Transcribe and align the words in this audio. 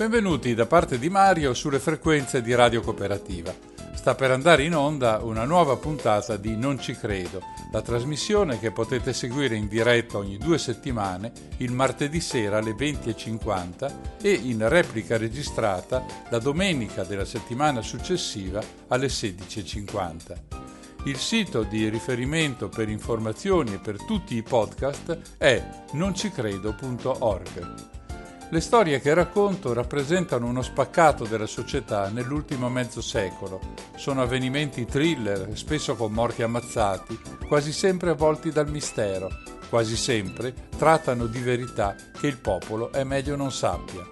Benvenuti 0.00 0.54
da 0.54 0.64
parte 0.64 0.98
di 0.98 1.10
Mario 1.10 1.52
sulle 1.52 1.78
frequenze 1.78 2.40
di 2.40 2.54
Radio 2.54 2.80
Cooperativa. 2.80 3.54
Sta 3.92 4.14
per 4.14 4.30
andare 4.30 4.62
in 4.62 4.74
onda 4.74 5.18
una 5.18 5.44
nuova 5.44 5.76
puntata 5.76 6.38
di 6.38 6.56
Non 6.56 6.80
ci 6.80 6.94
credo, 6.94 7.42
la 7.70 7.82
trasmissione 7.82 8.58
che 8.58 8.70
potete 8.70 9.12
seguire 9.12 9.56
in 9.56 9.68
diretta 9.68 10.16
ogni 10.16 10.38
due 10.38 10.56
settimane, 10.56 11.32
il 11.58 11.72
martedì 11.72 12.18
sera 12.18 12.56
alle 12.56 12.70
20.50 12.70 14.22
e 14.22 14.32
in 14.32 14.66
replica 14.70 15.18
registrata 15.18 16.02
la 16.30 16.38
domenica 16.38 17.04
della 17.04 17.26
settimana 17.26 17.82
successiva 17.82 18.62
alle 18.88 19.08
16.50. 19.08 20.38
Il 21.04 21.18
sito 21.18 21.62
di 21.62 21.90
riferimento 21.90 22.70
per 22.70 22.88
informazioni 22.88 23.74
e 23.74 23.80
per 23.80 24.02
tutti 24.02 24.34
i 24.34 24.42
podcast 24.42 25.36
è 25.36 25.62
noncicredo.org. 25.92 27.98
Le 28.52 28.60
storie 28.60 29.00
che 29.00 29.14
racconto 29.14 29.72
rappresentano 29.72 30.44
uno 30.44 30.62
spaccato 30.62 31.24
della 31.24 31.46
società 31.46 32.08
nell'ultimo 32.08 32.68
mezzo 32.68 33.00
secolo. 33.00 33.60
Sono 33.94 34.22
avvenimenti 34.22 34.86
thriller, 34.86 35.50
spesso 35.56 35.94
con 35.94 36.10
morti 36.12 36.42
ammazzati, 36.42 37.16
quasi 37.46 37.72
sempre 37.72 38.10
avvolti 38.10 38.50
dal 38.50 38.68
mistero. 38.68 39.28
Quasi 39.68 39.94
sempre 39.96 40.52
trattano 40.76 41.26
di 41.26 41.38
verità 41.38 41.94
che 42.18 42.26
il 42.26 42.38
popolo 42.38 42.90
è 42.90 43.04
meglio 43.04 43.36
non 43.36 43.52
sappia. 43.52 44.04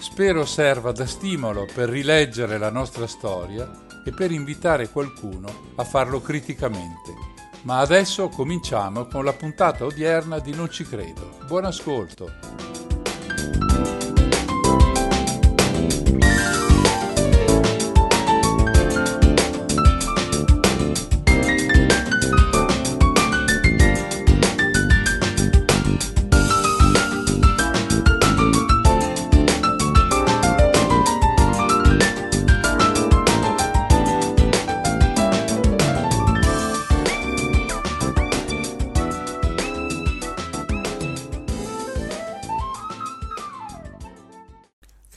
Spero 0.00 0.44
serva 0.44 0.90
da 0.90 1.06
stimolo 1.06 1.64
per 1.72 1.88
rileggere 1.88 2.58
la 2.58 2.70
nostra 2.70 3.06
storia 3.06 3.70
e 4.04 4.10
per 4.10 4.32
invitare 4.32 4.88
qualcuno 4.88 5.72
a 5.76 5.84
farlo 5.84 6.20
criticamente. 6.20 7.14
Ma 7.62 7.78
adesso 7.78 8.28
cominciamo 8.28 9.06
con 9.06 9.24
la 9.24 9.34
puntata 9.34 9.84
odierna 9.84 10.40
di 10.40 10.52
Non 10.52 10.68
ci 10.68 10.82
credo. 10.82 11.38
Buon 11.46 11.66
ascolto! 11.66 12.58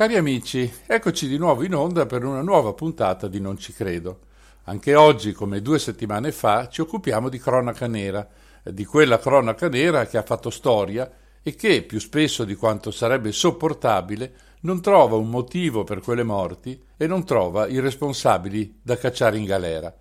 Cari 0.01 0.17
amici, 0.17 0.67
eccoci 0.87 1.27
di 1.27 1.37
nuovo 1.37 1.63
in 1.63 1.75
onda 1.75 2.07
per 2.07 2.25
una 2.25 2.41
nuova 2.41 2.73
puntata 2.73 3.27
di 3.27 3.39
Non 3.39 3.59
ci 3.59 3.71
credo. 3.71 4.21
Anche 4.63 4.95
oggi, 4.95 5.31
come 5.31 5.61
due 5.61 5.77
settimane 5.77 6.31
fa, 6.31 6.67
ci 6.69 6.81
occupiamo 6.81 7.29
di 7.29 7.37
cronaca 7.37 7.85
nera, 7.85 8.27
di 8.63 8.83
quella 8.83 9.19
cronaca 9.19 9.69
nera 9.69 10.07
che 10.07 10.17
ha 10.17 10.23
fatto 10.23 10.49
storia 10.49 11.07
e 11.43 11.53
che, 11.53 11.83
più 11.83 11.99
spesso 11.99 12.45
di 12.45 12.55
quanto 12.55 12.89
sarebbe 12.89 13.31
sopportabile, 13.31 14.33
non 14.61 14.81
trova 14.81 15.17
un 15.17 15.29
motivo 15.29 15.83
per 15.83 16.01
quelle 16.01 16.23
morti 16.23 16.83
e 16.97 17.05
non 17.05 17.23
trova 17.23 17.67
i 17.67 17.79
responsabili 17.79 18.79
da 18.81 18.97
cacciare 18.97 19.37
in 19.37 19.45
galera. 19.45 19.95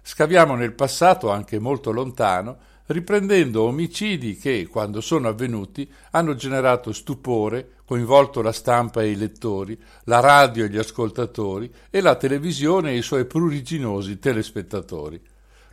Scaviamo 0.00 0.54
nel 0.54 0.72
passato, 0.72 1.28
anche 1.28 1.58
molto 1.58 1.90
lontano, 1.90 2.56
riprendendo 2.92 3.62
omicidi 3.62 4.36
che, 4.36 4.68
quando 4.70 5.00
sono 5.00 5.28
avvenuti, 5.28 5.90
hanno 6.12 6.34
generato 6.34 6.92
stupore, 6.92 7.72
coinvolto 7.84 8.40
la 8.40 8.52
stampa 8.52 9.02
e 9.02 9.10
i 9.10 9.16
lettori, 9.16 9.76
la 10.04 10.20
radio 10.20 10.64
e 10.64 10.68
gli 10.68 10.78
ascoltatori 10.78 11.72
e 11.90 12.00
la 12.00 12.14
televisione 12.14 12.92
e 12.92 12.98
i 12.98 13.02
suoi 13.02 13.24
pruriginosi 13.24 14.18
telespettatori. 14.18 15.20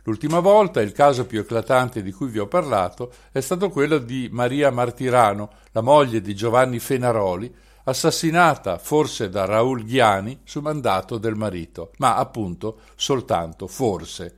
L'ultima 0.04 0.40
volta 0.40 0.80
il 0.80 0.92
caso 0.92 1.26
più 1.26 1.40
eclatante 1.40 2.02
di 2.02 2.10
cui 2.10 2.28
vi 2.28 2.38
ho 2.38 2.46
parlato 2.46 3.12
è 3.30 3.40
stato 3.40 3.68
quello 3.68 3.98
di 3.98 4.28
Maria 4.32 4.70
Martirano, 4.70 5.50
la 5.72 5.82
moglie 5.82 6.20
di 6.20 6.34
Giovanni 6.34 6.78
Fenaroli, 6.78 7.54
assassinata 7.84 8.78
forse 8.78 9.28
da 9.28 9.44
Raul 9.44 9.84
Ghiani 9.84 10.40
su 10.44 10.60
mandato 10.60 11.18
del 11.18 11.34
marito, 11.34 11.92
ma 11.98 12.16
appunto 12.16 12.80
soltanto 12.96 13.66
forse. 13.66 14.36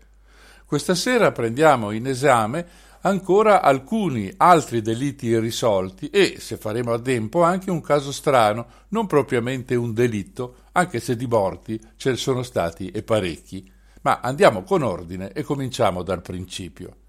Questa 0.73 0.95
sera 0.95 1.33
prendiamo 1.33 1.91
in 1.91 2.07
esame 2.07 2.67
ancora 3.03 3.61
alcuni 3.61 4.33
altri 4.39 4.81
delitti 4.81 5.27
irrisolti 5.27 6.09
e, 6.09 6.37
se 6.39 6.57
faremo 6.57 6.95
a 6.95 6.99
tempo, 6.99 7.43
anche 7.43 7.71
un 7.71 7.83
caso 7.83 8.11
strano, 8.11 8.67
non 8.89 9.07
propriamente 9.07 9.75
un 9.75 9.93
delitto, 9.93 10.55
anche 10.73 10.99
se 10.99 11.15
di 11.15 11.27
morti 11.27 11.79
ce 11.97 12.13
ne 12.13 12.17
sono 12.17 12.43
stati 12.43 12.91
e 12.91 13.03
parecchi. 13.03 13.71
Ma 14.01 14.21
andiamo 14.23 14.63
con 14.63 14.81
ordine 14.81 15.33
e 15.33 15.43
cominciamo 15.43 16.03
dal 16.03 16.23
principio. 16.23 17.02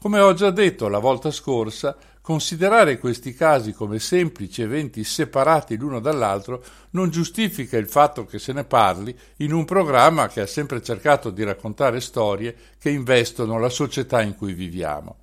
Come 0.00 0.20
ho 0.20 0.34
già 0.34 0.50
detto 0.50 0.88
la 0.88 0.98
volta 0.98 1.30
scorsa, 1.30 1.96
considerare 2.20 2.98
questi 2.98 3.34
casi 3.34 3.72
come 3.72 3.98
semplici 3.98 4.62
eventi 4.62 5.04
separati 5.04 5.76
l'uno 5.76 6.00
dall'altro 6.00 6.64
non 6.90 7.10
giustifica 7.10 7.76
il 7.76 7.86
fatto 7.86 8.24
che 8.24 8.38
se 8.38 8.52
ne 8.52 8.64
parli 8.64 9.14
in 9.38 9.52
un 9.52 9.64
programma 9.64 10.28
che 10.28 10.40
ha 10.40 10.46
sempre 10.46 10.82
cercato 10.82 11.30
di 11.30 11.42
raccontare 11.42 12.00
storie 12.00 12.56
che 12.78 12.90
investono 12.90 13.58
la 13.58 13.68
società 13.68 14.22
in 14.22 14.36
cui 14.36 14.54
viviamo. 14.54 15.16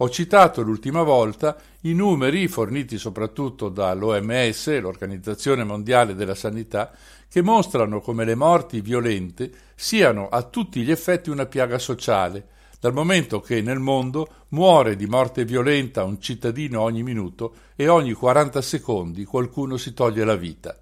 Ho 0.00 0.08
citato 0.10 0.62
l'ultima 0.62 1.02
volta 1.02 1.56
i 1.82 1.92
numeri 1.92 2.46
forniti 2.48 2.98
soprattutto 2.98 3.68
dall'OMS, 3.68 4.80
l'Organizzazione 4.80 5.64
Mondiale 5.64 6.14
della 6.14 6.36
Sanità, 6.36 6.92
che 7.28 7.42
mostrano 7.42 8.00
come 8.00 8.24
le 8.24 8.36
morti 8.36 8.80
violente 8.80 9.50
siano 9.74 10.28
a 10.28 10.42
tutti 10.44 10.82
gli 10.82 10.90
effetti 10.90 11.30
una 11.30 11.46
piaga 11.46 11.78
sociale, 11.78 12.46
dal 12.80 12.92
momento 12.92 13.40
che 13.40 13.60
nel 13.60 13.80
mondo 13.80 14.28
muore 14.48 14.94
di 14.94 15.06
morte 15.06 15.44
violenta 15.44 16.04
un 16.04 16.20
cittadino 16.20 16.80
ogni 16.80 17.02
minuto 17.02 17.54
e 17.74 17.88
ogni 17.88 18.12
40 18.12 18.62
secondi 18.62 19.24
qualcuno 19.24 19.76
si 19.76 19.92
toglie 19.94 20.24
la 20.24 20.36
vita. 20.36 20.78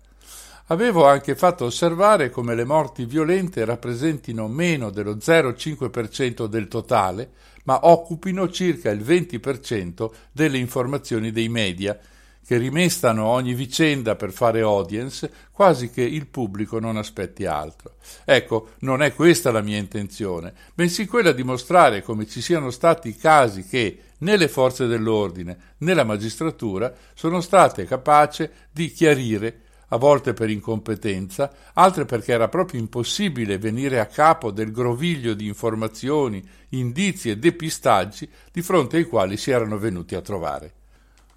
Avevo 0.66 1.06
anche 1.06 1.36
fatto 1.36 1.64
osservare 1.64 2.28
come 2.28 2.54
le 2.54 2.64
morti 2.64 3.04
violente 3.04 3.64
rappresentino 3.64 4.48
meno 4.48 4.90
dello 4.90 5.14
0,5% 5.14 6.46
del 6.46 6.66
totale, 6.66 7.30
ma 7.64 7.86
occupino 7.86 8.50
circa 8.50 8.90
il 8.90 9.00
20% 9.00 10.10
delle 10.32 10.58
informazioni 10.58 11.30
dei 11.30 11.48
media, 11.48 11.98
che 12.46 12.58
rimestano 12.58 13.24
ogni 13.24 13.54
vicenda 13.54 14.14
per 14.14 14.30
fare 14.30 14.60
audience, 14.60 15.28
quasi 15.50 15.90
che 15.90 16.02
il 16.02 16.28
pubblico 16.28 16.78
non 16.78 16.96
aspetti 16.96 17.44
altro. 17.44 17.96
Ecco, 18.24 18.68
non 18.80 19.02
è 19.02 19.12
questa 19.14 19.50
la 19.50 19.62
mia 19.62 19.78
intenzione, 19.78 20.54
bensì 20.72 21.06
quella 21.06 21.32
di 21.32 21.42
mostrare 21.42 22.02
come 22.02 22.26
ci 22.26 22.40
siano 22.40 22.70
stati 22.70 23.16
casi 23.16 23.64
che 23.64 23.98
né 24.18 24.36
le 24.36 24.46
forze 24.46 24.86
dell'ordine 24.86 25.74
né 25.78 25.92
la 25.92 26.04
magistratura 26.04 26.94
sono 27.14 27.40
state 27.40 27.84
capaci 27.84 28.48
di 28.70 28.92
chiarire 28.92 29.62
a 29.88 29.96
volte 29.96 30.32
per 30.32 30.48
incompetenza, 30.48 31.52
altre 31.74 32.04
perché 32.04 32.32
era 32.32 32.48
proprio 32.48 32.80
impossibile 32.80 33.58
venire 33.58 33.98
a 33.98 34.06
capo 34.06 34.50
del 34.50 34.70
groviglio 34.70 35.34
di 35.34 35.46
informazioni, 35.46 36.44
indizi 36.70 37.30
e 37.30 37.38
depistaggi 37.38 38.28
di 38.52 38.62
fronte 38.62 38.98
ai 38.98 39.04
quali 39.04 39.36
si 39.36 39.50
erano 39.50 39.78
venuti 39.78 40.14
a 40.14 40.20
trovare. 40.20 40.72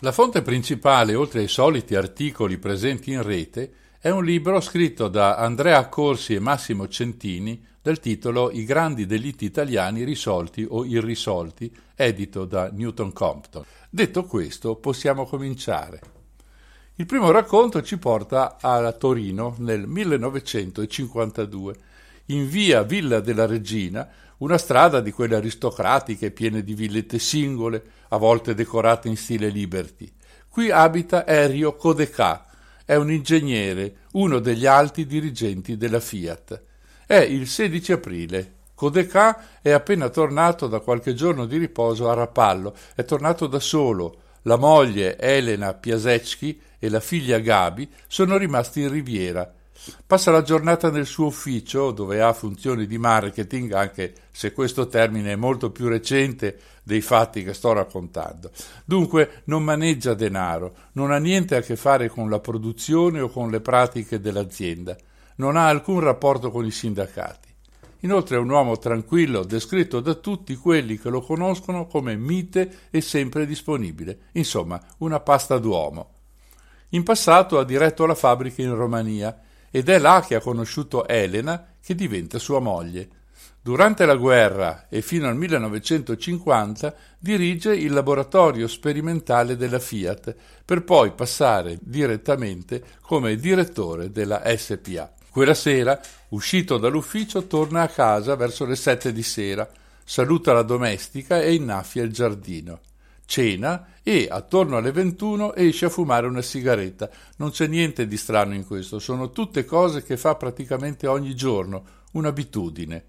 La 0.02 0.14
fonte 0.14 0.42
principale, 0.42 1.14
oltre 1.14 1.42
ai 1.42 1.50
soliti 1.50 1.94
articoli 1.94 2.58
presenti 2.58 3.12
in 3.12 3.22
rete, 3.22 3.74
è 4.00 4.10
un 4.10 4.24
libro 4.24 4.62
scritto 4.62 5.10
da 5.10 5.36
Andrea 5.36 5.90
Corsi 5.90 6.34
e 6.36 6.40
Massimo 6.40 6.88
Centini 6.88 7.62
dal 7.82 8.00
titolo 8.00 8.50
I 8.50 8.64
grandi 8.64 9.06
delitti 9.06 9.44
italiani 9.44 10.06
risolti 10.06 10.66
o 10.68 10.86
irrisolti, 10.86 11.70
edito 11.96 12.46
da 12.46 12.70
Newton 12.72 13.12
Compton. 13.12 13.66
Detto 13.90 14.24
questo, 14.24 14.78
possiamo 14.78 15.26
cominciare. 15.26 16.00
Il 16.96 17.06
primo 17.06 17.30
racconto 17.32 17.82
ci 17.82 17.98
porta 17.98 18.56
a 18.62 18.90
Torino 18.94 19.56
nel 19.58 19.86
1952, 19.86 21.76
in 22.28 22.48
via 22.48 22.84
Villa 22.84 23.20
della 23.20 23.46
Regina, 23.46 24.08
una 24.40 24.58
strada 24.58 25.00
di 25.00 25.12
quelle 25.12 25.36
aristocratiche 25.36 26.32
piene 26.32 26.64
di 26.64 26.74
villette 26.74 27.20
singole, 27.20 27.84
a 28.10 28.18
volte 28.18 28.54
decorate 28.54 29.08
in 29.08 29.18
stile 29.18 29.50
Liberty. 29.50 30.12
Qui 30.48 30.72
abita 30.72 31.28
Erio 31.28 31.76
Codecà, 31.76 32.46
è 32.86 32.96
un 32.96 33.12
ingegnere, 33.12 33.98
uno 34.14 34.40
degli 34.40 34.66
alti 34.66 35.06
dirigenti 35.06 35.78
della 35.78 36.00
Fiat. 36.00 36.62
È 37.06 37.18
il 37.18 37.48
16 37.48 37.92
aprile. 37.92 38.54
Codecà 38.74 39.60
è 39.62 39.72
appena 39.72 40.10
tornato 40.10 40.68
da 40.68 40.80
qualche 40.80 41.14
giorno 41.14 41.46
di 41.46 41.58
riposo 41.58 42.10
a 42.10 42.14
Rapallo, 42.14 42.74
è 42.96 43.04
tornato 43.04 43.46
da 43.46 43.60
solo. 43.60 44.22
La 44.44 44.56
moglie 44.56 45.18
Elena 45.18 45.74
Piasecki 45.74 46.62
e 46.80 46.90
la 46.90 47.02
figlia 47.02 47.40
Gabi 47.40 47.92
sono 48.08 48.38
rimasti 48.38 48.82
in 48.82 48.90
riviera 48.90 49.54
Passa 50.06 50.32
la 50.32 50.42
giornata 50.42 50.90
nel 50.90 51.06
suo 51.06 51.28
ufficio, 51.28 51.92
dove 51.92 52.22
ha 52.22 52.34
funzioni 52.34 52.88
di 52.88 52.98
marketing, 52.98 53.72
anche 53.74 54.14
se 54.32 54.54
questo 54.54 54.88
termine 54.88 55.34
è 55.34 55.36
molto 55.36 55.72
più 55.72 55.88
recente 55.88 56.60
dei 56.84 57.02
fatti 57.02 57.44
che 57.44 57.54
sto 57.54 57.74
raccontando. 57.74 58.52
Dunque 58.86 59.42
non 59.46 59.64
maneggia 59.64 60.14
denaro, 60.14 60.74
non 60.94 61.12
ha 61.12 61.18
niente 61.18 61.56
a 61.56 61.62
che 61.62 61.76
fare 61.76 62.10
con 62.10 62.30
la 62.30 62.40
produzione 62.40 63.20
o 63.20 63.30
con 63.30 63.50
le 63.50 63.62
pratiche 63.62 64.20
dell'azienda, 64.20 64.96
non 65.36 65.56
ha 65.56 65.68
alcun 65.68 66.00
rapporto 66.00 66.52
con 66.52 66.66
i 66.66 66.72
sindacati. 66.72 67.48
Inoltre 68.04 68.38
è 68.38 68.40
un 68.40 68.50
uomo 68.50 68.78
tranquillo, 68.78 69.44
descritto 69.44 70.00
da 70.00 70.14
tutti 70.14 70.56
quelli 70.56 70.98
che 70.98 71.10
lo 71.10 71.22
conoscono 71.22 71.86
come 71.86 72.16
mite 72.16 72.88
e 72.90 73.02
sempre 73.02 73.46
disponibile, 73.46 74.30
insomma 74.34 74.82
una 75.00 75.20
pasta 75.20 75.58
d'uomo. 75.58 76.14
In 76.90 77.04
passato 77.04 77.60
ha 77.60 77.66
diretto 77.66 78.06
la 78.06 78.16
fabbrica 78.16 78.62
in 78.62 78.74
Romania 78.74 79.38
ed 79.72 79.90
è 79.90 79.98
là 79.98 80.24
che 80.26 80.36
ha 80.36 80.40
conosciuto 80.40 81.08
Elena, 81.08 81.66
che 81.82 81.96
diventa 81.96 82.40
sua 82.40 82.60
moglie. 82.60 83.10
Durante 83.62 84.06
la 84.06 84.16
guerra 84.16 84.88
e 84.90 85.02
fino 85.02 85.28
al 85.28 85.36
1950 85.36 86.96
dirige 87.20 87.76
il 87.76 87.92
laboratorio 87.92 88.68
sperimentale 88.68 89.58
della 89.58 89.80
Fiat, 89.80 90.36
per 90.64 90.84
poi 90.84 91.12
passare 91.12 91.78
direttamente 91.82 92.82
come 93.02 93.36
direttore 93.36 94.12
della 94.12 94.42
SPA. 94.56 95.12
Quella 95.30 95.54
sera, 95.54 96.00
uscito 96.30 96.78
dall'ufficio, 96.78 97.48
torna 97.48 97.82
a 97.84 97.90
casa 97.90 98.36
verso 98.36 98.66
le 98.66 98.76
sette 98.76 99.12
di 99.12 99.24
sera, 99.24 99.70
saluta 100.04 100.54
la 100.54 100.64
domestica 100.64 101.40
e 101.42 101.54
innaffia 101.54 102.02
il 102.02 102.12
giardino. 102.12 102.80
Cena 103.30 103.90
e, 104.02 104.28
attorno 104.28 104.78
alle 104.78 104.92
21, 104.92 105.54
esce 105.54 105.86
a 105.86 105.90
fumare 105.90 106.26
una 106.26 106.42
sigaretta. 106.42 107.12
Non 107.36 107.52
c'è 107.52 107.68
niente 107.68 108.08
di 108.08 108.18
strano 108.18 108.56
in 108.56 108.66
questo, 108.66 108.98
sono 108.98 109.30
tutte 109.30 109.66
cose 109.66 110.02
che 110.02 110.18
fa 110.18 110.34
praticamente 110.34 111.06
ogni 111.06 111.36
giorno, 111.36 111.84
un'abitudine. 112.14 113.06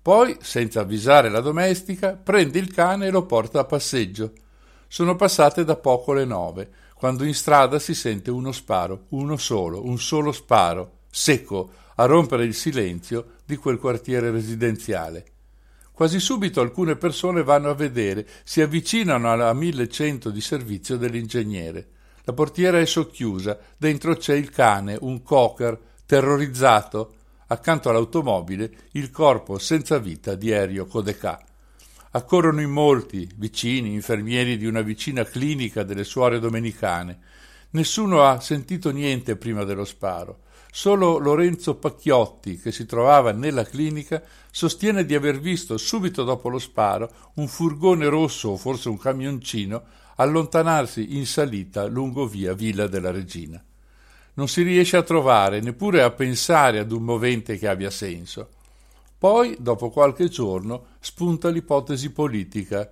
Poi, 0.00 0.38
senza 0.40 0.80
avvisare 0.80 1.28
la 1.28 1.40
domestica, 1.40 2.14
prende 2.14 2.58
il 2.58 2.72
cane 2.72 3.08
e 3.08 3.10
lo 3.10 3.26
porta 3.26 3.60
a 3.60 3.64
passeggio. 3.64 4.32
Sono 4.86 5.16
passate 5.16 5.64
da 5.64 5.76
poco 5.76 6.14
le 6.14 6.24
nove, 6.24 6.70
quando 6.94 7.24
in 7.24 7.34
strada 7.34 7.78
si 7.78 7.92
sente 7.92 8.30
uno 8.30 8.52
sparo, 8.52 9.04
uno 9.10 9.36
solo, 9.36 9.84
un 9.84 9.98
solo 9.98 10.32
sparo 10.32 11.00
secco, 11.10 11.72
a 11.96 12.06
rompere 12.06 12.44
il 12.44 12.54
silenzio 12.54 13.34
di 13.44 13.56
quel 13.56 13.78
quartiere 13.78 14.30
residenziale. 14.30 15.26
Quasi 15.98 16.20
subito 16.20 16.60
alcune 16.60 16.94
persone 16.94 17.42
vanno 17.42 17.70
a 17.70 17.74
vedere, 17.74 18.24
si 18.44 18.60
avvicinano 18.60 19.32
alla 19.32 19.52
1100 19.52 20.30
di 20.30 20.40
servizio 20.40 20.96
dell'ingegnere. 20.96 21.88
La 22.22 22.32
portiera 22.32 22.78
è 22.78 22.86
socchiusa, 22.86 23.58
dentro 23.76 24.14
c'è 24.14 24.36
il 24.36 24.48
cane, 24.50 24.96
un 25.00 25.24
cocker, 25.24 25.76
terrorizzato, 26.06 27.14
accanto 27.48 27.88
all'automobile 27.88 28.70
il 28.92 29.10
corpo 29.10 29.58
senza 29.58 29.98
vita 29.98 30.36
di 30.36 30.50
Erio 30.50 30.86
Codecà. 30.86 31.44
Accorrono 32.12 32.60
in 32.60 32.70
molti, 32.70 33.28
vicini, 33.34 33.92
infermieri 33.92 34.56
di 34.56 34.66
una 34.66 34.82
vicina 34.82 35.24
clinica 35.24 35.82
delle 35.82 36.04
suore 36.04 36.38
domenicane. 36.38 37.18
Nessuno 37.70 38.22
ha 38.22 38.38
sentito 38.38 38.92
niente 38.92 39.34
prima 39.34 39.64
dello 39.64 39.84
sparo. 39.84 40.42
Solo 40.70 41.18
Lorenzo 41.18 41.76
Pacchiotti, 41.76 42.58
che 42.58 42.72
si 42.72 42.86
trovava 42.86 43.32
nella 43.32 43.64
clinica, 43.64 44.22
sostiene 44.50 45.04
di 45.04 45.14
aver 45.14 45.40
visto 45.40 45.76
subito 45.76 46.24
dopo 46.24 46.48
lo 46.48 46.58
sparo 46.58 47.10
un 47.34 47.48
furgone 47.48 48.06
rosso 48.08 48.50
o 48.50 48.56
forse 48.56 48.88
un 48.88 48.98
camioncino 48.98 49.82
allontanarsi 50.16 51.16
in 51.16 51.26
salita 51.26 51.86
lungo 51.86 52.26
via 52.26 52.52
Villa 52.52 52.86
della 52.86 53.10
Regina. 53.10 53.62
Non 54.34 54.48
si 54.48 54.62
riesce 54.62 54.96
a 54.96 55.02
trovare, 55.02 55.60
neppure 55.60 56.02
a 56.02 56.10
pensare 56.10 56.78
ad 56.78 56.92
un 56.92 57.02
movente 57.02 57.56
che 57.56 57.66
abbia 57.66 57.90
senso. 57.90 58.50
Poi, 59.18 59.56
dopo 59.58 59.90
qualche 59.90 60.28
giorno, 60.28 60.86
spunta 61.00 61.48
l'ipotesi 61.48 62.10
politica. 62.10 62.88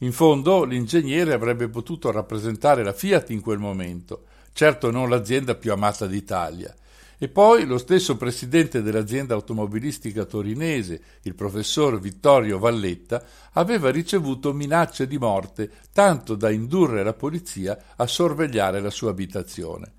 In 0.00 0.12
fondo, 0.12 0.64
l'ingegnere 0.64 1.32
avrebbe 1.32 1.68
potuto 1.68 2.10
rappresentare 2.10 2.82
la 2.82 2.92
Fiat 2.92 3.30
in 3.30 3.40
quel 3.40 3.58
momento, 3.58 4.24
certo 4.52 4.90
non 4.90 5.08
l'azienda 5.08 5.54
più 5.54 5.72
amata 5.72 6.06
d'Italia. 6.06 6.74
E 7.22 7.28
poi 7.28 7.66
lo 7.66 7.76
stesso 7.76 8.16
presidente 8.16 8.80
dell'azienda 8.80 9.34
automobilistica 9.34 10.24
torinese, 10.24 11.02
il 11.24 11.34
professor 11.34 12.00
Vittorio 12.00 12.58
Valletta, 12.58 13.22
aveva 13.52 13.90
ricevuto 13.90 14.54
minacce 14.54 15.06
di 15.06 15.18
morte 15.18 15.70
tanto 15.92 16.34
da 16.34 16.50
indurre 16.50 17.02
la 17.02 17.12
polizia 17.12 17.78
a 17.96 18.06
sorvegliare 18.06 18.80
la 18.80 18.88
sua 18.88 19.10
abitazione. 19.10 19.92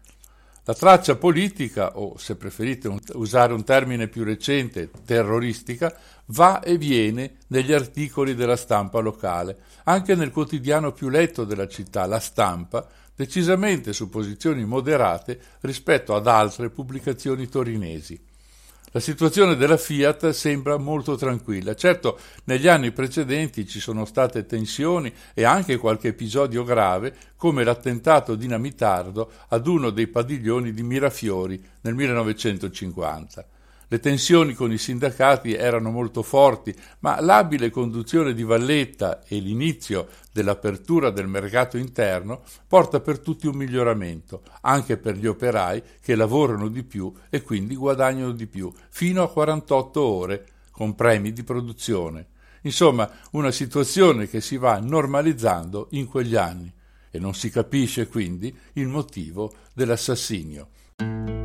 La 0.64 0.74
traccia 0.74 1.16
politica, 1.16 2.00
o 2.00 2.18
se 2.18 2.36
preferite 2.38 2.92
usare 3.14 3.54
un 3.54 3.64
termine 3.64 4.08
più 4.08 4.24
recente, 4.24 4.90
terroristica, 5.06 5.96
va 6.28 6.60
e 6.62 6.80
viene 6.80 7.38
negli 7.48 7.72
articoli 7.72 8.34
della 8.34 8.56
stampa 8.56 9.00
locale, 9.00 9.58
anche 9.84 10.16
nel 10.16 10.32
quotidiano 10.32 10.92
più 10.92 11.10
letto 11.10 11.44
della 11.44 11.68
città, 11.68 12.08
La 12.08 12.20
Stampa, 12.20 12.88
decisamente 13.16 13.94
su 13.94 14.10
posizioni 14.10 14.66
moderate 14.66 15.40
rispetto 15.62 16.16
ad 16.16 16.28
altre 16.28 16.70
pubblicazioni 16.70 17.48
torinesi. 17.48 18.30
La 18.94 19.00
situazione 19.00 19.56
della 19.56 19.78
Fiat 19.78 20.32
sembra 20.32 20.76
molto 20.78 21.16
tranquilla. 21.16 21.76
Certo, 21.76 22.20
negli 22.44 22.68
anni 22.68 22.92
precedenti 22.92 23.66
ci 23.66 23.80
sono 23.80 24.04
state 24.04 24.46
tensioni 24.46 25.14
e 25.34 25.46
anche 25.46 25.78
qualche 25.78 26.10
episodio 26.10 26.66
grave, 26.66 27.16
come 27.38 27.64
l'attentato 27.64 28.36
dinamitardo 28.36 29.32
ad 29.48 29.66
uno 29.68 29.92
dei 29.92 30.08
padiglioni 30.08 30.74
di 30.74 30.84
Mirafiori 30.84 31.64
nel 31.82 31.96
1950. 31.96 33.46
Le 33.92 34.00
tensioni 34.00 34.54
con 34.54 34.72
i 34.72 34.78
sindacati 34.78 35.54
erano 35.54 35.92
molto 35.92 36.24
forti, 36.24 36.74
ma 37.00 37.20
l'abile 37.20 37.70
conduzione 37.70 38.34
di 38.34 38.44
Valletta 38.44 39.22
e 39.26 39.40
l'inizio 39.40 40.08
dell'apertura 40.32 41.10
del 41.10 41.28
mercato 41.28 41.78
interno 41.78 42.42
porta 42.70 43.02
per 43.02 43.20
tutti 43.20 43.48
un 43.48 43.58
miglioramento, 43.58 44.44
anche 44.62 44.96
per 44.96 45.18
gli 45.18 45.28
operai 45.28 45.84
che 46.00 46.16
lavorano 46.16 46.70
di 46.70 46.84
più 46.84 47.12
e 47.30 47.42
quindi 47.42 47.76
guadagnano 47.76 48.32
di 48.32 48.48
più, 48.48 48.72
fino 48.88 49.24
a 49.24 49.30
48 49.30 50.02
ore, 50.02 50.48
con 50.72 50.96
premi 50.96 51.34
di 51.34 51.44
produzione. 51.44 52.28
Insomma, 52.62 53.12
una 53.32 53.52
situazione 53.52 54.30
che 54.30 54.40
si 54.40 54.56
va 54.56 54.80
normalizzando 54.80 55.88
in 55.92 56.06
quegli 56.06 56.38
anni 56.38 56.72
e 57.12 57.20
non 57.20 57.34
si 57.34 57.50
capisce 57.50 58.08
quindi 58.08 58.58
il 58.76 58.88
motivo 58.88 59.52
dell'assassinio. 59.74 61.41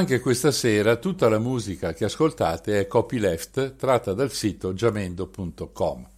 Anche 0.00 0.20
questa 0.20 0.50
sera 0.50 0.96
tutta 0.96 1.28
la 1.28 1.38
musica 1.38 1.92
che 1.92 2.06
ascoltate 2.06 2.80
è 2.80 2.86
copyleft 2.86 3.76
tratta 3.76 4.14
dal 4.14 4.32
sito 4.32 4.72
giamendo.com. 4.72 6.08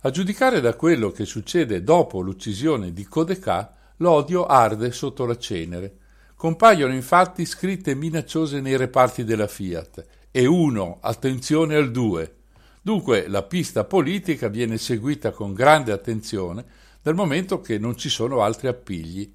A 0.00 0.10
giudicare 0.10 0.60
da 0.60 0.74
quello 0.74 1.10
che 1.10 1.24
succede 1.24 1.82
dopo 1.82 2.20
l'uccisione 2.20 2.92
di 2.92 3.04
Codecà, 3.06 3.74
l'odio 3.96 4.44
arde 4.44 4.92
sotto 4.92 5.24
la 5.24 5.38
cenere. 5.38 5.96
Compaiono 6.34 6.92
infatti 6.92 7.46
scritte 7.46 7.94
minacciose 7.94 8.60
nei 8.60 8.76
reparti 8.76 9.24
della 9.24 9.48
Fiat 9.48 10.04
e 10.30 10.44
uno, 10.44 10.98
attenzione 11.00 11.76
al 11.76 11.90
due. 11.90 12.34
Dunque 12.82 13.28
la 13.28 13.44
pista 13.44 13.84
politica 13.84 14.48
viene 14.48 14.76
seguita 14.76 15.30
con 15.30 15.54
grande 15.54 15.92
attenzione 15.92 16.66
dal 17.00 17.14
momento 17.14 17.62
che 17.62 17.78
non 17.78 17.96
ci 17.96 18.10
sono 18.10 18.42
altri 18.42 18.68
appigli. 18.68 19.32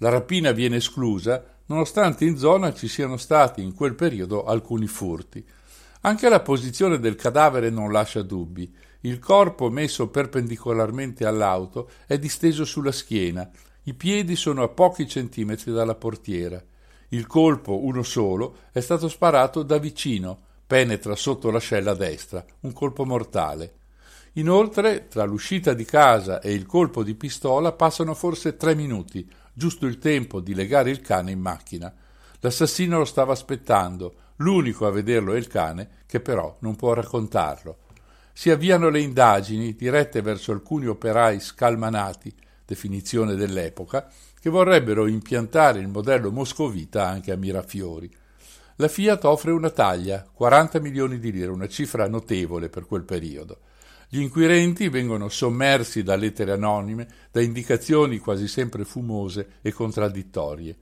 La 0.00 0.10
rapina 0.10 0.50
viene 0.50 0.76
esclusa 0.76 1.55
nonostante 1.66 2.24
in 2.24 2.36
zona 2.36 2.72
ci 2.72 2.88
siano 2.88 3.16
stati 3.16 3.62
in 3.62 3.74
quel 3.74 3.94
periodo 3.94 4.44
alcuni 4.44 4.86
furti. 4.86 5.44
Anche 6.02 6.28
la 6.28 6.40
posizione 6.40 6.98
del 6.98 7.16
cadavere 7.16 7.70
non 7.70 7.92
lascia 7.92 8.22
dubbi. 8.22 8.72
Il 9.00 9.18
corpo 9.18 9.70
messo 9.70 10.08
perpendicolarmente 10.08 11.24
all'auto 11.26 11.90
è 12.06 12.18
disteso 12.18 12.64
sulla 12.64 12.92
schiena, 12.92 13.48
i 13.88 13.94
piedi 13.94 14.34
sono 14.34 14.64
a 14.64 14.68
pochi 14.68 15.06
centimetri 15.06 15.70
dalla 15.70 15.94
portiera. 15.94 16.60
Il 17.10 17.28
colpo, 17.28 17.84
uno 17.84 18.02
solo, 18.02 18.56
è 18.72 18.80
stato 18.80 19.08
sparato 19.08 19.62
da 19.62 19.78
vicino, 19.78 20.40
penetra 20.66 21.14
sotto 21.14 21.52
l'ascella 21.52 21.94
destra, 21.94 22.44
un 22.62 22.72
colpo 22.72 23.04
mortale. 23.04 23.74
Inoltre, 24.34 25.06
tra 25.06 25.24
l'uscita 25.24 25.72
di 25.72 25.84
casa 25.84 26.40
e 26.40 26.52
il 26.52 26.66
colpo 26.66 27.04
di 27.04 27.14
pistola 27.14 27.70
passano 27.72 28.14
forse 28.14 28.56
tre 28.56 28.74
minuti, 28.74 29.24
giusto 29.56 29.86
il 29.86 29.96
tempo 29.96 30.40
di 30.40 30.54
legare 30.54 30.90
il 30.90 31.00
cane 31.00 31.30
in 31.30 31.40
macchina. 31.40 31.90
L'assassino 32.40 32.98
lo 32.98 33.06
stava 33.06 33.32
aspettando, 33.32 34.14
l'unico 34.36 34.86
a 34.86 34.90
vederlo 34.90 35.32
è 35.32 35.38
il 35.38 35.46
cane, 35.46 36.02
che 36.04 36.20
però 36.20 36.58
non 36.60 36.76
può 36.76 36.92
raccontarlo. 36.92 37.78
Si 38.34 38.50
avviano 38.50 38.90
le 38.90 39.00
indagini 39.00 39.74
dirette 39.74 40.20
verso 40.20 40.52
alcuni 40.52 40.86
operai 40.86 41.40
scalmanati, 41.40 42.34
definizione 42.66 43.34
dell'epoca, 43.34 44.12
che 44.38 44.50
vorrebbero 44.50 45.06
impiantare 45.06 45.80
il 45.80 45.88
modello 45.88 46.30
moscovita 46.30 47.08
anche 47.08 47.32
a 47.32 47.36
Mirafiori. 47.36 48.14
La 48.76 48.88
Fiat 48.88 49.24
offre 49.24 49.52
una 49.52 49.70
taglia, 49.70 50.28
40 50.30 50.80
milioni 50.80 51.18
di 51.18 51.32
lire, 51.32 51.50
una 51.50 51.66
cifra 51.66 52.06
notevole 52.08 52.68
per 52.68 52.84
quel 52.84 53.04
periodo. 53.04 53.60
Gli 54.08 54.20
inquirenti 54.20 54.88
vengono 54.88 55.28
sommersi 55.28 56.04
da 56.04 56.14
lettere 56.14 56.52
anonime, 56.52 57.08
da 57.32 57.40
indicazioni 57.40 58.18
quasi 58.18 58.46
sempre 58.46 58.84
fumose 58.84 59.54
e 59.62 59.72
contraddittorie. 59.72 60.76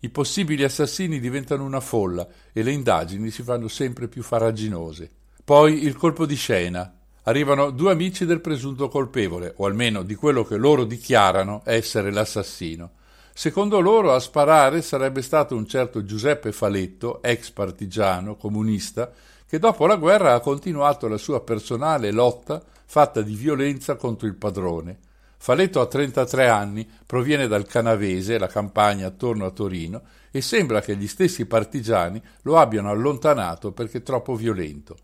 I 0.00 0.10
possibili 0.10 0.62
assassini 0.62 1.18
diventano 1.18 1.64
una 1.64 1.80
folla 1.80 2.26
e 2.52 2.62
le 2.62 2.72
indagini 2.72 3.30
si 3.30 3.42
fanno 3.42 3.68
sempre 3.68 4.08
più 4.08 4.22
farraginose. 4.22 5.10
Poi 5.42 5.84
il 5.84 5.96
colpo 5.96 6.26
di 6.26 6.34
scena. 6.34 6.92
Arrivano 7.22 7.70
due 7.70 7.90
amici 7.90 8.24
del 8.24 8.40
presunto 8.40 8.88
colpevole, 8.88 9.54
o 9.56 9.66
almeno 9.66 10.02
di 10.02 10.14
quello 10.14 10.44
che 10.44 10.56
loro 10.56 10.84
dichiarano 10.84 11.62
essere 11.64 12.12
l'assassino. 12.12 12.90
Secondo 13.32 13.80
loro 13.80 14.12
a 14.12 14.20
sparare 14.20 14.80
sarebbe 14.80 15.22
stato 15.22 15.56
un 15.56 15.66
certo 15.66 16.04
Giuseppe 16.04 16.52
Faletto, 16.52 17.22
ex 17.22 17.50
partigiano 17.50 18.36
comunista, 18.36 19.12
che 19.48 19.58
dopo 19.58 19.86
la 19.86 19.96
guerra 19.96 20.34
ha 20.34 20.40
continuato 20.40 21.08
la 21.08 21.18
sua 21.18 21.40
personale 21.40 22.10
lotta 22.10 22.62
fatta 22.84 23.22
di 23.22 23.34
violenza 23.34 23.96
contro 23.96 24.26
il 24.26 24.34
padrone. 24.34 24.98
Faletto 25.38 25.80
ha 25.80 25.86
33 25.86 26.48
anni, 26.48 26.88
proviene 27.06 27.46
dal 27.46 27.66
Canavese, 27.66 28.38
la 28.38 28.48
campagna 28.48 29.06
attorno 29.06 29.44
a 29.44 29.50
Torino, 29.50 30.02
e 30.30 30.40
sembra 30.40 30.80
che 30.80 30.96
gli 30.96 31.06
stessi 31.06 31.46
partigiani 31.46 32.20
lo 32.42 32.58
abbiano 32.58 32.90
allontanato 32.90 33.72
perché 33.72 34.02
troppo 34.02 34.34
violento. 34.34 34.96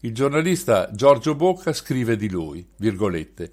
Il 0.00 0.14
giornalista 0.14 0.90
Giorgio 0.92 1.34
Bocca 1.34 1.72
scrive 1.72 2.16
di 2.16 2.30
lui, 2.30 2.66
virgolette, 2.76 3.52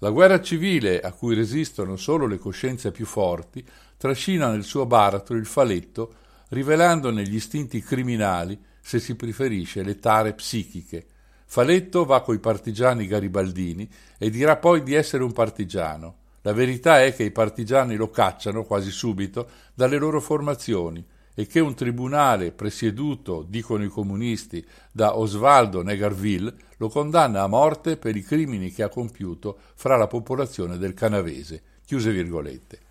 la 0.00 0.10
guerra 0.10 0.42
civile, 0.42 1.00
a 1.00 1.12
cui 1.12 1.34
resistono 1.34 1.96
solo 1.96 2.26
le 2.26 2.36
coscienze 2.36 2.90
più 2.90 3.06
forti, 3.06 3.66
trascina 3.96 4.50
nel 4.50 4.64
suo 4.64 4.84
baratro 4.84 5.36
il 5.36 5.46
faletto, 5.46 6.14
rivelando 6.48 7.10
negli 7.10 7.34
istinti 7.34 7.80
criminali 7.80 8.58
se 8.86 9.00
si 9.00 9.16
preferisce 9.16 9.82
le 9.82 9.98
tare 9.98 10.32
psichiche. 10.32 11.06
Faletto 11.44 12.04
va 12.04 12.20
coi 12.20 12.38
partigiani 12.38 13.08
garibaldini 13.08 13.90
e 14.16 14.30
dirà 14.30 14.58
poi 14.58 14.84
di 14.84 14.94
essere 14.94 15.24
un 15.24 15.32
partigiano. 15.32 16.18
La 16.42 16.52
verità 16.52 17.02
è 17.02 17.12
che 17.12 17.24
i 17.24 17.32
partigiani 17.32 17.96
lo 17.96 18.10
cacciano 18.10 18.62
quasi 18.62 18.92
subito 18.92 19.48
dalle 19.74 19.98
loro 19.98 20.20
formazioni 20.20 21.04
e 21.34 21.48
che 21.48 21.58
un 21.58 21.74
tribunale 21.74 22.52
presieduto, 22.52 23.44
dicono 23.48 23.82
i 23.82 23.88
comunisti, 23.88 24.64
da 24.92 25.18
Osvaldo 25.18 25.82
Negarville 25.82 26.54
lo 26.76 26.88
condanna 26.88 27.42
a 27.42 27.48
morte 27.48 27.96
per 27.96 28.14
i 28.14 28.22
crimini 28.22 28.70
che 28.70 28.84
ha 28.84 28.88
compiuto 28.88 29.58
fra 29.74 29.96
la 29.96 30.06
popolazione 30.06 30.78
del 30.78 30.94
Canavese. 30.94 31.60
Chiuse 31.84 32.12
virgolette. 32.12 32.85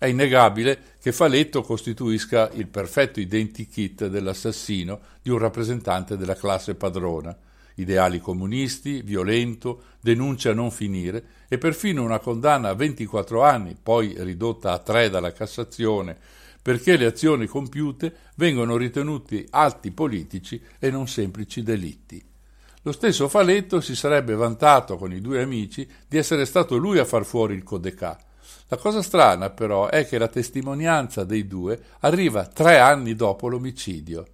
È 0.00 0.06
innegabile 0.06 0.96
che 0.98 1.12
Faletto 1.12 1.60
costituisca 1.60 2.48
il 2.54 2.68
perfetto 2.68 3.20
identikit 3.20 4.06
dell'assassino 4.06 4.98
di 5.20 5.28
un 5.28 5.36
rappresentante 5.36 6.16
della 6.16 6.34
classe 6.34 6.74
padrona. 6.74 7.36
Ideali 7.74 8.18
comunisti, 8.18 9.02
violento, 9.02 9.82
denuncia 10.00 10.52
a 10.52 10.54
non 10.54 10.70
finire 10.70 11.22
e 11.48 11.58
perfino 11.58 12.02
una 12.02 12.18
condanna 12.18 12.70
a 12.70 12.74
24 12.74 13.42
anni, 13.42 13.76
poi 13.80 14.14
ridotta 14.16 14.72
a 14.72 14.78
3 14.78 15.10
dalla 15.10 15.34
Cassazione, 15.34 16.16
perché 16.62 16.96
le 16.96 17.04
azioni 17.04 17.46
compiute 17.46 18.14
vengono 18.36 18.78
ritenute 18.78 19.44
atti 19.50 19.90
politici 19.90 20.62
e 20.78 20.90
non 20.90 21.08
semplici 21.08 21.62
delitti. 21.62 22.24
Lo 22.84 22.92
stesso 22.92 23.28
Faletto 23.28 23.82
si 23.82 23.94
sarebbe 23.94 24.34
vantato 24.34 24.96
con 24.96 25.12
i 25.12 25.20
due 25.20 25.42
amici 25.42 25.86
di 26.08 26.16
essere 26.16 26.46
stato 26.46 26.78
lui 26.78 26.98
a 26.98 27.04
far 27.04 27.26
fuori 27.26 27.52
il 27.52 27.64
Codecà 27.64 28.18
la 28.70 28.76
cosa 28.76 29.02
strana 29.02 29.50
però 29.50 29.88
è 29.88 30.06
che 30.06 30.16
la 30.16 30.28
testimonianza 30.28 31.24
dei 31.24 31.48
due 31.48 31.76
arriva 32.00 32.46
tre 32.46 32.78
anni 32.78 33.16
dopo 33.16 33.48
l'omicidio. 33.48 34.26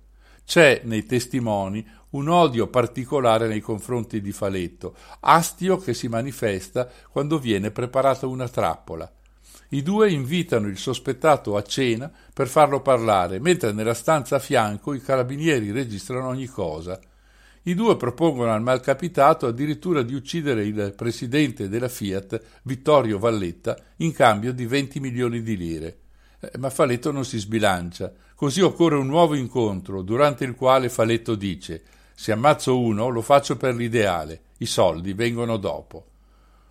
C'è 0.44 0.82
nei 0.84 1.06
testimoni 1.06 1.84
un 2.10 2.28
odio 2.28 2.66
particolare 2.68 3.48
nei 3.48 3.60
confronti 3.60 4.20
di 4.20 4.32
Faletto, 4.32 4.94
astio 5.20 5.78
che 5.78 5.94
si 5.94 6.08
manifesta 6.08 6.86
quando 7.10 7.38
viene 7.38 7.70
preparata 7.70 8.26
una 8.26 8.46
trappola. 8.46 9.10
I 9.70 9.82
due 9.82 10.10
invitano 10.10 10.68
il 10.68 10.76
sospettato 10.76 11.56
a 11.56 11.62
cena 11.62 12.12
per 12.34 12.46
farlo 12.46 12.82
parlare, 12.82 13.40
mentre 13.40 13.72
nella 13.72 13.94
stanza 13.94 14.36
a 14.36 14.38
fianco 14.38 14.92
i 14.92 15.00
carabinieri 15.00 15.70
registrano 15.72 16.28
ogni 16.28 16.46
cosa. 16.46 17.00
I 17.66 17.74
due 17.74 17.96
propongono 17.96 18.52
al 18.52 18.62
malcapitato 18.62 19.48
addirittura 19.48 20.02
di 20.02 20.14
uccidere 20.14 20.64
il 20.64 20.94
presidente 20.96 21.68
della 21.68 21.88
Fiat, 21.88 22.40
Vittorio 22.62 23.18
Valletta, 23.18 23.76
in 23.96 24.12
cambio 24.12 24.52
di 24.52 24.66
20 24.66 25.00
milioni 25.00 25.42
di 25.42 25.56
lire. 25.56 25.98
Eh, 26.38 26.52
ma 26.58 26.70
Faletto 26.70 27.10
non 27.10 27.24
si 27.24 27.38
sbilancia. 27.38 28.12
Così 28.36 28.60
occorre 28.60 28.94
un 28.94 29.08
nuovo 29.08 29.34
incontro, 29.34 30.02
durante 30.02 30.44
il 30.44 30.54
quale 30.54 30.88
Faletto 30.88 31.34
dice 31.34 31.82
se 32.14 32.30
ammazzo 32.30 32.78
uno 32.78 33.08
lo 33.08 33.20
faccio 33.20 33.56
per 33.56 33.74
l'ideale, 33.74 34.42
i 34.58 34.66
soldi 34.66 35.12
vengono 35.12 35.56
dopo. 35.56 36.06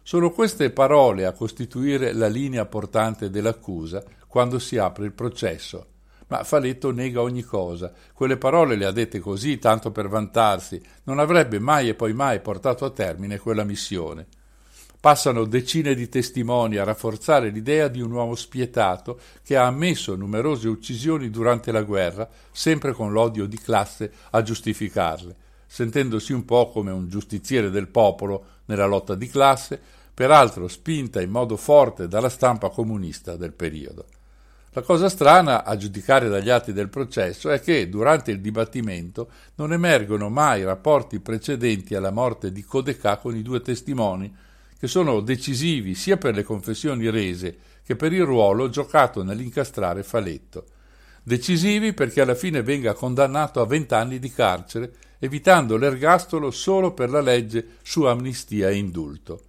Sono 0.02 0.32
queste 0.32 0.70
parole 0.70 1.26
a 1.26 1.34
costituire 1.34 2.14
la 2.14 2.28
linea 2.28 2.66
portante 2.66 3.30
dell'accusa 3.30 4.02
quando 4.30 4.60
si 4.60 4.78
apre 4.78 5.04
il 5.04 5.12
processo. 5.12 5.88
Ma 6.28 6.44
Faletto 6.44 6.92
nega 6.92 7.22
ogni 7.22 7.44
cosa. 7.44 7.92
Quelle 8.14 8.38
parole 8.38 8.76
le 8.76 8.86
ha 8.86 8.92
dette 8.92 9.20
così, 9.20 9.60
tanto 9.60 9.92
per 9.92 10.08
vantarsi. 10.08 10.82
Non 11.04 11.20
avrebbe 11.20 11.60
mai 11.60 11.90
e 11.90 11.94
poi 11.94 12.14
mai 12.14 12.40
portato 12.40 12.86
a 12.86 12.90
termine 12.90 13.38
quella 13.38 13.64
missione. 13.64 14.26
Passano 15.00 15.46
decine 15.46 15.94
di 15.94 16.10
testimoni 16.10 16.78
a 16.78 16.84
rafforzare 16.84 17.50
l'idea 17.50 17.88
di 17.90 18.02
un 18.02 18.12
uomo 18.12 18.34
spietato 18.34 19.20
che 19.44 19.56
ha 19.56 19.68
ammesso 19.68 20.16
numerose 20.16 20.68
uccisioni 20.68 21.30
durante 21.30 21.72
la 21.72 21.84
guerra, 21.84 22.28
sempre 22.52 22.92
con 22.92 23.12
l'odio 23.12 23.46
di 23.46 23.60
classe 23.60 24.12
a 24.32 24.42
giustificarle, 24.42 25.36
sentendosi 25.68 26.34
un 26.34 26.44
po' 26.44 26.72
come 26.72 26.90
un 26.90 27.08
giustiziere 27.08 27.70
del 27.70 27.88
popolo 27.88 28.46
nella 28.66 28.88
lotta 28.88 29.14
di 29.14 29.28
classe, 29.28 29.80
peraltro 30.12 30.68
spinta 30.68 31.22
in 31.22 31.30
modo 31.30 31.56
forte 31.56 32.08
dalla 32.08 32.30
stampa 32.30 32.70
comunista 32.70 33.36
del 33.36 33.54
periodo. 33.54 34.08
La 34.76 34.82
cosa 34.82 35.08
strana, 35.08 35.64
a 35.64 35.78
giudicare 35.78 36.28
dagli 36.28 36.50
atti 36.50 36.74
del 36.74 36.90
processo, 36.90 37.50
è 37.50 37.62
che 37.62 37.88
durante 37.88 38.32
il 38.32 38.42
dibattimento 38.42 39.30
non 39.56 39.72
emergono 39.72 40.28
mai 40.28 40.66
rapporti 40.66 41.22
precedenti 41.22 41.96
alla 41.96 42.12
morte 42.12 42.52
di 42.52 42.62
Codecà 42.62 43.16
con 43.16 43.38
i 43.38 43.42
due 43.42 43.62
testimoni, 43.62 44.36
che 44.78 44.88
sono 44.88 45.22
decisivi 45.22 45.96
sia 45.96 46.18
per 46.18 46.36
le 46.36 46.44
confessioni 46.44 47.10
rese 47.10 47.58
che 47.86 47.96
per 47.96 48.12
il 48.12 48.26
ruolo 48.26 48.68
giocato 48.68 49.24
nell'incastrare 49.24 50.04
Faletto. 50.04 50.66
Decisivi 51.24 51.94
perché 51.94 52.20
alla 52.20 52.36
fine 52.36 52.62
venga 52.62 52.94
condannato 52.94 53.62
a 53.62 53.66
vent'anni 53.66 54.20
di 54.20 54.30
carcere, 54.30 54.92
evitando 55.20 55.78
l'ergastolo 55.78 56.52
solo 56.52 56.92
per 56.92 57.10
la 57.10 57.22
legge 57.22 57.78
su 57.82 58.04
amnistia 58.04 58.68
e 58.68 58.76
indulto. 58.76 59.42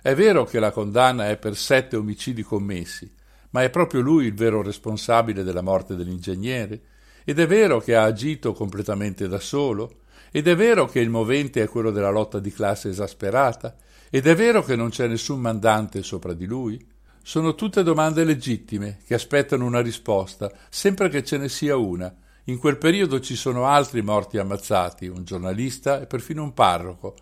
È 0.00 0.14
vero 0.14 0.44
che 0.44 0.60
la 0.60 0.70
condanna 0.70 1.30
è 1.30 1.36
per 1.36 1.56
sette 1.56 1.96
omicidi 1.96 2.44
commessi, 2.44 3.16
ma 3.50 3.62
è 3.62 3.70
proprio 3.70 4.00
lui 4.00 4.26
il 4.26 4.34
vero 4.34 4.62
responsabile 4.62 5.42
della 5.42 5.62
morte 5.62 5.96
dell'ingegnere? 5.96 6.80
Ed 7.24 7.38
è 7.38 7.46
vero 7.46 7.80
che 7.80 7.94
ha 7.94 8.04
agito 8.04 8.52
completamente 8.52 9.28
da 9.28 9.40
solo? 9.40 10.00
Ed 10.30 10.48
è 10.48 10.56
vero 10.56 10.86
che 10.86 11.00
il 11.00 11.10
movente 11.10 11.62
è 11.62 11.68
quello 11.68 11.90
della 11.90 12.10
lotta 12.10 12.38
di 12.38 12.52
classe 12.52 12.88
esasperata? 12.88 13.76
Ed 14.10 14.26
è 14.26 14.34
vero 14.34 14.62
che 14.62 14.76
non 14.76 14.90
c'è 14.90 15.06
nessun 15.06 15.40
mandante 15.40 16.02
sopra 16.02 16.32
di 16.32 16.46
lui? 16.46 16.82
Sono 17.22 17.54
tutte 17.54 17.82
domande 17.82 18.24
legittime 18.24 18.98
che 19.04 19.14
aspettano 19.14 19.66
una 19.66 19.80
risposta, 19.80 20.50
sempre 20.70 21.10
che 21.10 21.22
ce 21.22 21.36
ne 21.36 21.48
sia 21.48 21.76
una. 21.76 22.14
In 22.44 22.56
quel 22.56 22.78
periodo 22.78 23.20
ci 23.20 23.36
sono 23.36 23.66
altri 23.66 24.00
morti 24.00 24.38
ammazzati, 24.38 25.06
un 25.06 25.24
giornalista 25.24 26.00
e 26.00 26.06
perfino 26.06 26.42
un 26.42 26.54
parroco. 26.54 27.14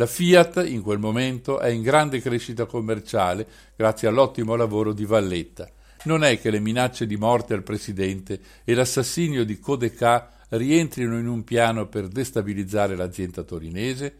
La 0.00 0.06
Fiat 0.06 0.64
in 0.66 0.80
quel 0.80 0.98
momento 0.98 1.58
è 1.58 1.68
in 1.68 1.82
grande 1.82 2.22
crescita 2.22 2.64
commerciale 2.64 3.46
grazie 3.76 4.08
all'ottimo 4.08 4.54
lavoro 4.54 4.94
di 4.94 5.04
Valletta. 5.04 5.70
Non 6.04 6.24
è 6.24 6.40
che 6.40 6.48
le 6.48 6.58
minacce 6.58 7.04
di 7.04 7.18
morte 7.18 7.52
al 7.52 7.62
presidente 7.62 8.40
e 8.64 8.72
l'assassinio 8.72 9.44
di 9.44 9.58
Codeca 9.58 10.30
rientrino 10.48 11.18
in 11.18 11.28
un 11.28 11.44
piano 11.44 11.86
per 11.86 12.08
destabilizzare 12.08 12.96
l'azienda 12.96 13.42
torinese? 13.42 14.10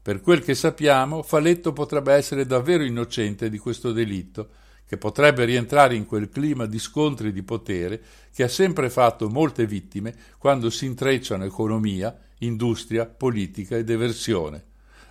Per 0.00 0.22
quel 0.22 0.42
che 0.42 0.54
sappiamo, 0.54 1.22
Faletto 1.22 1.74
potrebbe 1.74 2.14
essere 2.14 2.46
davvero 2.46 2.82
innocente 2.82 3.50
di 3.50 3.58
questo 3.58 3.92
delitto 3.92 4.48
che 4.86 4.96
potrebbe 4.96 5.44
rientrare 5.44 5.94
in 5.94 6.06
quel 6.06 6.30
clima 6.30 6.64
di 6.64 6.78
scontri 6.78 7.32
di 7.32 7.42
potere 7.42 8.00
che 8.34 8.44
ha 8.44 8.48
sempre 8.48 8.88
fatto 8.88 9.28
molte 9.28 9.66
vittime 9.66 10.14
quando 10.38 10.70
si 10.70 10.86
intrecciano 10.86 11.44
economia, 11.44 12.18
industria, 12.38 13.04
politica 13.04 13.76
ed 13.76 13.90
eversione. 13.90 14.67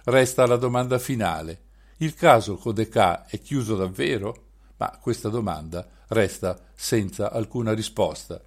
Resta 0.09 0.47
la 0.47 0.55
domanda 0.55 0.99
finale. 0.99 1.63
Il 1.97 2.13
caso 2.13 2.55
Codeca 2.55 3.25
è 3.25 3.41
chiuso 3.41 3.75
davvero? 3.75 4.45
Ma 4.77 4.97
questa 5.01 5.27
domanda 5.27 5.85
resta 6.07 6.57
senza 6.73 7.29
alcuna 7.29 7.73
risposta. 7.73 8.41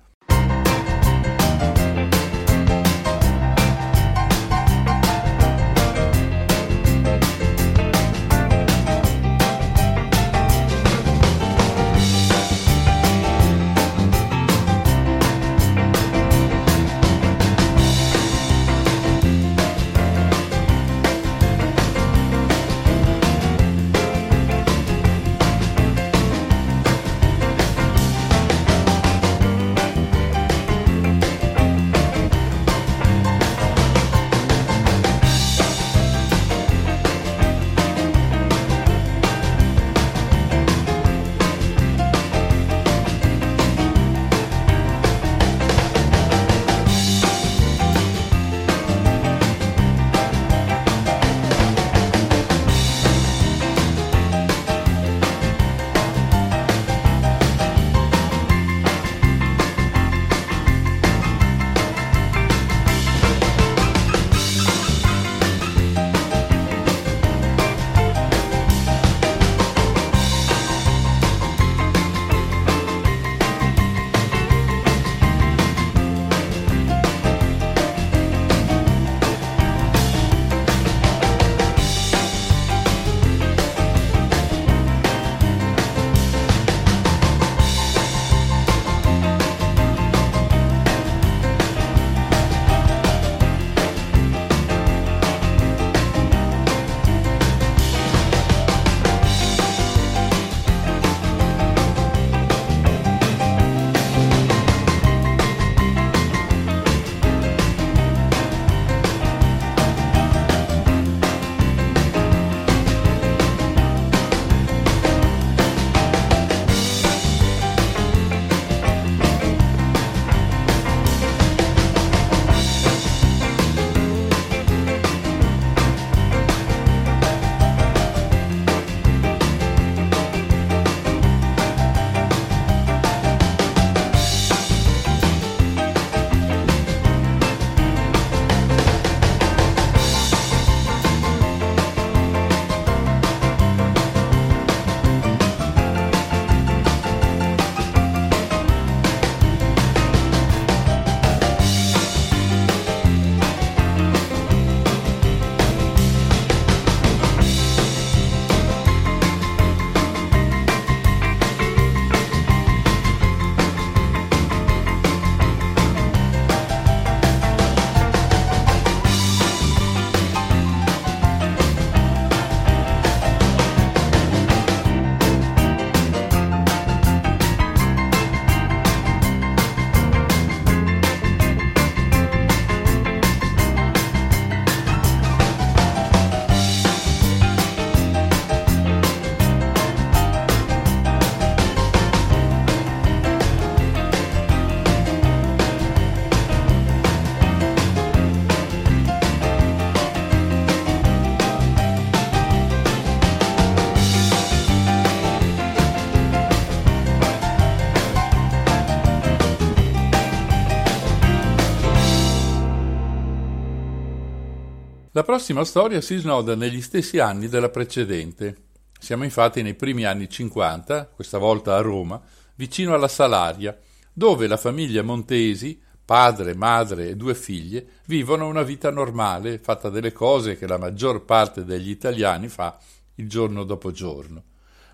Prossima 215.31 215.65
storia 215.65 216.01
si 216.01 216.17
snoda 216.17 216.57
negli 216.57 216.83
stessi 216.83 217.21
anni 217.21 217.47
della 217.47 217.69
precedente. 217.69 218.57
Siamo 218.99 219.23
infatti 219.23 219.63
nei 219.63 219.75
primi 219.75 220.05
anni 220.05 220.29
50, 220.29 221.13
questa 221.15 221.39
volta 221.39 221.77
a 221.77 221.81
Roma, 221.81 222.21
vicino 222.57 222.95
alla 222.95 223.07
Salaria, 223.07 223.79
dove 224.13 224.49
la 224.49 224.57
famiglia 224.57 225.05
Montesi, 225.05 225.81
padre, 226.05 226.57
madre 226.57 227.11
e 227.11 227.15
due 227.15 227.37
figlie, 227.37 227.87
vivono 228.07 228.49
una 228.49 228.65
vita 228.65 228.91
normale, 228.91 229.61
fatta 229.61 229.89
delle 229.89 230.11
cose 230.11 230.59
che 230.59 230.67
la 230.67 230.79
maggior 230.79 231.25
parte 231.25 231.65
degli 231.65 231.91
italiani 231.91 232.49
fa 232.49 232.77
il 233.15 233.29
giorno 233.29 233.63
dopo 233.63 233.93
giorno. 233.93 234.43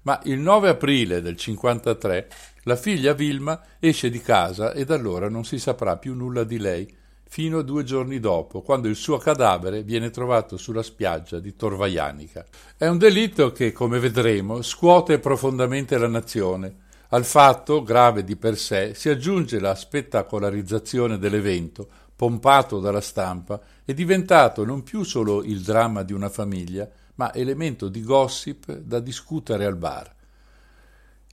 Ma 0.02 0.20
il 0.24 0.38
9 0.38 0.68
aprile 0.68 1.22
del 1.22 1.38
53 1.38 2.28
la 2.64 2.76
figlia 2.76 3.14
Vilma 3.14 3.58
esce 3.78 4.10
di 4.10 4.20
casa 4.20 4.74
e 4.74 4.84
da 4.84 4.96
allora 4.96 5.30
non 5.30 5.46
si 5.46 5.58
saprà 5.58 5.96
più 5.96 6.14
nulla 6.14 6.44
di 6.44 6.58
lei, 6.58 6.94
fino 7.28 7.58
a 7.58 7.62
due 7.62 7.84
giorni 7.84 8.20
dopo, 8.20 8.62
quando 8.62 8.88
il 8.88 8.96
suo 8.96 9.18
cadavere 9.18 9.82
viene 9.82 10.10
trovato 10.10 10.56
sulla 10.56 10.82
spiaggia 10.82 11.38
di 11.38 11.54
Torvaianica. 11.54 12.44
È 12.76 12.86
un 12.86 12.98
delitto 12.98 13.52
che, 13.52 13.72
come 13.72 13.98
vedremo, 13.98 14.62
scuote 14.62 15.18
profondamente 15.18 15.98
la 15.98 16.08
nazione. 16.08 16.84
Al 17.10 17.24
fatto, 17.24 17.82
grave 17.82 18.24
di 18.24 18.36
per 18.36 18.56
sé, 18.56 18.94
si 18.94 19.08
aggiunge 19.08 19.60
la 19.60 19.74
spettacolarizzazione 19.74 21.18
dell'evento, 21.18 21.88
pompato 22.16 22.80
dalla 22.80 23.00
stampa, 23.00 23.60
e 23.84 23.92
diventato 23.92 24.64
non 24.64 24.82
più 24.82 25.02
solo 25.02 25.42
il 25.44 25.60
dramma 25.60 26.02
di 26.02 26.12
una 26.12 26.28
famiglia, 26.28 26.88
ma 27.16 27.34
elemento 27.34 27.88
di 27.88 28.02
gossip 28.02 28.72
da 28.72 29.00
discutere 29.00 29.66
al 29.66 29.76
bar. 29.76 30.14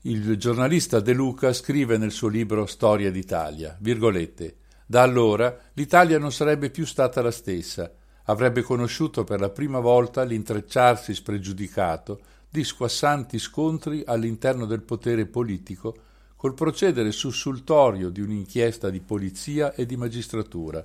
Il 0.06 0.36
giornalista 0.38 1.00
De 1.00 1.14
Luca 1.14 1.54
scrive 1.54 1.98
nel 1.98 2.12
suo 2.12 2.28
libro 2.28 2.66
Storia 2.66 3.10
d'Italia, 3.10 3.78
virgolette, 3.80 4.56
da 4.94 5.02
allora 5.02 5.58
l'Italia 5.74 6.20
non 6.20 6.32
sarebbe 6.32 6.70
più 6.70 6.86
stata 6.86 7.24
la 7.24 7.32
stessa, 7.32 7.92
avrebbe 8.26 8.62
conosciuto 8.62 9.24
per 9.24 9.40
la 9.40 9.50
prima 9.50 9.80
volta 9.80 10.22
l'intrecciarsi 10.22 11.16
spregiudicato 11.16 12.20
di 12.48 12.64
squassanti 12.64 13.40
scontri 13.40 14.04
all'interno 14.06 14.68
del 14.68 14.84
potere 14.84 15.26
politico 15.26 15.96
col 16.36 16.54
procedere 16.54 17.12
sussultorio 17.12 18.12
di 18.12 18.22
un'inchiesta 18.22 18.92
di 18.92 19.00
polizia 19.00 19.74
e 19.74 19.88
di 19.88 19.98
magistratura. 19.98 20.84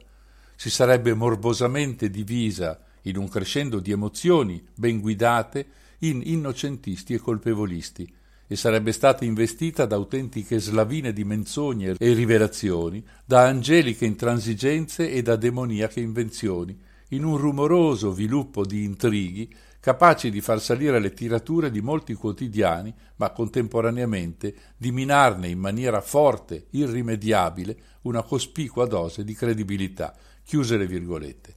Si 0.56 0.70
sarebbe 0.70 1.12
morbosamente 1.12 2.08
divisa 2.08 2.80
in 3.02 3.18
un 3.18 3.28
crescendo 3.28 3.78
di 3.78 3.90
emozioni 3.90 4.66
ben 4.74 5.00
guidate 5.00 5.66
in 5.98 6.22
innocentisti 6.24 7.12
e 7.12 7.18
colpevolisti, 7.18 8.10
e 8.48 8.56
sarebbe 8.56 8.92
stata 8.92 9.24
investita 9.24 9.84
da 9.84 9.94
autentiche 9.94 10.58
slavine 10.58 11.12
di 11.12 11.22
menzogne 11.22 11.94
e 11.98 12.12
rivelazioni, 12.14 13.04
da 13.24 13.42
angeliche 13.42 14.06
intransigenze 14.06 15.10
e 15.10 15.22
da 15.22 15.36
demoniache 15.36 16.00
invenzioni, 16.00 16.76
in 17.10 17.24
un 17.24 17.36
rumoroso 17.36 18.10
viluppo 18.10 18.66
di 18.66 18.84
intrighi 18.84 19.54
capaci 19.80 20.30
di 20.30 20.40
far 20.40 20.60
salire 20.60 20.98
le 20.98 21.12
tirature 21.12 21.70
di 21.70 21.80
molti 21.80 22.14
quotidiani, 22.14 22.92
ma 23.16 23.30
contemporaneamente 23.30 24.54
di 24.76 24.90
minarne 24.92 25.48
in 25.48 25.58
maniera 25.58 26.00
forte, 26.00 26.66
irrimediabile, 26.70 27.76
una 28.02 28.22
cospicua 28.22 28.86
dose 28.86 29.24
di 29.24 29.34
credibilità. 29.34 30.14
Chiuse 30.42 30.76
le 30.76 30.86
virgolette. 30.86 31.54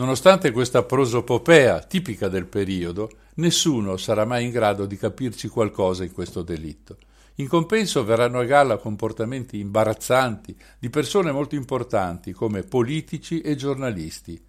Nonostante 0.00 0.50
questa 0.50 0.82
prosopopea 0.82 1.80
tipica 1.80 2.28
del 2.28 2.46
periodo, 2.46 3.10
nessuno 3.34 3.98
sarà 3.98 4.24
mai 4.24 4.46
in 4.46 4.50
grado 4.50 4.86
di 4.86 4.96
capirci 4.96 5.46
qualcosa 5.48 6.04
in 6.04 6.12
questo 6.12 6.40
delitto. 6.40 6.96
In 7.34 7.48
compenso 7.48 8.02
verranno 8.02 8.38
a 8.38 8.44
galla 8.44 8.78
comportamenti 8.78 9.58
imbarazzanti 9.58 10.56
di 10.78 10.88
persone 10.88 11.32
molto 11.32 11.54
importanti 11.54 12.32
come 12.32 12.62
politici 12.62 13.42
e 13.42 13.56
giornalisti. 13.56 14.42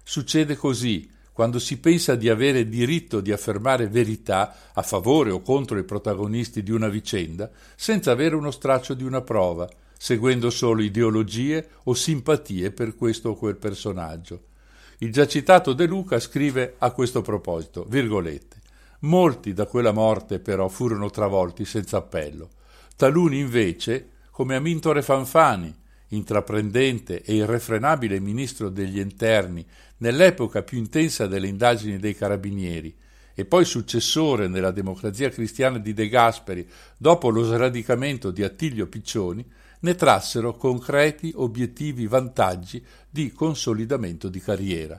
Succede 0.00 0.54
così 0.54 1.10
quando 1.32 1.58
si 1.58 1.80
pensa 1.80 2.14
di 2.14 2.28
avere 2.28 2.68
diritto 2.68 3.20
di 3.20 3.32
affermare 3.32 3.88
verità 3.88 4.54
a 4.74 4.82
favore 4.82 5.32
o 5.32 5.40
contro 5.40 5.76
i 5.76 5.82
protagonisti 5.82 6.62
di 6.62 6.70
una 6.70 6.88
vicenda 6.88 7.50
senza 7.74 8.12
avere 8.12 8.36
uno 8.36 8.52
straccio 8.52 8.94
di 8.94 9.02
una 9.02 9.22
prova, 9.22 9.68
seguendo 9.98 10.50
solo 10.50 10.82
ideologie 10.82 11.68
o 11.82 11.94
simpatie 11.94 12.70
per 12.70 12.94
questo 12.94 13.30
o 13.30 13.34
quel 13.34 13.56
personaggio. 13.56 14.52
Il 14.98 15.12
già 15.12 15.26
citato 15.26 15.72
De 15.72 15.86
Luca 15.86 16.18
scrive 16.20 16.74
a 16.78 16.90
questo 16.92 17.22
proposito, 17.22 17.84
virgolette, 17.88 18.62
Molti 19.04 19.52
da 19.52 19.66
quella 19.66 19.92
morte 19.92 20.38
però 20.38 20.68
furono 20.68 21.10
travolti 21.10 21.66
senza 21.66 21.98
appello, 21.98 22.48
taluni 22.96 23.38
invece, 23.38 24.08
come 24.30 24.54
Amintore 24.54 25.02
Fanfani, 25.02 25.74
intraprendente 26.08 27.22
e 27.22 27.34
irrefrenabile 27.34 28.18
ministro 28.18 28.70
degli 28.70 28.98
interni 28.98 29.64
nell'epoca 29.98 30.62
più 30.62 30.78
intensa 30.78 31.26
delle 31.26 31.48
indagini 31.48 31.98
dei 31.98 32.14
carabinieri, 32.14 32.96
e 33.34 33.44
poi 33.44 33.66
successore 33.66 34.48
nella 34.48 34.70
democrazia 34.70 35.28
cristiana 35.28 35.78
di 35.78 35.92
De 35.92 36.08
Gasperi 36.08 36.66
dopo 36.96 37.28
lo 37.28 37.44
sradicamento 37.44 38.30
di 38.30 38.42
Attilio 38.42 38.86
Piccioni, 38.86 39.44
ne 39.84 39.94
trassero 39.94 40.56
concreti 40.56 41.30
obiettivi 41.36 42.06
vantaggi 42.06 42.82
di 43.08 43.32
consolidamento 43.32 44.30
di 44.30 44.40
carriera. 44.40 44.98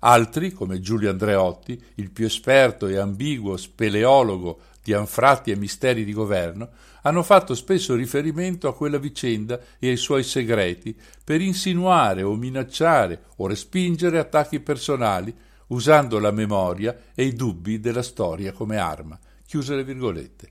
Altri, 0.00 0.52
come 0.52 0.78
Giulio 0.78 1.08
Andreotti, 1.08 1.82
il 1.94 2.10
più 2.10 2.26
esperto 2.26 2.86
e 2.86 2.98
ambiguo 2.98 3.56
speleologo 3.56 4.60
di 4.82 4.92
anfratti 4.92 5.50
e 5.50 5.56
misteri 5.56 6.04
di 6.04 6.12
governo, 6.12 6.68
hanno 7.02 7.22
fatto 7.22 7.54
spesso 7.54 7.94
riferimento 7.94 8.68
a 8.68 8.74
quella 8.74 8.98
vicenda 8.98 9.58
e 9.78 9.88
ai 9.88 9.96
suoi 9.96 10.22
segreti 10.22 10.94
per 11.24 11.40
insinuare 11.40 12.22
o 12.22 12.34
minacciare 12.34 13.22
o 13.36 13.46
respingere 13.46 14.18
attacchi 14.18 14.60
personali 14.60 15.34
usando 15.68 16.18
la 16.18 16.30
memoria 16.30 16.94
e 17.14 17.24
i 17.24 17.32
dubbi 17.32 17.80
della 17.80 18.02
storia 18.02 18.52
come 18.52 18.76
arma. 18.76 19.18
Chiuse 19.46 19.74
le 19.74 19.82
virgolette. 19.82 20.50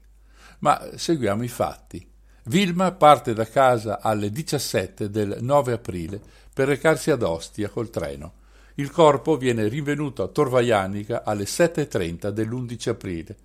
Ma 0.60 0.90
seguiamo 0.96 1.44
i 1.44 1.50
fatti. 1.50 2.14
Vilma 2.48 2.92
parte 2.92 3.34
da 3.34 3.48
casa 3.48 4.00
alle 4.02 4.30
17 4.30 5.10
del 5.10 5.38
9 5.42 5.74
aprile 5.74 6.22
per 6.54 6.68
recarsi 6.68 7.10
ad 7.10 7.24
Ostia 7.24 7.70
col 7.70 7.90
treno. 7.90 8.34
Il 8.76 8.92
corpo 8.92 9.36
viene 9.36 9.68
rinvenuto 9.68 10.22
a 10.22 10.28
Torvaianica 10.28 11.24
alle 11.24 11.46
7.30 11.46 12.30
dell'11 12.30 12.90
aprile. 12.90 13.36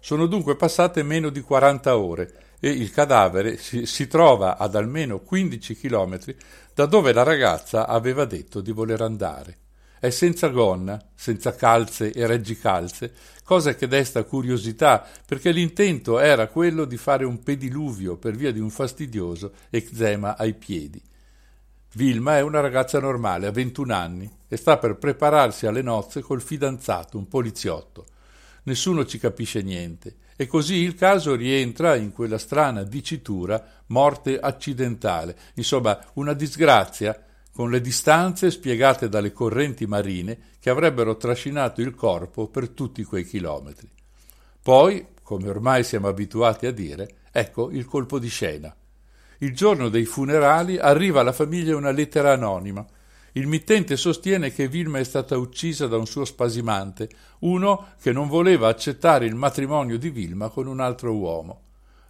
Sono 0.00 0.26
dunque 0.26 0.56
passate 0.56 1.02
meno 1.02 1.30
di 1.30 1.40
40 1.40 1.96
ore 1.96 2.32
e 2.60 2.68
il 2.68 2.90
cadavere 2.90 3.56
si, 3.56 3.86
si 3.86 4.06
trova 4.06 4.58
ad 4.58 4.74
almeno 4.74 5.20
15 5.20 5.74
chilometri 5.74 6.36
da 6.74 6.84
dove 6.84 7.14
la 7.14 7.22
ragazza 7.22 7.86
aveva 7.86 8.26
detto 8.26 8.60
di 8.60 8.70
voler 8.70 9.00
andare. 9.00 9.61
È 10.02 10.10
senza 10.10 10.48
gonna, 10.48 11.00
senza 11.14 11.54
calze 11.54 12.12
e 12.12 12.26
reggicalze, 12.26 13.12
cosa 13.44 13.76
che 13.76 13.86
desta 13.86 14.24
curiosità, 14.24 15.06
perché 15.24 15.52
l'intento 15.52 16.18
era 16.18 16.48
quello 16.48 16.86
di 16.86 16.96
fare 16.96 17.24
un 17.24 17.40
pediluvio 17.40 18.16
per 18.16 18.34
via 18.34 18.50
di 18.50 18.58
un 18.58 18.70
fastidioso 18.70 19.52
eczema 19.70 20.36
ai 20.36 20.54
piedi. 20.54 21.00
Vilma 21.94 22.36
è 22.36 22.40
una 22.40 22.58
ragazza 22.58 22.98
normale, 22.98 23.46
ha 23.46 23.52
21 23.52 23.94
anni, 23.94 24.28
e 24.48 24.56
sta 24.56 24.76
per 24.76 24.96
prepararsi 24.96 25.68
alle 25.68 25.82
nozze 25.82 26.20
col 26.20 26.42
fidanzato, 26.42 27.16
un 27.16 27.28
poliziotto. 27.28 28.06
Nessuno 28.64 29.06
ci 29.06 29.18
capisce 29.20 29.62
niente, 29.62 30.16
e 30.34 30.48
così 30.48 30.78
il 30.78 30.96
caso 30.96 31.36
rientra 31.36 31.94
in 31.94 32.10
quella 32.10 32.38
strana 32.38 32.82
dicitura 32.82 33.64
morte 33.86 34.36
accidentale, 34.40 35.36
insomma 35.54 35.96
una 36.14 36.32
disgrazia 36.32 37.26
con 37.52 37.70
le 37.70 37.80
distanze 37.82 38.50
spiegate 38.50 39.08
dalle 39.08 39.32
correnti 39.32 39.86
marine 39.86 40.38
che 40.58 40.70
avrebbero 40.70 41.16
trascinato 41.16 41.82
il 41.82 41.94
corpo 41.94 42.48
per 42.48 42.70
tutti 42.70 43.04
quei 43.04 43.24
chilometri. 43.24 43.88
Poi, 44.62 45.08
come 45.22 45.48
ormai 45.48 45.84
siamo 45.84 46.08
abituati 46.08 46.66
a 46.66 46.72
dire, 46.72 47.16
ecco 47.30 47.70
il 47.70 47.84
colpo 47.84 48.18
di 48.18 48.28
scena. 48.28 48.74
Il 49.38 49.54
giorno 49.54 49.88
dei 49.88 50.04
funerali 50.04 50.78
arriva 50.78 51.20
alla 51.20 51.32
famiglia 51.32 51.76
una 51.76 51.90
lettera 51.90 52.32
anonima. 52.32 52.86
Il 53.32 53.46
mittente 53.46 53.96
sostiene 53.96 54.52
che 54.52 54.68
Vilma 54.68 54.98
è 54.98 55.04
stata 55.04 55.36
uccisa 55.36 55.86
da 55.86 55.96
un 55.96 56.06
suo 56.06 56.24
spasimante, 56.24 57.08
uno 57.40 57.88
che 58.00 58.12
non 58.12 58.28
voleva 58.28 58.68
accettare 58.68 59.26
il 59.26 59.34
matrimonio 59.34 59.98
di 59.98 60.10
Vilma 60.10 60.48
con 60.48 60.66
un 60.66 60.80
altro 60.80 61.12
uomo. 61.14 61.60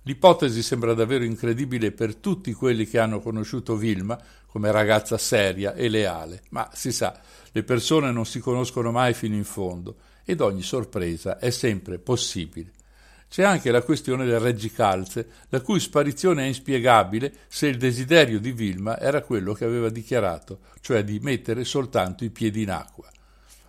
L'ipotesi 0.05 0.63
sembra 0.63 0.95
davvero 0.95 1.23
incredibile 1.23 1.93
per 1.93 2.17
tutti 2.17 2.53
quelli 2.53 2.87
che 2.87 2.99
hanno 2.99 3.21
conosciuto 3.21 3.77
Vilma 3.77 4.19
come 4.47 4.73
ragazza 4.73 5.17
seria 5.17 5.75
e 5.75 5.89
leale, 5.89 6.43
ma 6.51 6.69
si 6.73 6.91
sa, 6.91 7.21
le 7.53 7.63
persone 7.63 8.11
non 8.11 8.27
si 8.27 8.41
conoscono 8.41 8.91
mai 8.91 9.15
fino 9.15 9.37
in 9.37 9.45
fondo 9.45 9.97
ed 10.25 10.41
ogni 10.41 10.63
sorpresa 10.63 11.39
è 11.39 11.51
sempre 11.51 11.99
possibile. 11.99 12.73
C'è 13.29 13.45
anche 13.45 13.71
la 13.71 13.81
questione 13.83 14.27
del 14.27 14.41
reggicalze, 14.41 15.27
la 15.49 15.63
cui 15.63 15.81
sparizione 15.81 16.43
è 16.43 16.47
inspiegabile 16.49 17.33
se 17.49 17.69
il 17.69 17.79
desiderio 17.79 18.39
di 18.39 18.53
Vilma 18.53 18.99
era 18.99 19.23
quello 19.23 19.55
che 19.55 19.65
aveva 19.65 19.89
dichiarato, 19.89 20.59
cioè 20.81 21.03
di 21.03 21.19
mettere 21.21 21.65
soltanto 21.65 22.25
i 22.25 22.31
piedi 22.31 22.63
in 22.63 22.71
acqua. 22.71 23.09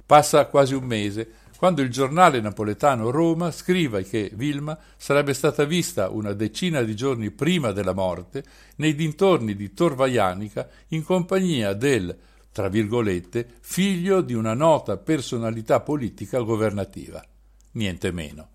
Passa 0.06 0.48
quasi 0.48 0.74
un 0.74 0.84
mese 0.84 1.32
quando 1.64 1.82
il 1.82 1.90
giornale 1.90 2.42
napoletano 2.42 3.10
Roma 3.10 3.50
scrive 3.50 4.04
che 4.04 4.30
Vilma 4.34 4.78
sarebbe 4.98 5.34
stata 5.34 5.64
vista 5.64 6.10
una 6.10 6.34
decina 6.34 6.82
di 6.82 6.94
giorni 6.94 7.32
prima 7.32 7.72
della 7.72 7.94
morte 7.94 8.44
nei 8.76 8.96
dintorni 8.96 9.56
di 9.56 9.74
Torvaianica 9.74 10.68
in 10.90 11.06
compagnia 11.06 11.72
del, 11.72 12.14
tra 12.52 12.68
virgolette, 12.68 13.48
figlio 13.62 14.20
di 14.20 14.34
una 14.34 14.54
nota 14.54 14.98
personalità 14.98 15.80
politica 15.80 16.42
governativa. 16.42 17.24
Niente 17.72 18.12
meno. 18.12 18.50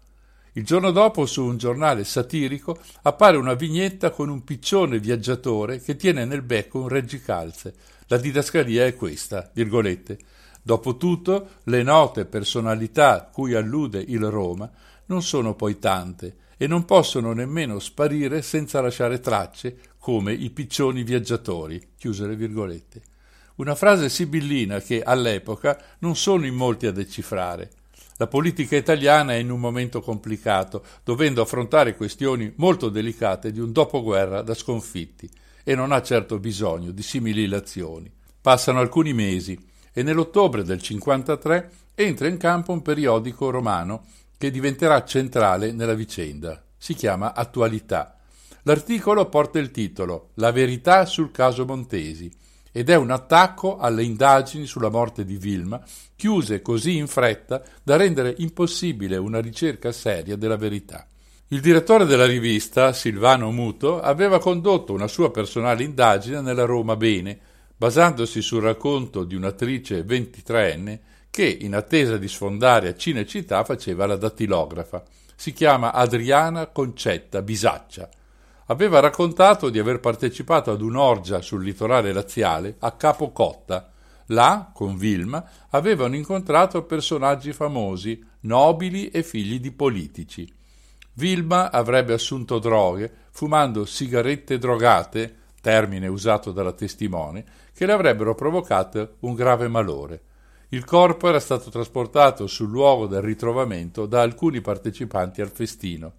Il 0.53 0.67
giorno 0.67 0.91
dopo 0.91 1.25
su 1.25 1.43
un 1.47 1.57
giornale 1.57 2.05
satirico 2.05 2.79
appare 3.05 3.39
una 3.39 3.55
vignetta 3.55 4.11
con 4.11 4.29
un 4.29 4.45
piccione 4.45 4.99
viaggiatore 4.99 5.81
che 5.81 5.97
tiene 5.97 6.27
nel 6.27 6.43
becco 6.43 6.81
un 6.81 6.89
reggicalze. 6.89 7.75
La 8.09 8.19
didascalia 8.19 8.85
è 8.85 8.95
questa, 8.95 9.51
virgolette, 9.55 10.19
Dopotutto, 10.63 11.49
le 11.65 11.83
note 11.83 12.25
personalità 12.25 13.31
cui 13.33 13.55
allude 13.55 14.05
il 14.07 14.25
Roma 14.29 14.71
non 15.07 15.23
sono 15.23 15.55
poi 15.55 15.79
tante 15.79 16.37
e 16.57 16.67
non 16.67 16.85
possono 16.85 17.33
nemmeno 17.33 17.79
sparire 17.79 18.43
senza 18.43 18.81
lasciare 18.81 19.21
tracce 19.21 19.79
come 19.99 20.33
i 20.33 20.51
piccioni 20.51 21.03
viaggiatori. 21.03 21.81
Una 23.57 23.75
frase 23.75 24.09
sibillina 24.09 24.81
che 24.81 25.03
all'epoca 25.03 25.81
non 26.01 26.17
sono 26.17 26.47
in 26.47 26.55
molti 26.55 26.87
a 26.87 26.93
decifrare. 26.93 27.71
La 28.17 28.27
politica 28.27 28.77
italiana 28.77 29.33
è 29.33 29.37
in 29.37 29.51
un 29.51 29.61
momento 29.61 30.01
complicato, 30.01 30.85
dovendo 31.05 31.41
affrontare 31.41 31.95
questioni 31.95 32.53
molto 32.57 32.89
delicate 32.89 33.53
di 33.53 33.61
un 33.61 33.71
dopoguerra 33.71 34.43
da 34.43 34.55
sconfitti, 34.55 35.31
e 35.63 35.75
non 35.77 35.93
ha 35.93 36.03
certo 36.03 36.39
bisogno 36.41 36.91
di 36.91 37.03
simili 37.03 37.43
ilazioni. 37.43 38.11
Passano 38.41 38.81
alcuni 38.81 39.13
mesi 39.13 39.57
e 39.99 40.05
nell'ottobre 40.05 40.63
del 40.63 40.81
53 40.81 41.71
entra 41.97 42.29
in 42.29 42.37
campo 42.37 42.71
un 42.71 42.83
periodico 42.83 43.51
romano 43.51 44.05
che 44.39 44.53
diventerà 44.53 45.03
centrale 45.05 45.73
nella 45.73 45.95
vicenda. 45.95 46.63
Si 46.77 46.95
chiama 46.95 47.35
Attualità. 47.35 48.17
L'articolo 48.63 49.29
porta 49.29 49.59
il 49.59 49.73
titolo 49.73 50.31
La 50.35 50.53
verità 50.53 51.05
sul 51.05 51.33
caso 51.33 51.65
Montesi 51.65 52.31
ed 52.71 52.91
è 52.91 52.95
un 52.95 53.11
attacco 53.11 53.79
alle 53.79 54.05
indagini 54.05 54.67
sulla 54.67 54.89
morte 54.89 55.25
di 55.25 55.37
Vilma, 55.37 55.83
chiuse 56.15 56.63
così 56.63 56.97
in 56.97 57.09
fretta 57.09 57.61
da 57.83 57.97
rendere 57.97 58.37
impossibile 58.39 59.17
una 59.17 59.41
ricerca 59.41 59.91
seria 59.91 60.37
della 60.37 60.57
verità. 60.57 61.09
Il 61.49 61.61
direttore 61.61 62.05
della 62.05 62.27
rivista, 62.27 62.93
Silvano 62.93 63.51
Muto, 63.51 64.01
aveva 64.01 64.39
condotto 64.39 64.93
una 64.93 65.09
sua 65.09 65.33
personale 65.33 65.83
indagine 65.83 66.41
nella 66.41 66.67
Roma 66.67 66.95
Bene, 66.95 67.48
basandosi 67.79 68.43
sul 68.43 68.61
racconto 68.61 69.25
di 69.25 69.35
un'attrice 69.35 70.05
23enne 70.05 70.99
che, 71.31 71.47
in 71.47 71.75
attesa 71.75 72.19
di 72.19 72.29
sfondare 72.29 72.89
a 72.89 72.95
Cinecittà, 72.95 73.65
faceva 73.65 74.05
la 74.05 74.17
dattilografa. 74.17 75.03
Si 75.35 75.55
chiama 75.55 75.93
Adriana 75.93 76.67
Concetta 76.67 77.41
Bisaccia 77.41 78.11
aveva 78.71 79.01
raccontato 79.01 79.71
di 79.71 79.79
aver 79.79 80.01
partecipato 80.01 80.71
ad 80.71 80.81
un'orgia 80.81 81.41
sul 81.41 81.63
litorale 81.63 82.13
laziale 82.13 82.77
a 82.81 82.93
Capo 82.93 83.31
Cotta. 83.31 83.93
Là, 84.27 84.71
con 84.75 84.97
Vilma, 84.97 85.43
avevano 85.71 86.15
incontrato 86.15 86.85
personaggi 86.85 87.53
famosi, 87.53 88.23
nobili 88.41 89.09
e 89.09 89.23
figli 89.23 89.59
di 89.59 89.73
politici. 89.73 90.51
Vilma 91.15 91.71
avrebbe 91.71 92.13
assunto 92.13 92.59
droghe, 92.59 93.11
fumando 93.31 93.87
sigarette 93.87 94.59
drogate, 94.59 95.37
termine 95.63 96.07
usato 96.07 96.53
dalla 96.53 96.73
testimone, 96.73 97.45
che 97.79 97.87
le 97.87 97.93
avrebbero 97.93 98.35
provocato 98.35 99.19
un 99.21 99.35
grave 99.35 99.69
malore. 99.69 100.23
Il 100.71 100.85
corpo 100.85 101.29
era 101.29 101.39
stato 101.39 101.71
trasportato 101.71 102.49
sul 102.49 102.69
luogo 102.71 103.07
del 103.07 103.23
ritrovamento 103.23 104.07
da 104.07 104.21
alcuni 104.21 104.61
partecipanti 104.61 105.41
al 105.41 105.53
festino. 105.53 106.13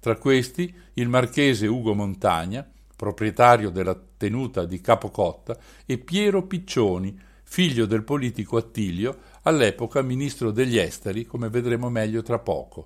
Tra 0.00 0.18
questi 0.18 0.70
il 0.92 1.08
marchese 1.08 1.66
Ugo 1.66 1.94
Montagna, 1.94 2.70
proprietario 2.94 3.70
della 3.70 3.98
tenuta 4.18 4.66
di 4.66 4.82
Capocotta, 4.82 5.56
e 5.86 5.96
Piero 5.96 6.42
Piccioni, 6.42 7.18
figlio 7.42 7.86
del 7.86 8.04
politico 8.04 8.58
Attilio, 8.58 9.16
all'epoca 9.44 10.02
ministro 10.02 10.50
degli 10.50 10.76
esteri, 10.76 11.24
come 11.24 11.48
vedremo 11.48 11.88
meglio 11.88 12.20
tra 12.20 12.38
poco. 12.38 12.84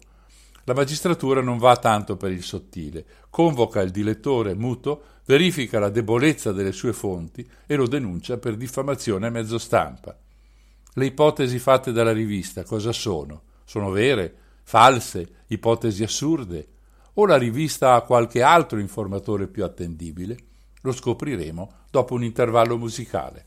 La 0.65 0.75
magistratura 0.75 1.41
non 1.41 1.59
va 1.59 1.77
tanto 1.77 2.17
per 2.17 2.31
il 2.31 2.43
sottile, 2.43 3.05
convoca 3.31 3.81
il 3.81 3.91
dilettore 3.91 4.55
muto, 4.55 5.05
verifica 5.25 5.79
la 5.79 5.89
debolezza 5.89 6.53
delle 6.53 6.73
sue 6.73 6.93
fonti 6.93 7.49
e 7.67 7.75
lo 7.75 7.87
denuncia 7.87 8.39
per 8.39 8.57
diffamazione 8.57 9.27
a 9.27 9.31
mezzo 9.31 9.59
stampa. 9.59 10.17
Le 10.95 11.07
ipotesi 11.07 11.59
fatte 11.59 11.93
dalla 11.93 12.13
rivista 12.13 12.65
cosa 12.65 12.93
sono? 12.93 13.43
Sono 13.65 13.91
vere? 13.91 14.35
False? 14.63 15.45
Ipotesi 15.49 16.03
assurde? 16.03 16.69
o 17.15 17.27
la 17.27 17.37
rivista 17.37 17.95
ha 17.95 18.03
qualche 18.03 18.43
altro 18.43 18.79
informatore 18.79 19.47
più 19.49 19.65
attendibile? 19.65 20.37
Lo 20.83 20.93
scopriremo 20.93 21.73
dopo 21.91 22.15
un 22.15 22.25
intervallo 22.25 22.79
musicale. 22.79 23.45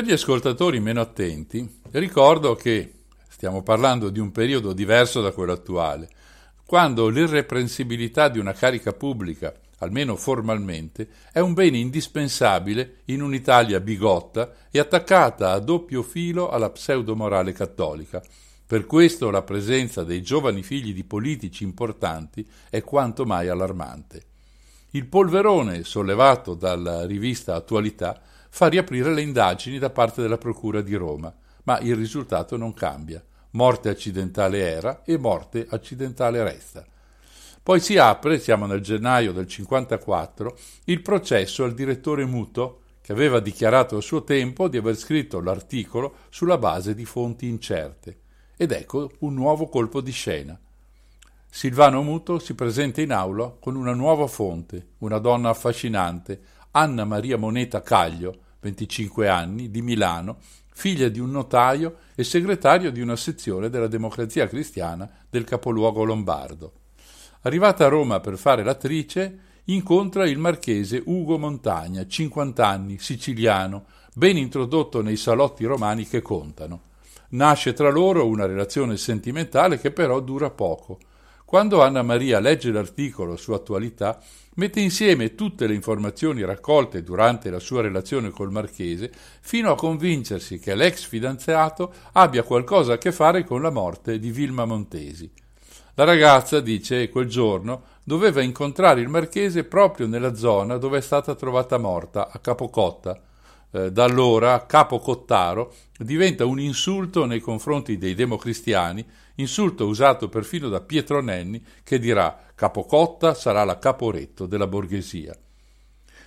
Per 0.00 0.08
gli 0.08 0.12
ascoltatori 0.12 0.80
meno 0.80 1.02
attenti, 1.02 1.82
ricordo 1.90 2.54
che 2.54 3.00
stiamo 3.28 3.62
parlando 3.62 4.08
di 4.08 4.18
un 4.18 4.32
periodo 4.32 4.72
diverso 4.72 5.20
da 5.20 5.30
quello 5.30 5.52
attuale, 5.52 6.08
quando 6.64 7.08
l'irreprensibilità 7.08 8.30
di 8.30 8.38
una 8.38 8.54
carica 8.54 8.94
pubblica, 8.94 9.52
almeno 9.80 10.16
formalmente, 10.16 11.06
è 11.30 11.40
un 11.40 11.52
bene 11.52 11.76
indispensabile 11.76 13.00
in 13.06 13.20
un'Italia 13.20 13.78
bigotta 13.80 14.54
e 14.70 14.78
attaccata 14.78 15.52
a 15.52 15.58
doppio 15.58 16.02
filo 16.02 16.48
alla 16.48 16.70
pseudomorale 16.70 17.52
cattolica. 17.52 18.22
Per 18.66 18.86
questo 18.86 19.28
la 19.28 19.42
presenza 19.42 20.02
dei 20.02 20.22
giovani 20.22 20.62
figli 20.62 20.94
di 20.94 21.04
politici 21.04 21.62
importanti 21.62 22.48
è 22.70 22.82
quanto 22.82 23.26
mai 23.26 23.48
allarmante. 23.48 24.22
Il 24.92 25.04
polverone 25.04 25.84
sollevato 25.84 26.54
dalla 26.54 27.04
rivista 27.04 27.54
Attualità 27.54 28.22
fa 28.50 28.66
riaprire 28.66 29.14
le 29.14 29.22
indagini 29.22 29.78
da 29.78 29.90
parte 29.90 30.20
della 30.20 30.36
Procura 30.36 30.82
di 30.82 30.94
Roma, 30.94 31.34
ma 31.64 31.78
il 31.80 31.96
risultato 31.96 32.56
non 32.56 32.74
cambia. 32.74 33.24
Morte 33.52 33.88
accidentale 33.88 34.58
era 34.58 35.02
e 35.04 35.16
morte 35.16 35.66
accidentale 35.68 36.42
resta. 36.42 36.84
Poi 37.62 37.80
si 37.80 37.96
apre, 37.96 38.38
siamo 38.38 38.66
nel 38.66 38.80
gennaio 38.80 39.32
del 39.32 39.46
54, 39.46 40.56
il 40.84 41.02
processo 41.02 41.64
al 41.64 41.74
direttore 41.74 42.24
Muto, 42.24 42.82
che 43.00 43.12
aveva 43.12 43.40
dichiarato 43.40 43.96
a 43.96 44.00
suo 44.00 44.24
tempo 44.24 44.68
di 44.68 44.76
aver 44.76 44.96
scritto 44.96 45.40
l'articolo 45.40 46.16
sulla 46.30 46.58
base 46.58 46.94
di 46.94 47.04
fonti 47.04 47.48
incerte. 47.48 48.20
Ed 48.56 48.72
ecco 48.72 49.12
un 49.20 49.34
nuovo 49.34 49.68
colpo 49.68 50.00
di 50.00 50.12
scena. 50.12 50.58
Silvano 51.52 52.02
Muto 52.02 52.38
si 52.38 52.54
presenta 52.54 53.00
in 53.00 53.12
aula 53.12 53.54
con 53.58 53.74
una 53.74 53.94
nuova 53.94 54.26
fonte, 54.26 54.90
una 54.98 55.18
donna 55.18 55.48
affascinante, 55.48 56.40
Anna 56.72 57.04
Maria 57.04 57.36
Moneta 57.36 57.82
Caglio, 57.82 58.36
25 58.60 59.28
anni, 59.28 59.70
di 59.70 59.82
Milano, 59.82 60.38
figlia 60.72 61.08
di 61.08 61.18
un 61.18 61.30
notaio 61.30 61.96
e 62.14 62.22
segretario 62.22 62.92
di 62.92 63.00
una 63.00 63.16
sezione 63.16 63.70
della 63.70 63.88
Democrazia 63.88 64.46
Cristiana 64.46 65.10
del 65.28 65.44
capoluogo 65.44 66.04
lombardo. 66.04 66.72
Arrivata 67.42 67.86
a 67.86 67.88
Roma 67.88 68.20
per 68.20 68.38
fare 68.38 68.62
l'attrice, 68.62 69.38
incontra 69.64 70.28
il 70.28 70.38
marchese 70.38 71.02
Ugo 71.04 71.38
Montagna, 71.38 72.06
50 72.06 72.66
anni, 72.66 72.98
siciliano, 72.98 73.86
ben 74.14 74.36
introdotto 74.36 75.02
nei 75.02 75.16
salotti 75.16 75.64
romani 75.64 76.06
che 76.06 76.22
contano. 76.22 76.82
Nasce 77.30 77.72
tra 77.72 77.90
loro 77.90 78.26
una 78.26 78.46
relazione 78.46 78.96
sentimentale 78.96 79.78
che 79.78 79.90
però 79.90 80.20
dura 80.20 80.50
poco. 80.50 80.98
Quando 81.50 81.82
Anna 81.82 82.02
Maria 82.02 82.38
legge 82.38 82.70
l'articolo 82.70 83.34
su 83.34 83.50
attualità, 83.50 84.20
mette 84.54 84.78
insieme 84.78 85.34
tutte 85.34 85.66
le 85.66 85.74
informazioni 85.74 86.44
raccolte 86.44 87.02
durante 87.02 87.50
la 87.50 87.58
sua 87.58 87.82
relazione 87.82 88.30
col 88.30 88.52
marchese 88.52 89.10
fino 89.40 89.72
a 89.72 89.74
convincersi 89.74 90.60
che 90.60 90.76
l'ex 90.76 91.04
fidanzato 91.08 91.92
abbia 92.12 92.44
qualcosa 92.44 92.92
a 92.92 92.98
che 92.98 93.10
fare 93.10 93.42
con 93.42 93.62
la 93.62 93.70
morte 93.70 94.20
di 94.20 94.30
Vilma 94.30 94.64
Montesi. 94.64 95.28
La 95.94 96.04
ragazza, 96.04 96.60
dice, 96.60 97.08
quel 97.08 97.26
giorno 97.26 97.82
doveva 98.04 98.42
incontrare 98.42 99.00
il 99.00 99.08
marchese 99.08 99.64
proprio 99.64 100.06
nella 100.06 100.36
zona 100.36 100.76
dove 100.76 100.98
è 100.98 101.02
stata 101.02 101.34
trovata 101.34 101.78
morta, 101.78 102.30
a 102.30 102.38
Capocotta, 102.38 103.20
eh, 103.72 103.92
da 103.92 104.04
allora 104.04 104.66
Capo 104.66 104.98
Cottaro 104.98 105.74
diventa 105.98 106.44
un 106.44 106.58
insulto 106.58 107.24
nei 107.24 107.40
confronti 107.40 107.98
dei 107.98 108.14
democristiani, 108.14 109.04
insulto 109.40 109.86
usato 109.86 110.28
perfino 110.28 110.68
da 110.68 110.80
Pietro 110.80 111.20
Nenni 111.20 111.62
che 111.82 111.98
dirà 111.98 112.46
Capocotta 112.54 113.34
sarà 113.34 113.64
la 113.64 113.78
caporetto 113.78 114.46
della 114.46 114.66
borghesia. 114.66 115.36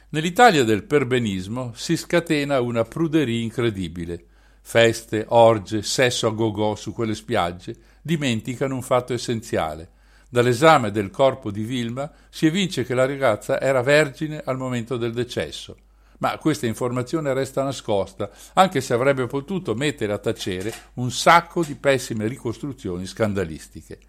Nell'Italia 0.09 0.63
del 0.63 0.83
perbenismo 0.83 1.71
si 1.75 1.95
scatena 1.95 2.59
una 2.59 2.83
pruderia 2.83 3.41
incredibile. 3.41 4.25
Feste, 4.61 5.25
orge, 5.29 5.81
sesso 5.81 6.27
a 6.27 6.31
gogò 6.31 6.75
su 6.75 6.93
quelle 6.93 7.15
spiagge 7.15 7.75
dimenticano 8.01 8.75
un 8.75 8.81
fatto 8.81 9.13
essenziale. 9.13 9.89
Dall'esame 10.29 10.91
del 10.91 11.09
corpo 11.09 11.51
di 11.51 11.63
Vilma 11.63 12.11
si 12.29 12.45
evince 12.45 12.83
che 12.83 12.93
la 12.93 13.05
ragazza 13.05 13.59
era 13.59 13.81
vergine 13.81 14.41
al 14.43 14.57
momento 14.57 14.97
del 14.97 15.13
decesso 15.13 15.77
ma 16.23 16.37
questa 16.37 16.67
informazione 16.67 17.33
resta 17.33 17.63
nascosta, 17.63 18.29
anche 18.53 18.79
se 18.79 18.93
avrebbe 18.93 19.27
potuto 19.27 19.75
mettere 19.75 20.13
a 20.13 20.17
tacere 20.17 20.73
un 20.93 21.11
sacco 21.11 21.65
di 21.65 21.75
pessime 21.75 22.27
ricostruzioni 22.27 23.05
scandalistiche. 23.05 23.99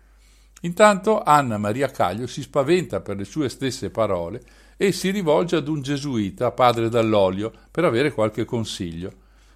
Intanto 0.61 1.25
Anna 1.25 1.59
Maria 1.59 1.91
Caglio 1.91 2.29
si 2.29 2.43
spaventa 2.43 3.01
per 3.01 3.17
le 3.17 3.25
sue 3.25 3.49
stesse 3.49 3.91
parole 3.91 4.41
e 4.77 4.93
si 4.93 5.11
rivolge 5.11 5.57
ad 5.57 5.67
un 5.67 5.83
gesuita, 5.83 6.53
padre 6.53 6.89
Dall'Olio, 6.89 7.53
per 7.69 7.85
avere 7.85 8.12
qualche 8.12 8.45
consiglio. 8.45 9.12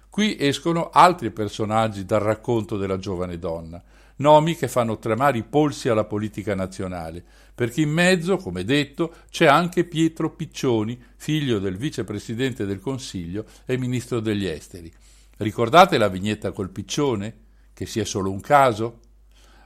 Qui 0.09 0.35
escono 0.37 0.89
altri 0.89 1.31
personaggi 1.31 2.03
dal 2.03 2.19
racconto 2.19 2.75
della 2.75 2.99
giovane 2.99 3.39
donna 3.39 3.81
nomi 4.19 4.55
che 4.55 4.67
fanno 4.67 4.97
tremare 4.97 5.37
i 5.37 5.43
polsi 5.43 5.89
alla 5.89 6.05
politica 6.05 6.55
nazionale, 6.55 7.23
perché 7.59 7.81
in 7.81 7.89
mezzo, 7.89 8.37
come 8.37 8.63
detto, 8.63 9.13
c'è 9.29 9.45
anche 9.45 9.83
Pietro 9.83 10.33
Piccioni, 10.33 10.97
figlio 11.17 11.59
del 11.59 11.75
vicepresidente 11.75 12.65
del 12.65 12.79
Consiglio 12.79 13.43
e 13.65 13.77
ministro 13.77 14.21
degli 14.21 14.45
esteri. 14.45 14.89
Ricordate 15.35 15.97
la 15.97 16.07
vignetta 16.07 16.53
col 16.53 16.69
piccione? 16.69 17.35
Che 17.73 17.85
sia 17.85 18.05
solo 18.05 18.31
un 18.31 18.39
caso? 18.39 19.01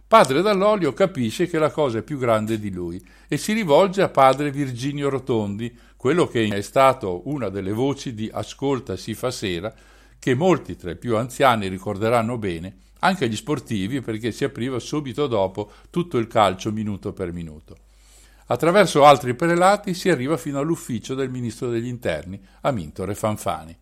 Padre 0.08 0.42
Dall'Olio 0.42 0.92
capisce 0.94 1.46
che 1.46 1.60
la 1.60 1.70
cosa 1.70 2.00
è 2.00 2.02
più 2.02 2.18
grande 2.18 2.58
di 2.58 2.72
lui 2.72 3.00
e 3.28 3.38
si 3.38 3.54
rivolge 3.54 4.02
a 4.02 4.10
padre 4.10 4.50
Virginio 4.50 5.10
Rotondi, 5.10 5.72
quello 5.96 6.26
che 6.26 6.48
è 6.48 6.62
stato 6.62 7.30
una 7.30 7.50
delle 7.50 7.74
voci 7.74 8.16
di 8.16 8.28
Ascolta 8.34 8.98
si 8.98 9.14
fa 9.14 9.30
sera, 9.30 9.72
che 10.18 10.34
molti 10.34 10.76
tra 10.76 10.90
i 10.90 10.98
più 10.98 11.16
anziani 11.16 11.68
ricorderanno 11.68 12.40
bene, 12.40 12.78
anche 13.02 13.30
gli 13.30 13.36
sportivi 13.36 14.02
perché 14.02 14.32
si 14.32 14.44
apriva 14.44 14.80
subito 14.80 15.28
dopo 15.28 15.72
tutto 15.92 16.18
il 16.18 16.26
calcio 16.26 16.72
minuto 16.72 17.14
per 17.14 17.32
minuto. 17.32 17.83
Attraverso 18.54 19.04
altri 19.04 19.34
prelati 19.34 19.96
si 19.96 20.12
arriva 20.12 20.38
fino 20.38 20.60
all'ufficio 20.60 21.16
del 21.16 21.32
ministro 21.32 21.70
degli 21.70 21.88
interni, 21.88 22.40
Amintore 22.62 23.16
Fanfani. 23.16 23.76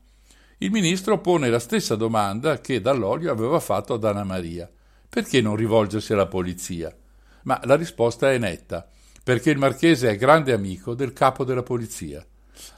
Il 0.59 0.71
ministro 0.71 1.19
pone 1.19 1.49
la 1.49 1.59
stessa 1.59 1.97
domanda 1.97 2.61
che 2.61 2.79
Dall'Olio 2.79 3.33
aveva 3.33 3.59
fatto 3.59 3.95
ad 3.95 4.05
Anna 4.05 4.23
Maria. 4.23 4.71
Perché 5.09 5.41
non 5.41 5.57
rivolgersi 5.57 6.13
alla 6.13 6.27
polizia? 6.27 6.95
Ma 7.43 7.59
la 7.65 7.75
risposta 7.75 8.31
è 8.31 8.37
netta, 8.37 8.87
perché 9.21 9.49
il 9.49 9.57
marchese 9.57 10.09
è 10.09 10.15
grande 10.15 10.53
amico 10.53 10.93
del 10.93 11.11
capo 11.11 11.43
della 11.43 11.63
polizia. 11.63 12.25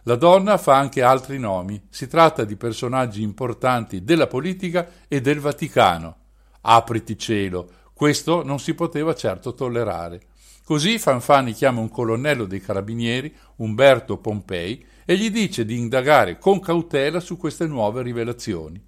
La 0.06 0.16
donna 0.16 0.58
fa 0.58 0.76
anche 0.76 1.04
altri 1.04 1.38
nomi, 1.38 1.80
si 1.91 2.08
tratta 2.08 2.44
di 2.44 2.56
personaggi 2.56 3.22
importanti 3.22 4.04
della 4.04 4.26
politica 4.26 4.89
e 5.08 5.22
del 5.22 5.39
Vaticano. 5.39 6.16
Apriti 6.62 7.20
cielo, 7.20 7.70
questo 7.94 8.44
non 8.44 8.58
si 8.58 8.74
poteva 8.74 9.14
certo 9.14 9.54
tollerare. 9.54 10.32
Così 10.66 10.97
Fanfani 10.97 11.51
chiama 11.51 11.82
un 11.82 11.89
colonnello 11.89 12.45
dei 12.45 12.61
carabinieri, 12.61 13.36
Umberto 13.57 14.18
Pompei, 14.18 14.82
e 15.03 15.18
gli 15.18 15.30
dice 15.30 15.66
di 15.66 15.78
indagare 15.78 16.38
con 16.38 16.61
cautela 16.61 17.20
su 17.20 17.36
queste 17.36 17.68
nuove 17.68 18.01
rivelazioni. 18.01 18.82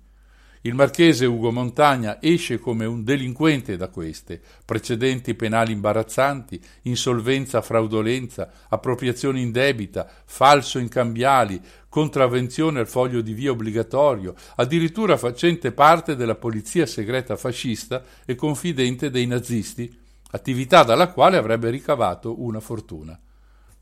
Il 0.62 0.74
marchese 0.74 1.26
Ugo 1.26 1.52
Montagna 1.52 2.22
esce 2.22 2.60
come 2.60 2.86
un 2.86 3.04
delinquente 3.04 3.76
da 3.76 3.90
queste, 3.90 4.42
precedenti 4.64 5.36
penali 5.36 5.74
imbarazzanti, 5.74 6.60
insolvenza 6.84 7.62
fraudolenza, 7.62 8.50
appropriazione 8.70 9.42
indebita, 9.42 10.10
falso 10.26 10.80
in 10.80 10.88
cambiali, 10.88 11.62
contravvenzione 11.90 12.80
al 12.80 12.88
foglio 12.88 13.20
di 13.20 13.34
via 13.34 13.52
obbligatorio, 13.52 14.34
addirittura 14.56 15.18
facente 15.18 15.74
parte 15.74 16.16
della 16.16 16.36
polizia 16.36 16.86
segreta 16.86 17.36
fascista 17.36 18.02
e 18.26 18.34
confidente 18.36 19.10
dei 19.10 19.28
nazisti, 19.28 20.04
attività 20.32 20.84
dalla 20.84 21.12
quale 21.12 21.38
avrebbe 21.38 21.70
ricavato 21.70 22.42
una 22.42 22.60
fortuna. 22.60 23.20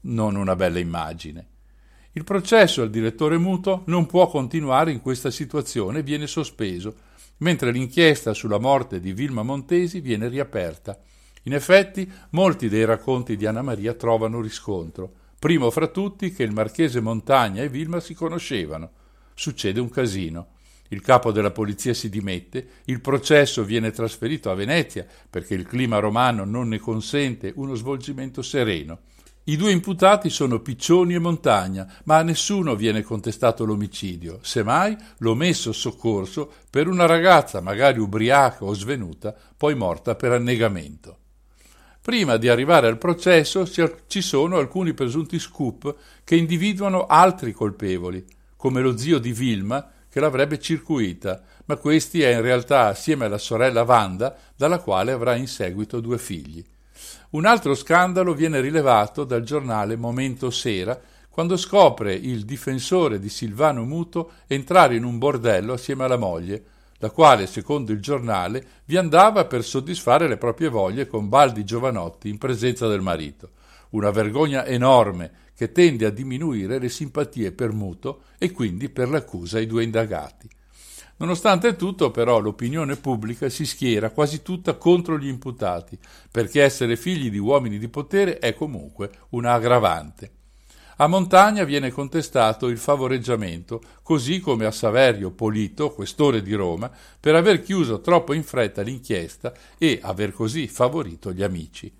Non 0.02 0.36
una 0.36 0.56
bella 0.56 0.80
immagine. 0.80 1.48
Il 2.14 2.24
processo 2.24 2.82
al 2.82 2.90
direttore 2.90 3.38
muto 3.38 3.84
non 3.88 4.06
può 4.06 4.28
continuare 4.28 4.92
in 4.92 5.02
questa 5.02 5.32
situazione 5.32 6.00
e 6.00 6.04
viene 6.04 6.28
sospeso, 6.28 6.96
mentre 7.38 7.72
l'inchiesta 7.72 8.34
sulla 8.34 8.60
morte 8.60 9.00
di 9.00 9.14
Vilma 9.14 9.42
Montesi 9.42 10.00
viene 10.00 10.28
riaperta. 10.28 11.00
In 11.44 11.54
effetti, 11.54 12.10
molti 12.32 12.70
dei 12.70 12.86
racconti 12.86 13.36
di 13.36 13.46
Anna 13.46 13.64
Maria 13.64 13.96
trovano 13.96 14.42
riscontro. 14.42 15.12
Primo 15.40 15.72
fra 15.72 15.88
tutti 15.88 16.32
che 16.32 16.44
il 16.44 16.54
marchese 16.54 17.02
Montagna 17.02 17.64
e 17.64 17.70
Vilma 17.70 18.00
si 18.00 18.14
conoscevano. 18.14 18.92
Succede 19.34 19.80
un 19.80 19.90
casino. 19.90 20.48
Il 20.94 21.02
capo 21.02 21.32
della 21.32 21.50
polizia 21.50 21.92
si 21.96 22.08
dimette, 22.08 22.68
il 22.86 23.02
processo 23.02 23.64
viene 23.64 23.90
trasferito 23.90 24.52
a 24.52 24.54
Venezia 24.54 25.08
perché 25.28 25.56
il 25.56 25.66
clima 25.66 25.98
romano 25.98 26.46
non 26.46 26.68
ne 26.68 26.78
consente 26.78 27.52
uno 27.56 27.74
svolgimento 27.74 28.44
sereno. 28.44 29.00
I 29.46 29.58
due 29.58 29.72
imputati 29.72 30.30
sono 30.30 30.60
Piccioni 30.60 31.16
e 31.16 31.20
Montagna, 31.20 31.92
ma 32.04 32.18
a 32.18 32.22
nessuno 32.22 32.76
viene 32.76 33.02
contestato 33.02 33.66
l'omicidio, 33.66 34.38
semmai 34.44 34.96
l'omesso 35.18 35.72
soccorso 35.72 36.52
per 36.70 36.88
una 36.88 37.08
ragazza 37.08 37.60
magari 37.60 37.98
ubriaca 37.98 38.64
o 38.64 38.74
svenuta, 38.76 39.36
poi 39.58 39.74
morta 39.74 40.14
per 40.14 40.32
annegamento. 40.32 41.18
Prima 42.02 42.38
di 42.38 42.50
arrivare 42.50 42.86
al 42.86 43.00
processo 43.00 43.68
ci 44.06 44.22
sono 44.22 44.58
alcuni 44.58 44.94
presunti 44.94 45.40
scoop 45.40 45.96
che 46.24 46.36
individuano 46.36 47.08
altri 47.08 47.52
colpevoli, 47.52 48.24
come 48.56 48.80
lo 48.80 48.96
zio 48.96 49.18
di 49.18 49.34
Vilma, 49.34 49.90
che 50.14 50.20
l'avrebbe 50.20 50.60
circuita, 50.60 51.42
ma 51.66 51.76
questi 51.76 52.22
è 52.22 52.36
in 52.36 52.42
realtà 52.42 52.86
assieme 52.86 53.26
alla 53.26 53.40
sorella 53.40 53.82
Wanda, 53.82 54.38
dalla 54.56 54.78
quale 54.78 55.12
avrà 55.12 55.34
in 55.34 55.48
seguito 55.48 56.00
due 56.00 56.20
figli. 56.20 56.64
Un 57.32 57.46
altro 57.46 57.74
scandalo 57.74 58.36
viene 58.36 58.62
rilevato 58.62 59.24
dal 59.24 59.42
giornale 59.42 59.96
Momento 59.96 60.52
Sera, 60.52 61.02
quando 61.32 61.58
scopre 61.58 62.14
il 62.14 62.46
difensore 62.46 63.18
di 63.18 63.28
Silvano 63.28 63.86
Muto 63.86 64.34
entrare 64.46 64.94
in 64.94 65.04
un 65.04 65.18
bordello 65.18 65.74
assieme 65.74 66.04
alla 66.04 66.18
moglie, 66.18 66.64
la 67.00 67.10
quale, 67.10 67.48
secondo 67.48 67.92
il 67.92 68.00
giornale, 68.00 68.64
vi 68.86 68.98
andava 68.98 69.46
per 69.46 69.64
soddisfare 69.64 70.28
le 70.28 70.38
proprie 70.38 70.70
voglie 70.70 71.08
con 71.08 71.28
baldi 71.28 71.66
giovanotti 71.66 72.30
in 72.30 72.38
presenza 72.38 72.88
del 72.88 73.02
marito. 73.02 73.50
Una 73.90 74.12
vergogna 74.12 74.64
enorme 74.64 75.32
che 75.56 75.72
tende 75.72 76.06
a 76.06 76.10
diminuire 76.10 76.80
le 76.80 76.90
simpatie 76.90 77.52
per 77.52 77.72
Muto 77.72 78.24
e 78.38 78.52
quindi 78.52 78.90
per 78.90 79.10
l'accusa 79.10 79.58
ai 79.58 79.68
due 79.68 79.84
indagati. 79.84 80.50
Nonostante 81.18 81.76
tutto, 81.76 82.12
però, 82.12 82.40
l'opinione 82.40 82.96
pubblica 82.96 83.48
si 83.48 83.66
schiera 83.66 84.10
quasi 84.10 84.42
tutta 84.42 84.76
contro 84.76 85.18
gli 85.18 85.28
imputati, 85.28 85.98
perché 86.32 86.64
essere 86.64 86.98
figli 86.98 87.30
di 87.30 87.38
uomini 87.38 87.78
di 87.78 87.88
potere 87.88 88.40
è 88.40 88.54
comunque 88.54 89.12
una 89.30 89.54
aggravante. 89.54 90.32
A 90.98 91.08
Montagna 91.08 91.64
viene 91.64 91.92
contestato 91.92 92.68
il 92.68 92.78
favoreggiamento, 92.78 93.82
così 94.04 94.40
come 94.40 94.66
a 94.66 94.72
Saverio 94.72 95.32
Polito, 95.32 95.92
questore 95.92 96.42
di 96.42 96.54
Roma, 96.54 96.92
per 97.20 97.36
aver 97.36 97.62
chiuso 97.62 98.02
troppo 98.02 98.34
in 98.34 98.44
fretta 98.44 98.82
l'inchiesta 98.82 99.54
e 99.78 100.00
aver 100.02 100.34
così 100.34 100.68
favorito 100.68 101.32
gli 101.32 101.42
amici. 101.42 101.92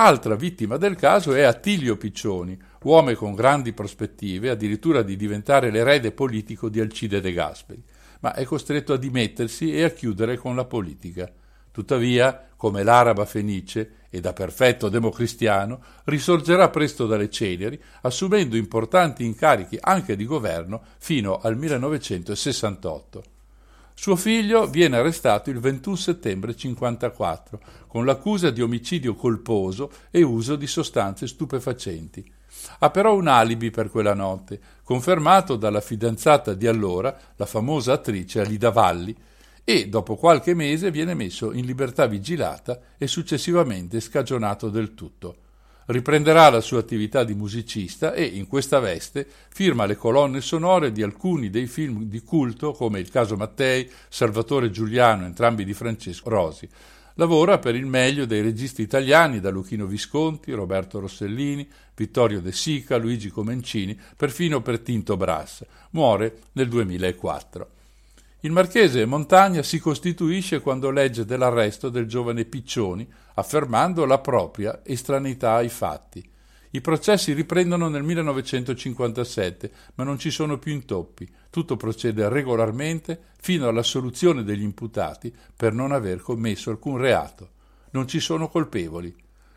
Altra 0.00 0.36
vittima 0.36 0.76
del 0.76 0.94
caso 0.94 1.34
è 1.34 1.42
Attilio 1.42 1.96
Piccioni, 1.96 2.56
uomo 2.84 3.12
con 3.14 3.34
grandi 3.34 3.72
prospettive, 3.72 4.48
addirittura 4.48 5.02
di 5.02 5.16
diventare 5.16 5.72
l'erede 5.72 6.12
politico 6.12 6.68
di 6.68 6.78
Alcide 6.78 7.20
De 7.20 7.32
Gasperi, 7.32 7.82
ma 8.20 8.32
è 8.32 8.44
costretto 8.44 8.92
a 8.92 8.96
dimettersi 8.96 9.74
e 9.74 9.82
a 9.82 9.90
chiudere 9.90 10.36
con 10.36 10.54
la 10.54 10.66
politica. 10.66 11.28
Tuttavia, 11.72 12.48
come 12.54 12.84
l'araba 12.84 13.24
fenice 13.24 14.04
e 14.08 14.20
da 14.20 14.32
perfetto 14.32 14.88
democristiano, 14.88 15.82
risorgerà 16.04 16.68
presto 16.68 17.08
dalle 17.08 17.28
ceneri, 17.28 17.82
assumendo 18.02 18.56
importanti 18.56 19.24
incarichi 19.24 19.78
anche 19.80 20.14
di 20.14 20.26
governo 20.26 20.80
fino 20.98 21.40
al 21.42 21.56
1968. 21.56 23.37
Suo 24.00 24.14
figlio 24.14 24.68
viene 24.68 24.96
arrestato 24.96 25.50
il 25.50 25.58
21 25.58 25.96
settembre 25.96 26.54
1954 26.54 27.60
con 27.88 28.04
l'accusa 28.04 28.50
di 28.50 28.62
omicidio 28.62 29.16
colposo 29.16 29.90
e 30.12 30.22
uso 30.22 30.54
di 30.54 30.68
sostanze 30.68 31.26
stupefacenti. 31.26 32.24
Ha 32.78 32.90
però 32.90 33.16
un 33.16 33.26
alibi 33.26 33.72
per 33.72 33.90
quella 33.90 34.14
notte, 34.14 34.60
confermato 34.84 35.56
dalla 35.56 35.80
fidanzata 35.80 36.54
di 36.54 36.68
allora, 36.68 37.18
la 37.34 37.44
famosa 37.44 37.94
attrice 37.94 38.38
Alida 38.38 38.70
Valli, 38.70 39.16
e 39.64 39.88
dopo 39.88 40.14
qualche 40.14 40.54
mese 40.54 40.92
viene 40.92 41.14
messo 41.14 41.52
in 41.52 41.66
libertà 41.66 42.06
vigilata 42.06 42.78
e 42.96 43.08
successivamente 43.08 43.98
scagionato 43.98 44.70
del 44.70 44.94
tutto. 44.94 45.47
Riprenderà 45.90 46.50
la 46.50 46.60
sua 46.60 46.80
attività 46.80 47.24
di 47.24 47.32
musicista 47.32 48.12
e, 48.12 48.22
in 48.22 48.46
questa 48.46 48.78
veste, 48.78 49.26
firma 49.48 49.86
le 49.86 49.96
colonne 49.96 50.42
sonore 50.42 50.92
di 50.92 51.02
alcuni 51.02 51.48
dei 51.48 51.66
film 51.66 52.02
di 52.02 52.20
culto 52.20 52.72
come 52.72 53.00
Il 53.00 53.08
caso 53.08 53.36
Mattei, 53.36 53.90
Salvatore 54.10 54.70
Giuliano, 54.70 55.24
entrambi 55.24 55.64
di 55.64 55.72
Francesco 55.72 56.28
Rosi. 56.28 56.68
Lavora 57.14 57.58
per 57.58 57.74
il 57.74 57.86
meglio 57.86 58.26
dei 58.26 58.42
registi 58.42 58.82
italiani 58.82 59.40
da 59.40 59.48
Luchino 59.48 59.86
Visconti, 59.86 60.52
Roberto 60.52 61.00
Rossellini, 61.00 61.66
Vittorio 61.94 62.42
De 62.42 62.52
Sica, 62.52 62.98
Luigi 62.98 63.30
Comencini, 63.30 63.98
perfino 64.14 64.60
per 64.60 64.80
Tinto 64.80 65.16
Brass. 65.16 65.64
Muore 65.92 66.40
nel 66.52 66.68
2004. 66.68 67.70
Il 68.42 68.52
marchese 68.52 69.04
Montagna 69.04 69.64
si 69.64 69.80
costituisce 69.80 70.60
quando 70.60 70.90
legge 70.90 71.24
dell'arresto 71.24 71.88
del 71.88 72.06
giovane 72.06 72.44
Piccioni, 72.44 73.04
affermando 73.34 74.04
la 74.04 74.20
propria 74.20 74.80
estraneità 74.84 75.54
ai 75.54 75.68
fatti. 75.68 76.24
I 76.70 76.80
processi 76.80 77.32
riprendono 77.32 77.88
nel 77.88 78.04
1957, 78.04 79.72
ma 79.96 80.04
non 80.04 80.20
ci 80.20 80.30
sono 80.30 80.56
più 80.56 80.72
intoppi. 80.72 81.28
Tutto 81.50 81.76
procede 81.76 82.28
regolarmente 82.28 83.20
fino 83.40 83.66
alla 83.66 83.82
soluzione 83.82 84.44
degli 84.44 84.62
imputati 84.62 85.34
per 85.56 85.72
non 85.72 85.90
aver 85.90 86.20
commesso 86.20 86.70
alcun 86.70 86.96
reato. 86.96 87.50
Non 87.90 88.06
ci 88.06 88.20
sono 88.20 88.48
colpevoli. 88.48 89.12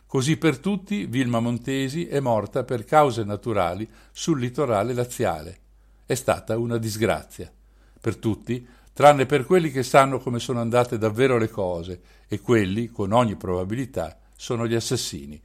Così 0.08 0.38
per 0.38 0.58
tutti 0.58 1.06
Vilma 1.06 1.40
Montesi 1.40 2.08
è 2.08 2.20
morta 2.20 2.64
per 2.64 2.84
cause 2.86 3.24
naturali 3.26 3.88
sul 4.12 4.40
litorale 4.40 4.94
laziale. 4.94 5.60
È 6.04 6.16
stata 6.16 6.58
una 6.58 6.78
disgrazia 6.78 7.54
per 8.02 8.18
tutti, 8.18 8.68
tranne 8.92 9.26
per 9.26 9.46
quelli 9.46 9.72
che 9.72 9.84
sanno 9.84 10.20
come 10.20 10.40
sono 10.40 10.60
andate 10.60 10.98
davvero 10.98 11.38
le 11.38 11.50
cose, 11.50 12.02
e 12.28 12.42
quelli, 12.42 12.88
con 12.88 13.12
ogni 13.12 13.36
probabilità, 13.36 14.18
sono 14.36 14.68
gli 14.68 14.74
assassini. 14.74 15.40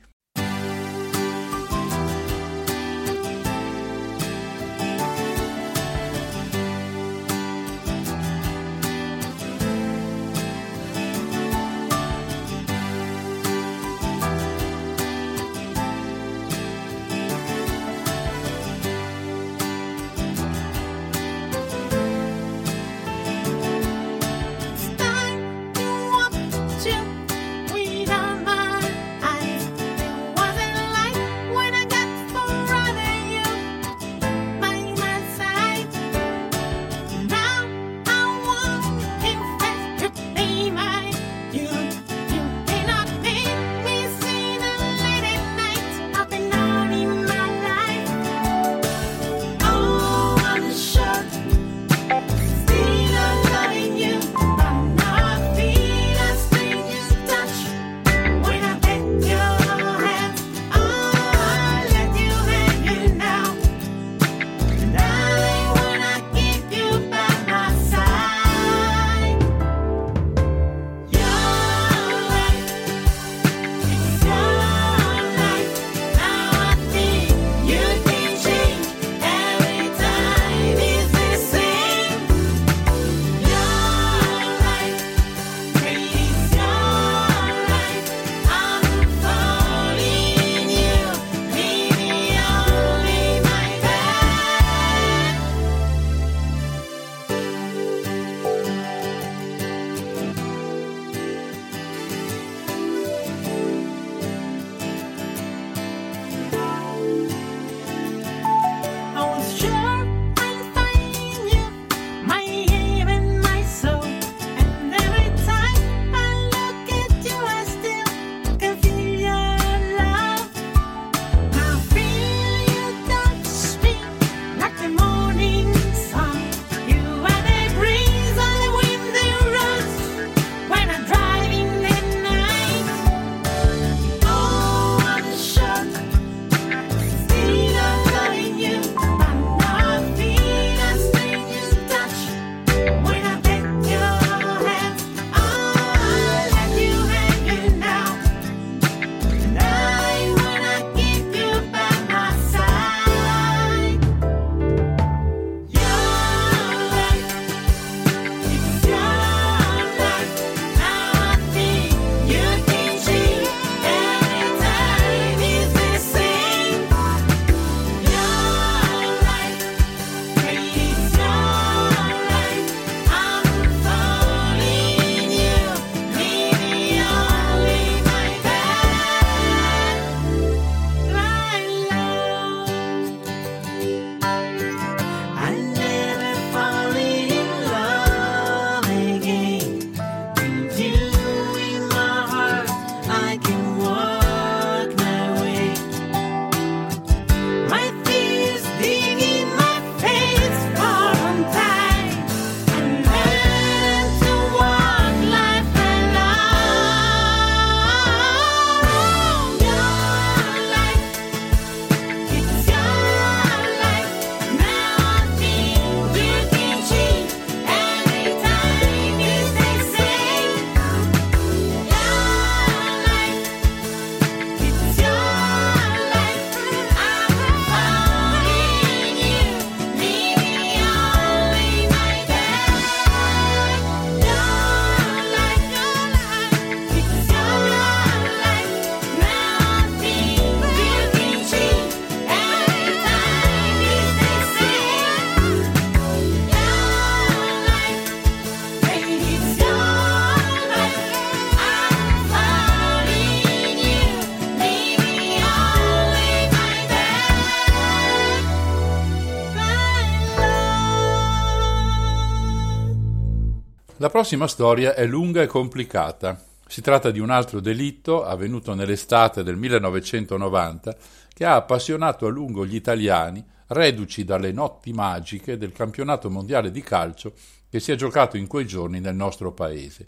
La 264.07 264.13
prossima 264.13 264.47
storia 264.47 264.95
è 264.95 265.05
lunga 265.05 265.43
e 265.43 265.49
complicata. 265.49 266.41
Si 266.69 266.81
tratta 266.81 267.11
di 267.11 267.19
un 267.19 267.29
altro 267.31 267.59
delitto 267.59 268.25
avvenuto 268.25 268.73
nell'estate 268.73 269.43
del 269.43 269.57
1990 269.57 270.97
che 271.35 271.45
ha 271.45 271.57
appassionato 271.57 272.25
a 272.25 272.31
lungo 272.31 272.65
gli 272.65 272.77
italiani, 272.77 273.45
reduci 273.67 274.23
dalle 274.23 274.53
notti 274.53 274.93
magiche 274.93 275.57
del 275.57 275.73
campionato 275.73 276.31
mondiale 276.31 276.71
di 276.71 276.83
calcio 276.83 277.33
che 277.69 277.81
si 277.81 277.91
è 277.91 277.97
giocato 277.97 278.37
in 278.37 278.47
quei 278.47 278.65
giorni 278.65 279.01
nel 279.01 279.17
nostro 279.17 279.51
paese. 279.51 280.07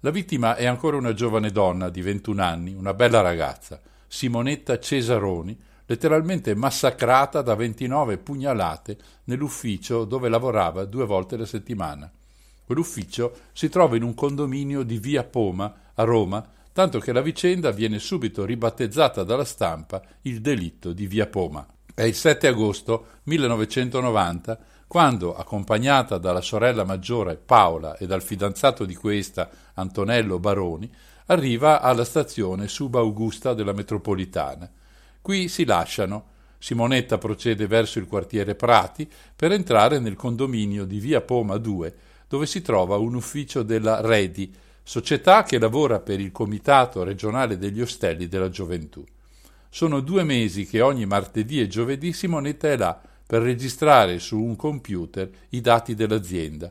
La 0.00 0.10
vittima 0.10 0.56
è 0.56 0.64
ancora 0.64 0.96
una 0.96 1.12
giovane 1.12 1.50
donna 1.50 1.90
di 1.90 2.00
21 2.00 2.42
anni, 2.42 2.72
una 2.72 2.94
bella 2.94 3.20
ragazza, 3.20 3.78
Simonetta 4.08 4.78
Cesaroni, 4.78 5.54
letteralmente 5.84 6.54
massacrata 6.54 7.42
da 7.42 7.54
29 7.54 8.16
pugnalate 8.16 8.96
nell'ufficio 9.24 10.06
dove 10.06 10.30
lavorava 10.30 10.86
due 10.86 11.04
volte 11.04 11.34
alla 11.34 11.44
settimana. 11.44 12.10
Quell'ufficio 12.64 13.36
si 13.52 13.68
trova 13.68 13.96
in 13.96 14.02
un 14.02 14.14
condominio 14.14 14.82
di 14.82 14.98
via 14.98 15.24
Poma, 15.24 15.74
a 15.94 16.02
Roma, 16.04 16.46
tanto 16.72 16.98
che 16.98 17.12
la 17.12 17.20
vicenda 17.20 17.70
viene 17.70 17.98
subito 17.98 18.44
ribattezzata 18.44 19.22
dalla 19.22 19.44
stampa 19.44 20.02
il 20.22 20.40
delitto 20.40 20.92
di 20.92 21.06
via 21.06 21.26
Poma. 21.26 21.66
È 21.94 22.02
il 22.02 22.14
7 22.14 22.48
agosto 22.48 23.06
1990 23.24 24.58
quando, 24.86 25.34
accompagnata 25.34 26.18
dalla 26.18 26.40
sorella 26.40 26.84
maggiore 26.84 27.36
Paola 27.36 27.96
e 27.96 28.06
dal 28.06 28.22
fidanzato 28.22 28.84
di 28.84 28.94
questa, 28.94 29.50
Antonello 29.74 30.38
Baroni, 30.38 30.88
arriva 31.26 31.80
alla 31.80 32.04
stazione 32.04 32.68
Subaugusta 32.68 33.54
della 33.54 33.72
metropolitana. 33.72 34.70
Qui 35.20 35.48
si 35.48 35.64
lasciano. 35.64 36.32
Simonetta 36.58 37.18
procede 37.18 37.66
verso 37.66 37.98
il 37.98 38.06
quartiere 38.06 38.54
Prati 38.54 39.10
per 39.34 39.52
entrare 39.52 39.98
nel 39.98 40.16
condominio 40.16 40.84
di 40.84 40.98
via 40.98 41.20
Poma 41.20 41.56
2, 41.58 41.96
dove 42.28 42.46
si 42.46 42.62
trova 42.62 42.96
un 42.96 43.14
ufficio 43.14 43.62
della 43.62 44.00
Redi, 44.00 44.52
società 44.82 45.42
che 45.42 45.58
lavora 45.58 46.00
per 46.00 46.20
il 46.20 46.30
Comitato 46.32 47.02
regionale 47.02 47.56
degli 47.58 47.80
ostelli 47.80 48.28
della 48.28 48.50
gioventù. 48.50 49.04
Sono 49.70 50.00
due 50.00 50.22
mesi 50.22 50.66
che 50.66 50.80
ogni 50.80 51.06
martedì 51.06 51.60
e 51.60 51.66
giovedì 51.66 52.12
Simonetta 52.12 52.68
è 52.68 52.76
là 52.76 53.00
per 53.26 53.42
registrare 53.42 54.18
su 54.18 54.40
un 54.40 54.54
computer 54.54 55.28
i 55.50 55.60
dati 55.60 55.94
dell'azienda. 55.94 56.70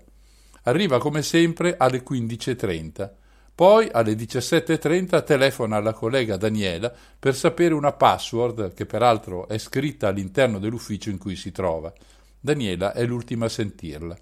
Arriva 0.64 0.99
come 0.99 1.22
sempre 1.22 1.76
alle 1.78 2.04
15.30. 2.04 3.10
Poi 3.56 3.89
alle 3.91 4.14
17.30 4.14 5.24
telefona 5.24 5.76
alla 5.76 5.93
collega 5.93 6.38
Daniela 6.38 6.93
per 7.20 7.36
sapere 7.36 7.74
una 7.74 7.91
password 7.91 8.74
che 8.74 8.86
peraltro 8.86 9.47
è 9.47 9.58
scritta 9.58 10.08
all'interno 10.08 10.58
dell'ufficio 10.58 11.10
in 11.10 11.18
cui 11.18 11.36
si 11.36 11.51
trova. 11.51 11.93
Daniela 12.39 12.93
è 12.93 13.06
l'ultima 13.06 13.45
a 13.45 13.49
sentirla. 13.49 14.18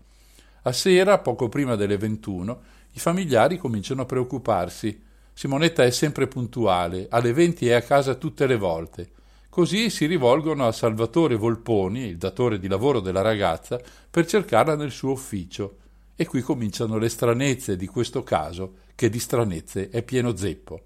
A 0.63 0.73
sera, 0.73 1.17
poco 1.17 1.49
prima 1.49 1.75
delle 1.75 1.97
21, 1.97 2.61
i 2.91 2.99
familiari 2.99 3.57
cominciano 3.57 4.03
a 4.03 4.05
preoccuparsi. 4.05 5.01
Simonetta 5.33 5.83
è 5.83 5.89
sempre 5.89 6.27
puntuale, 6.27 7.07
alle 7.09 7.33
20 7.33 7.67
è 7.67 7.73
a 7.73 7.81
casa 7.81 8.13
tutte 8.13 8.45
le 8.45 8.57
volte. 8.57 9.09
Così 9.49 9.89
si 9.89 10.05
rivolgono 10.05 10.67
a 10.67 10.71
Salvatore 10.71 11.35
Volponi, 11.35 12.01
il 12.01 12.17
datore 12.17 12.59
di 12.59 12.67
lavoro 12.67 12.99
della 12.99 13.21
ragazza, 13.21 13.81
per 14.09 14.27
cercarla 14.27 14.75
nel 14.75 14.91
suo 14.91 15.13
ufficio. 15.13 15.77
E 16.15 16.27
qui 16.27 16.41
cominciano 16.41 16.99
le 16.99 17.09
stranezze 17.09 17.75
di 17.75 17.87
questo 17.87 18.21
caso, 18.21 18.75
che 18.93 19.09
di 19.09 19.17
stranezze 19.17 19.89
è 19.89 20.03
pieno 20.03 20.35
zeppo. 20.35 20.81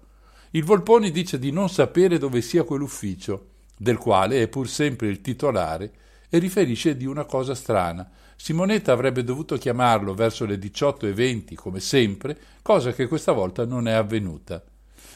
Il 0.52 0.64
Volponi 0.64 1.10
dice 1.10 1.38
di 1.38 1.50
non 1.50 1.68
sapere 1.68 2.16
dove 2.16 2.40
sia 2.40 2.64
quell'ufficio, 2.64 3.48
del 3.76 3.98
quale 3.98 4.40
è 4.40 4.48
pur 4.48 4.70
sempre 4.70 5.08
il 5.08 5.20
titolare, 5.20 5.92
e 6.30 6.38
riferisce 6.38 6.96
di 6.96 7.04
una 7.04 7.26
cosa 7.26 7.54
strana. 7.54 8.08
Simonetta 8.36 8.92
avrebbe 8.92 9.24
dovuto 9.24 9.56
chiamarlo 9.56 10.14
verso 10.14 10.44
le 10.44 10.56
18.20 10.56 11.54
come 11.54 11.80
sempre, 11.80 12.38
cosa 12.62 12.92
che 12.92 13.08
questa 13.08 13.32
volta 13.32 13.64
non 13.64 13.88
è 13.88 13.92
avvenuta. 13.92 14.62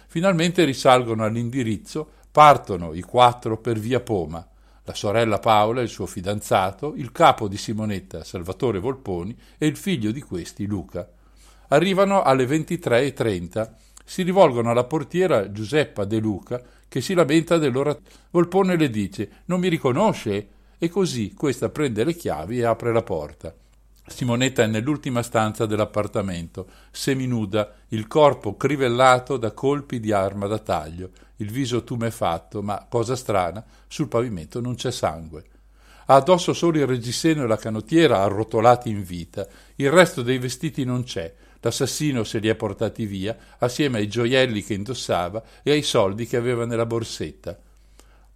Finalmente 0.09 0.65
risalgono 0.65 1.25
all'indirizzo, 1.25 2.09
partono 2.33 2.95
i 2.95 3.03
quattro 3.03 3.59
per 3.59 3.79
via 3.79 4.01
Poma, 4.01 4.45
la 4.83 4.95
sorella 4.95 5.39
Paola, 5.39 5.83
il 5.83 5.89
suo 5.89 6.07
fidanzato, 6.07 6.95
il 6.97 7.13
capo 7.13 7.47
di 7.47 7.57
Simonetta, 7.57 8.25
Salvatore 8.25 8.81
Volponi, 8.81 9.37
e 9.57 9.67
il 9.67 9.77
figlio 9.77 10.11
di 10.11 10.21
questi, 10.21 10.67
Luca. 10.67 11.09
Arrivano 11.69 12.23
alle 12.23 12.45
23.30, 12.47 13.71
si 14.05 14.23
rivolgono 14.23 14.71
alla 14.71 14.83
portiera 14.83 15.53
Giuseppa 15.53 16.05
De 16.05 16.19
Luca, 16.19 16.61
che 16.89 17.01
si 17.01 17.15
lamenta 17.15 17.59
dell'ora. 17.59 17.97
Volpone 18.31 18.77
le 18.77 18.91
dice: 18.91 19.31
Non 19.45 19.61
mi 19.61 19.69
riconosce? 19.69 20.49
E 20.83 20.89
così 20.89 21.35
questa 21.35 21.69
prende 21.69 22.05
le 22.05 22.15
chiavi 22.15 22.61
e 22.61 22.65
apre 22.65 22.91
la 22.91 23.03
porta. 23.03 23.55
Simonetta 24.07 24.63
è 24.63 24.67
nell'ultima 24.67 25.23
stanza 25.23 25.67
dell'appartamento, 25.67 26.67
seminuda, 26.91 27.75
il 27.89 28.07
corpo 28.07 28.57
crivellato 28.57 29.37
da 29.37 29.53
colpi 29.53 30.01
di 30.01 30.11
arma 30.11 30.47
da 30.47 30.59
taglio, 30.59 31.11
il 31.37 31.51
viso 31.51 31.85
tumefatto, 31.85 32.63
ma, 32.63 32.87
cosa 32.89 33.15
strana, 33.15 33.63
sul 33.87 34.09
pavimento 34.09 34.63
non 34.63 34.75
c'è 34.75 34.91
sangue. 34.91 35.45
Ha 36.07 36.15
addosso 36.15 36.55
solo 36.55 36.79
il 36.79 36.87
reggiseno 36.87 37.45
e 37.45 37.47
la 37.47 37.59
canottiera 37.59 38.23
arrotolati 38.23 38.89
in 38.89 39.05
vita, 39.05 39.47
il 39.77 39.91
resto 39.91 40.23
dei 40.23 40.39
vestiti 40.39 40.85
non 40.85 41.05
c'è, 41.05 41.33
l'assassino 41.61 42.25
se 42.25 42.39
li 42.39 42.49
ha 42.49 42.55
portati 42.55 43.05
via, 43.05 43.37
assieme 43.59 43.99
ai 43.99 44.09
gioielli 44.09 44.65
che 44.65 44.73
indossava 44.73 45.43
e 45.63 45.73
ai 45.73 45.83
soldi 45.83 46.27
che 46.27 46.39
aveva 46.39 46.65
nella 46.65 46.87
borsetta. 46.87 47.69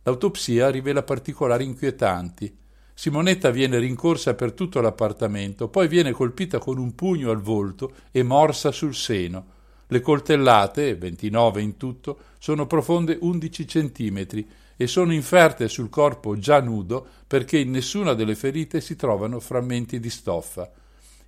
L'autopsia 0.07 0.69
rivela 0.69 1.03
particolari 1.03 1.65
inquietanti. 1.65 2.55
Simonetta 2.93 3.51
viene 3.51 3.79
rincorsa 3.79 4.35
per 4.35 4.53
tutto 4.53 4.83
l'appartamento, 4.83 5.69
poi 5.69 5.89
viene 5.89 6.13
colpita 6.13 6.59
con 6.59 6.77
un 6.77 6.95
pugno 6.95 7.31
al 7.31 7.41
volto 7.41 7.93
e 8.11 8.23
morsa 8.23 8.71
sul 8.71 8.95
seno. 8.95 9.47
Le 9.87 10.01
coltellate, 10.01 10.95
29 10.97 11.63
in 11.63 11.79
tutto, 11.79 12.19
sono 12.39 12.67
profonde 12.67 13.17
11 13.19 13.67
centimetri 13.67 14.47
e 14.77 14.87
sono 14.87 15.15
inferte 15.15 15.69
sul 15.69 15.89
corpo 15.89 16.37
già 16.39 16.61
nudo 16.61 17.07
perché 17.27 17.59
in 17.59 17.71
nessuna 17.71 18.13
delle 18.13 18.35
ferite 18.35 18.83
si 18.83 18.97
trovano 18.97 19.41
frammenti 19.41 19.99
di 20.01 20.11
stoffa. 20.11 20.71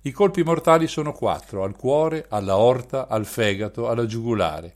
I 0.01 0.11
colpi 0.11 0.43
mortali 0.43 0.87
sono 0.87 1.13
quattro, 1.13 1.63
al 1.63 1.75
cuore, 1.75 2.27
alla 2.29 2.57
orta, 2.57 3.07
al 3.07 3.25
fegato, 3.25 3.89
alla 3.89 4.05
giugulare. 4.05 4.75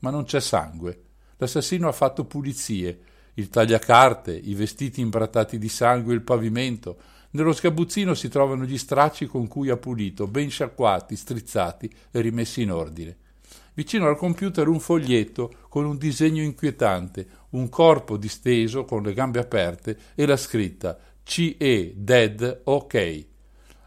Ma 0.00 0.10
non 0.10 0.24
c'è 0.24 0.40
sangue. 0.40 1.02
L'assassino 1.36 1.86
ha 1.86 1.92
fatto 1.92 2.24
pulizie 2.24 3.14
il 3.38 3.48
tagliacarte, 3.48 4.34
i 4.34 4.54
vestiti 4.54 5.00
imbrattati 5.00 5.58
di 5.58 5.68
sangue 5.68 6.14
il 6.14 6.22
pavimento. 6.22 6.96
Nello 7.30 7.52
sgabuzzino 7.52 8.14
si 8.14 8.28
trovano 8.28 8.64
gli 8.64 8.78
stracci 8.78 9.26
con 9.26 9.46
cui 9.46 9.68
ha 9.68 9.76
pulito, 9.76 10.26
ben 10.26 10.48
sciacquati, 10.48 11.16
strizzati 11.16 11.90
e 12.10 12.20
rimessi 12.20 12.62
in 12.62 12.72
ordine. 12.72 13.16
Vicino 13.74 14.08
al 14.08 14.16
computer 14.16 14.68
un 14.68 14.80
foglietto 14.80 15.52
con 15.68 15.84
un 15.84 15.98
disegno 15.98 16.42
inquietante, 16.42 17.26
un 17.50 17.68
corpo 17.68 18.16
disteso 18.16 18.84
con 18.84 19.02
le 19.02 19.12
gambe 19.12 19.38
aperte 19.38 19.98
e 20.14 20.24
la 20.24 20.38
scritta 20.38 20.98
CE 21.22 21.92
Dead 21.94 22.62
OK. 22.64 23.26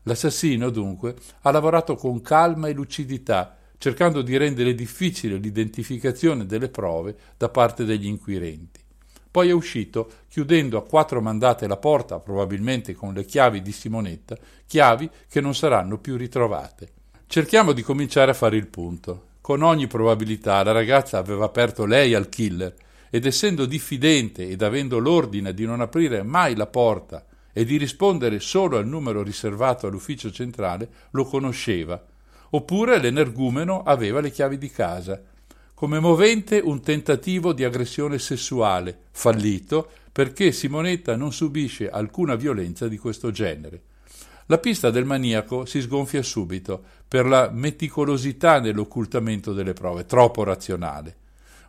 L'assassino, 0.03 0.69
dunque, 0.69 1.15
ha 1.41 1.51
lavorato 1.51 1.95
con 1.95 2.21
calma 2.21 2.67
e 2.67 2.73
lucidità, 2.73 3.57
cercando 3.79 4.21
di 4.21 4.37
rendere 4.37 4.75
difficile 4.75 5.37
l'identificazione 5.37 6.45
delle 6.45 6.69
prove 6.69 7.15
da 7.35 7.49
parte 7.49 7.83
degli 7.83 8.05
inquirenti. 8.05 8.81
Poi 9.31 9.49
è 9.49 9.51
uscito, 9.51 10.11
chiudendo 10.27 10.77
a 10.77 10.83
quattro 10.83 11.21
mandate 11.21 11.67
la 11.67 11.77
porta, 11.77 12.19
probabilmente 12.19 12.93
con 12.93 13.13
le 13.13 13.25
chiavi 13.25 13.61
di 13.61 13.71
Simonetta, 13.71 14.35
chiavi 14.65 15.09
che 15.29 15.39
non 15.39 15.53
saranno 15.53 15.99
più 15.99 16.17
ritrovate. 16.17 16.89
Cerchiamo 17.27 17.73
di 17.73 17.83
cominciare 17.83 18.31
a 18.31 18.33
fare 18.33 18.57
il 18.57 18.67
punto. 18.67 19.27
Con 19.41 19.61
ogni 19.61 19.85
probabilità 19.85 20.63
la 20.63 20.71
ragazza 20.71 21.19
aveva 21.19 21.45
aperto 21.45 21.85
lei 21.85 22.15
al 22.15 22.27
killer 22.27 22.73
ed 23.11 23.25
essendo 23.27 23.65
diffidente 23.65 24.47
ed 24.47 24.63
avendo 24.63 24.97
l'ordine 24.97 25.53
di 25.53 25.65
non 25.65 25.81
aprire 25.81 26.23
mai 26.23 26.55
la 26.55 26.67
porta 26.67 27.23
e 27.53 27.65
di 27.65 27.77
rispondere 27.77 28.39
solo 28.39 28.77
al 28.77 28.87
numero 28.87 29.21
riservato 29.21 29.85
all'ufficio 29.85 30.31
centrale, 30.31 30.89
lo 31.11 31.23
conosceva. 31.25 32.03
Oppure 32.51 32.99
l'energumeno 32.99 33.83
aveva 33.83 34.21
le 34.21 34.31
chiavi 34.31 34.57
di 34.57 34.71
casa 34.71 35.21
come 35.79 36.01
movente 36.01 36.59
un 36.61 36.81
tentativo 36.81 37.53
di 37.53 37.63
aggressione 37.63 38.19
sessuale, 38.19 39.03
fallito, 39.11 39.89
perché 40.11 40.51
Simonetta 40.51 41.15
non 41.15 41.31
subisce 41.31 41.89
alcuna 41.89 42.35
violenza 42.35 42.89
di 42.89 42.97
questo 42.97 43.31
genere. 43.31 43.83
La 44.47 44.57
pista 44.57 44.89
del 44.89 45.05
maniaco 45.05 45.63
si 45.63 45.79
sgonfia 45.79 46.21
subito 46.21 46.83
per 47.07 47.25
la 47.25 47.49
meticolosità 47.49 48.59
nell'occultamento 48.59 49.53
delle 49.53 49.71
prove, 49.71 50.05
troppo 50.05 50.43
razionale. 50.43 51.15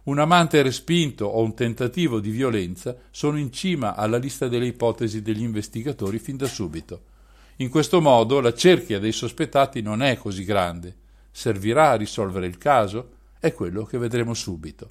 Un 0.02 0.18
amante 0.18 0.60
respinto 0.62 1.26
o 1.26 1.40
un 1.44 1.54
tentativo 1.54 2.18
di 2.18 2.30
violenza 2.30 2.96
sono 3.12 3.38
in 3.38 3.52
cima 3.52 3.94
alla 3.94 4.18
lista 4.18 4.48
delle 4.48 4.66
ipotesi 4.66 5.22
degli 5.22 5.42
investigatori 5.42 6.18
fin 6.18 6.36
da 6.36 6.48
subito. 6.48 7.02
In 7.58 7.68
questo 7.68 8.00
modo 8.00 8.40
la 8.40 8.54
cerchia 8.54 8.98
dei 8.98 9.12
sospettati 9.12 9.80
non 9.82 10.02
è 10.02 10.16
così 10.16 10.42
grande. 10.42 10.96
Servirà 11.30 11.90
a 11.90 11.94
risolvere 11.94 12.48
il 12.48 12.58
caso? 12.58 13.18
È 13.40 13.54
quello 13.54 13.84
che 13.84 13.96
vedremo 13.96 14.34
subito. 14.34 14.90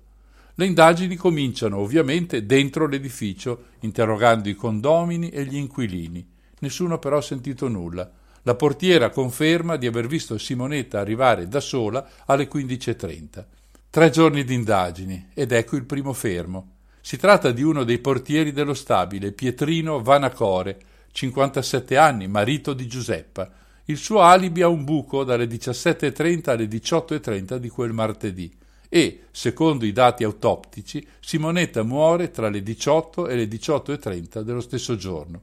Le 0.55 0.65
indagini 0.65 1.15
cominciano 1.15 1.77
ovviamente 1.77 2.47
dentro 2.47 2.87
l'edificio, 2.87 3.65
interrogando 3.81 4.49
i 4.49 4.55
condomini 4.55 5.29
e 5.29 5.45
gli 5.45 5.55
inquilini. 5.55 6.27
Nessuno 6.61 6.97
però 6.97 7.17
ha 7.17 7.21
sentito 7.21 7.67
nulla. 7.67 8.11
La 8.41 8.55
portiera 8.55 9.11
conferma 9.11 9.75
di 9.75 9.85
aver 9.85 10.07
visto 10.07 10.37
Simonetta 10.39 10.99
arrivare 10.99 11.47
da 11.47 11.59
sola 11.59 12.09
alle 12.25 12.49
15.30. 12.49 13.45
Tre 13.91 14.09
giorni 14.09 14.43
di 14.43 14.55
indagini 14.55 15.29
ed 15.35 15.51
ecco 15.51 15.75
il 15.75 15.85
primo 15.85 16.13
fermo. 16.13 16.77
Si 17.01 17.17
tratta 17.17 17.51
di 17.51 17.61
uno 17.61 17.83
dei 17.83 17.99
portieri 17.99 18.51
dello 18.51 18.73
stabile, 18.73 19.31
Pietrino 19.31 20.01
Vanacore, 20.01 20.77
57 21.11 21.97
anni, 21.97 22.27
marito 22.27 22.73
di 22.73 22.87
Giuseppa. 22.87 23.49
Il 23.89 23.97
suo 23.97 24.19
alibi 24.19 24.61
ha 24.61 24.67
un 24.67 24.83
buco 24.83 25.23
dalle 25.23 25.45
17.30 25.45 26.51
alle 26.51 26.65
18.30 26.65 27.55
di 27.55 27.69
quel 27.69 27.91
martedì 27.91 28.51
e, 28.87 29.21
secondo 29.31 29.83
i 29.83 29.91
dati 29.91 30.23
autoptici, 30.23 31.03
Simonetta 31.19 31.81
muore 31.81 32.29
tra 32.29 32.49
le 32.49 32.61
18 32.61 33.27
e 33.27 33.35
le 33.35 33.45
18.30 33.45 34.41
dello 34.41 34.61
stesso 34.61 34.95
giorno. 34.95 35.41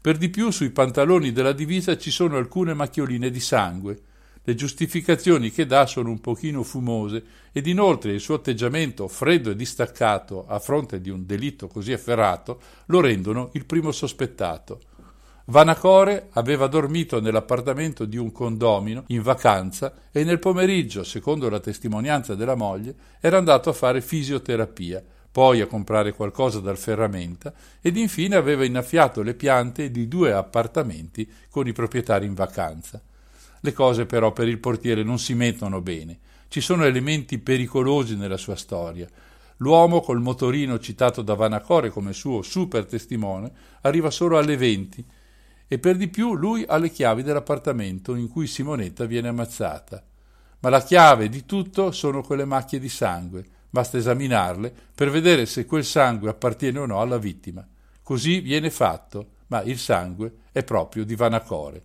Per 0.00 0.16
di 0.16 0.30
più 0.30 0.50
sui 0.50 0.70
pantaloni 0.70 1.30
della 1.30 1.52
divisa 1.52 1.96
ci 1.96 2.10
sono 2.10 2.36
alcune 2.36 2.74
macchioline 2.74 3.30
di 3.30 3.38
sangue. 3.38 4.00
Le 4.42 4.54
giustificazioni 4.56 5.52
che 5.52 5.64
dà 5.64 5.86
sono 5.86 6.10
un 6.10 6.20
pochino 6.20 6.64
fumose 6.64 7.22
ed 7.52 7.68
inoltre 7.68 8.10
il 8.10 8.20
suo 8.20 8.34
atteggiamento 8.34 9.06
freddo 9.06 9.50
e 9.52 9.56
distaccato 9.56 10.44
a 10.48 10.58
fronte 10.58 11.00
di 11.00 11.10
un 11.10 11.24
delitto 11.24 11.68
così 11.68 11.92
efferrato 11.92 12.60
lo 12.86 13.00
rendono 13.00 13.50
il 13.52 13.64
primo 13.64 13.92
sospettato. 13.92 14.80
Vanacore 15.48 16.26
aveva 16.32 16.66
dormito 16.66 17.20
nell'appartamento 17.20 18.04
di 18.04 18.16
un 18.16 18.32
condomino 18.32 19.04
in 19.08 19.22
vacanza 19.22 19.94
e 20.10 20.24
nel 20.24 20.40
pomeriggio, 20.40 21.04
secondo 21.04 21.48
la 21.48 21.60
testimonianza 21.60 22.34
della 22.34 22.56
moglie, 22.56 22.96
era 23.20 23.38
andato 23.38 23.70
a 23.70 23.72
fare 23.72 24.00
fisioterapia, 24.00 25.00
poi 25.30 25.60
a 25.60 25.66
comprare 25.66 26.14
qualcosa 26.14 26.58
dal 26.58 26.76
ferramenta 26.76 27.52
ed 27.80 27.96
infine 27.96 28.34
aveva 28.34 28.64
innaffiato 28.64 29.22
le 29.22 29.34
piante 29.34 29.92
di 29.92 30.08
due 30.08 30.32
appartamenti 30.32 31.30
con 31.48 31.68
i 31.68 31.72
proprietari 31.72 32.26
in 32.26 32.34
vacanza. 32.34 33.00
Le 33.60 33.72
cose 33.72 34.04
però 34.04 34.32
per 34.32 34.48
il 34.48 34.58
portiere 34.58 35.04
non 35.04 35.20
si 35.20 35.34
mettono 35.34 35.80
bene. 35.80 36.18
Ci 36.48 36.60
sono 36.60 36.84
elementi 36.84 37.38
pericolosi 37.38 38.16
nella 38.16 38.36
sua 38.36 38.56
storia. 38.56 39.08
L'uomo 39.58 40.00
col 40.00 40.20
motorino 40.20 40.80
citato 40.80 41.22
da 41.22 41.34
Vanacore 41.34 41.90
come 41.90 42.12
suo 42.12 42.42
super 42.42 42.84
testimone 42.84 43.52
arriva 43.82 44.10
solo 44.10 44.38
alle 44.38 44.56
20 44.56 45.04
e 45.68 45.78
per 45.78 45.96
di 45.96 46.08
più 46.08 46.34
lui 46.34 46.64
ha 46.66 46.76
le 46.76 46.90
chiavi 46.90 47.22
dell'appartamento 47.22 48.14
in 48.14 48.28
cui 48.28 48.46
Simonetta 48.46 49.04
viene 49.04 49.28
ammazzata. 49.28 50.02
Ma 50.60 50.68
la 50.68 50.82
chiave 50.82 51.28
di 51.28 51.44
tutto 51.44 51.90
sono 51.90 52.22
quelle 52.22 52.44
macchie 52.44 52.78
di 52.78 52.88
sangue, 52.88 53.44
basta 53.68 53.98
esaminarle 53.98 54.72
per 54.94 55.10
vedere 55.10 55.44
se 55.46 55.66
quel 55.66 55.84
sangue 55.84 56.30
appartiene 56.30 56.78
o 56.78 56.86
no 56.86 57.00
alla 57.00 57.18
vittima. 57.18 57.66
Così 58.02 58.40
viene 58.40 58.70
fatto, 58.70 59.30
ma 59.48 59.62
il 59.62 59.78
sangue 59.78 60.32
è 60.52 60.62
proprio 60.62 61.04
di 61.04 61.16
Vanacore. 61.16 61.84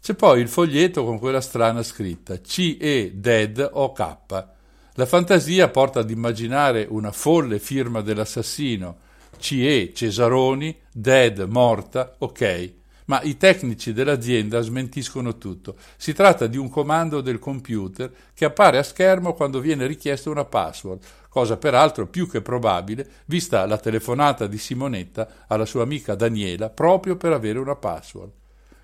C'è 0.00 0.14
poi 0.14 0.40
il 0.40 0.48
foglietto 0.48 1.04
con 1.04 1.18
quella 1.18 1.40
strana 1.40 1.82
scritta 1.82 2.40
CE 2.40 3.12
Dead 3.14 3.70
OK. 3.72 4.46
La 4.94 5.06
fantasia 5.06 5.68
porta 5.68 6.00
ad 6.00 6.10
immaginare 6.10 6.86
una 6.88 7.12
folle 7.12 7.58
firma 7.58 8.00
dell'assassino 8.00 9.08
CE 9.38 9.92
Cesaroni, 9.94 10.76
Dead 10.92 11.38
morta, 11.48 12.16
ok 12.18 12.78
ma 13.10 13.20
i 13.22 13.36
tecnici 13.36 13.92
dell'azienda 13.92 14.60
smentiscono 14.60 15.36
tutto. 15.36 15.74
Si 15.96 16.12
tratta 16.12 16.46
di 16.46 16.56
un 16.56 16.68
comando 16.68 17.20
del 17.20 17.40
computer 17.40 18.08
che 18.32 18.44
appare 18.44 18.78
a 18.78 18.84
schermo 18.84 19.34
quando 19.34 19.58
viene 19.58 19.88
richiesta 19.88 20.30
una 20.30 20.44
password, 20.44 21.02
cosa 21.28 21.56
peraltro 21.56 22.06
più 22.06 22.30
che 22.30 22.40
probabile, 22.40 23.04
vista 23.24 23.66
la 23.66 23.78
telefonata 23.78 24.46
di 24.46 24.58
Simonetta 24.58 25.28
alla 25.48 25.66
sua 25.66 25.82
amica 25.82 26.14
Daniela 26.14 26.70
proprio 26.70 27.16
per 27.16 27.32
avere 27.32 27.58
una 27.58 27.74
password. 27.74 28.30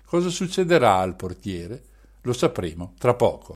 Cosa 0.03 0.27
succederà 0.27 0.97
al 0.97 1.15
portiere? 1.15 1.83
Lo 2.23 2.33
sapremo 2.33 2.95
tra 2.97 3.13
poco. 3.13 3.53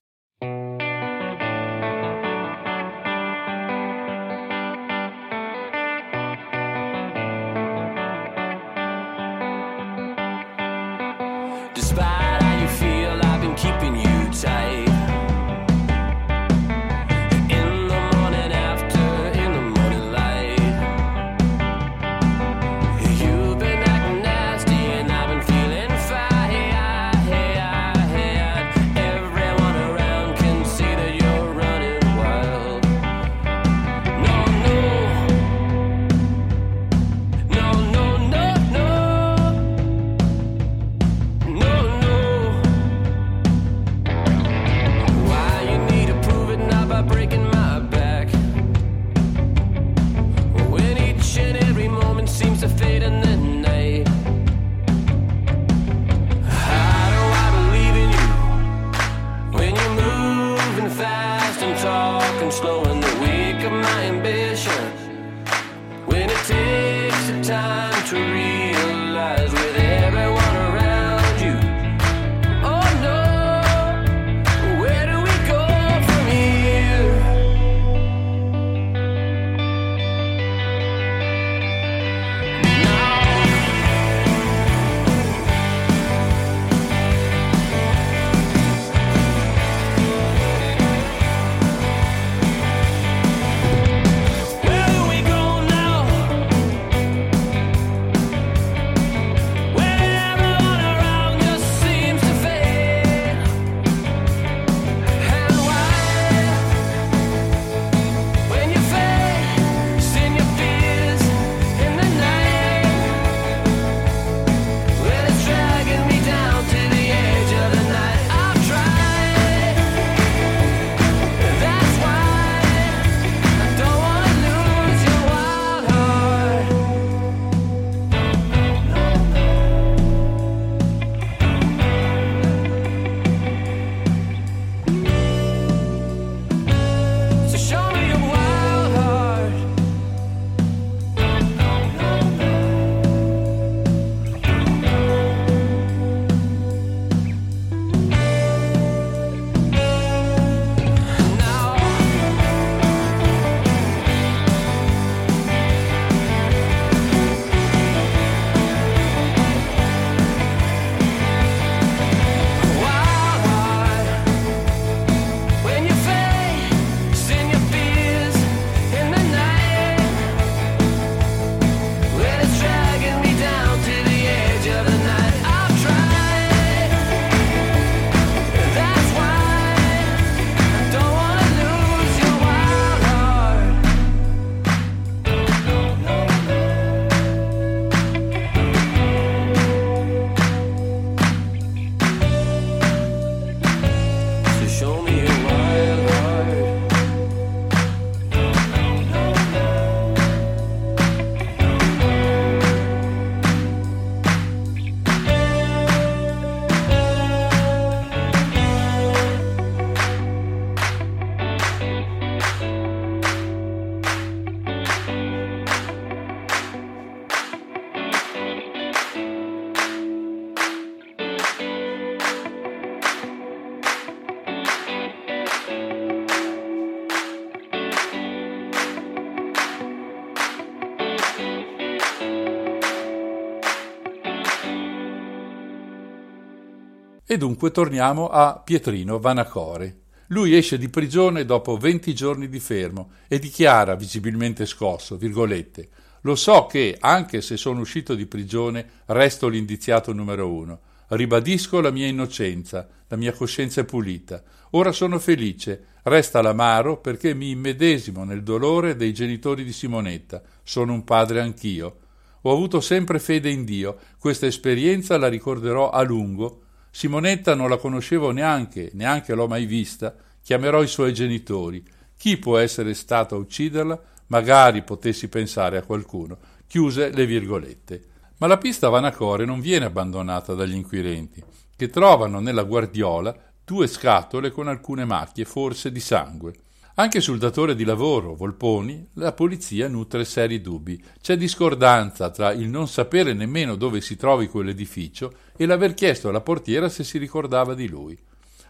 E 237.32 237.38
dunque 237.38 237.72
torniamo 237.72 238.28
a 238.28 238.62
Pietrino 238.62 239.18
Vanacore. 239.18 240.00
Lui 240.28 240.54
esce 240.54 240.78
di 240.78 240.90
prigione 240.90 241.46
dopo 241.46 241.78
20 241.78 242.14
giorni 242.14 242.50
di 242.50 242.60
fermo 242.60 243.12
e 243.30 243.40
dichiara, 243.40 243.96
visibilmente 243.96 244.66
scosso, 244.66 245.16
virgolette, 245.16 245.88
lo 246.24 246.36
so 246.36 246.66
che, 246.66 246.98
anche 247.00 247.40
se 247.40 247.56
sono 247.56 247.80
uscito 247.80 248.16
di 248.16 248.26
prigione, 248.26 248.86
resto 249.06 249.48
l'indiziato 249.48 250.12
numero 250.12 250.52
uno. 250.52 250.80
Ribadisco 251.08 251.80
la 251.80 251.90
mia 251.90 252.06
innocenza, 252.06 252.86
la 253.08 253.16
mia 253.16 253.32
coscienza 253.32 253.80
è 253.80 253.86
pulita. 253.86 254.44
Ora 254.72 254.92
sono 254.92 255.18
felice, 255.18 255.86
resta 256.04 256.42
l'amaro 256.42 256.98
perché 256.98 257.34
mi 257.34 257.52
immedesimo 257.52 258.26
nel 258.26 258.44
dolore 258.44 258.98
dei 258.98 259.14
genitori 259.14 259.64
di 259.64 259.72
Simonetta. 259.72 260.42
Sono 260.64 260.92
un 260.92 261.06
padre 261.06 261.40
anch'io. 261.40 261.98
Ho 262.42 262.52
avuto 262.52 262.82
sempre 262.82 263.20
fede 263.20 263.50
in 263.50 263.64
Dio, 263.64 263.98
questa 264.20 264.48
esperienza 264.48 265.18
la 265.18 265.30
ricorderò 265.30 265.92
a 265.92 266.02
lungo 266.02 266.64
Simonetta 266.92 267.56
non 267.56 267.70
la 267.70 267.78
conoscevo 267.78 268.32
neanche, 268.32 268.92
neanche 268.94 269.34
l'ho 269.34 269.48
mai 269.48 269.66
vista. 269.66 270.14
Chiamerò 270.44 270.84
i 270.84 270.88
suoi 270.88 271.14
genitori. 271.14 271.84
Chi 272.18 272.38
può 272.38 272.58
essere 272.58 272.94
stato 272.94 273.36
a 273.36 273.38
ucciderla? 273.40 274.00
Magari 274.28 274.84
potessi 274.84 275.30
pensare 275.30 275.78
a 275.78 275.84
qualcuno. 275.84 276.38
Chiuse 276.68 277.12
le 277.12 277.26
virgolette. 277.26 278.06
Ma 278.38 278.48
la 278.48 278.58
pista 278.58 278.90
Vanacore 278.90 279.46
non 279.46 279.62
viene 279.62 279.86
abbandonata 279.86 280.54
dagli 280.54 280.74
inquirenti, 280.74 281.44
che 281.76 281.90
trovano 281.90 282.40
nella 282.40 282.64
guardiola 282.64 283.36
due 283.64 283.88
scatole 283.88 284.52
con 284.52 284.68
alcune 284.68 285.06
macchie, 285.06 285.46
forse 285.46 285.92
di 285.92 286.00
sangue. 286.00 286.54
Anche 287.02 287.20
sul 287.20 287.40
datore 287.40 287.74
di 287.74 287.84
lavoro, 287.84 288.36
Volponi, 288.36 289.08
la 289.14 289.32
polizia 289.32 289.88
nutre 289.88 290.24
seri 290.24 290.62
dubbi. 290.62 291.04
C'è 291.20 291.36
discordanza 291.36 292.30
tra 292.30 292.52
il 292.52 292.68
non 292.68 292.88
sapere 292.88 293.34
nemmeno 293.34 293.74
dove 293.74 294.02
si 294.02 294.16
trovi 294.16 294.48
quell'edificio 294.48 295.34
e 295.58 295.66
l'aver 295.66 295.96
chiesto 295.96 296.30
alla 296.30 296.42
portiera 296.42 296.90
se 296.90 297.04
si 297.04 297.18
ricordava 297.18 297.74
di 297.74 297.90
lui. 297.90 298.16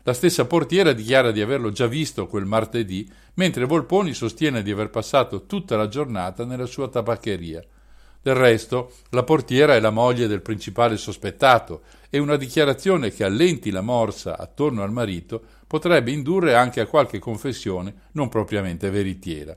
La 0.04 0.14
stessa 0.14 0.46
portiera 0.46 0.94
dichiara 0.94 1.32
di 1.32 1.42
averlo 1.42 1.72
già 1.72 1.88
visto 1.88 2.28
quel 2.28 2.46
martedì, 2.46 3.06
mentre 3.34 3.66
Volponi 3.66 4.14
sostiene 4.14 4.64
di 4.64 4.72
aver 4.72 4.92
passato 4.92 5.46
tutta 5.46 5.76
la 5.76 5.90
giornata 5.90 6.46
nella 6.46 6.68
sua 6.68 6.88
tabaccheria. 6.88 7.62
Del 8.22 8.36
resto, 8.36 8.94
la 9.10 9.24
portiera 9.24 9.76
è 9.76 9.82
la 9.82 9.90
moglie 9.90 10.28
del 10.28 10.42
principale 10.42 10.96
sospettato 10.96 11.82
e 12.10 12.18
una 12.18 12.38
dichiarazione 12.38 13.12
che 13.12 13.26
allenti 13.26 13.72
la 13.72 13.82
morsa 13.82 14.38
attorno 14.38 14.84
al 14.84 14.92
marito 14.94 15.60
potrebbe 15.72 16.12
indurre 16.12 16.54
anche 16.54 16.82
a 16.82 16.86
qualche 16.86 17.18
confessione 17.18 17.94
non 18.12 18.28
propriamente 18.28 18.90
veritiera. 18.90 19.56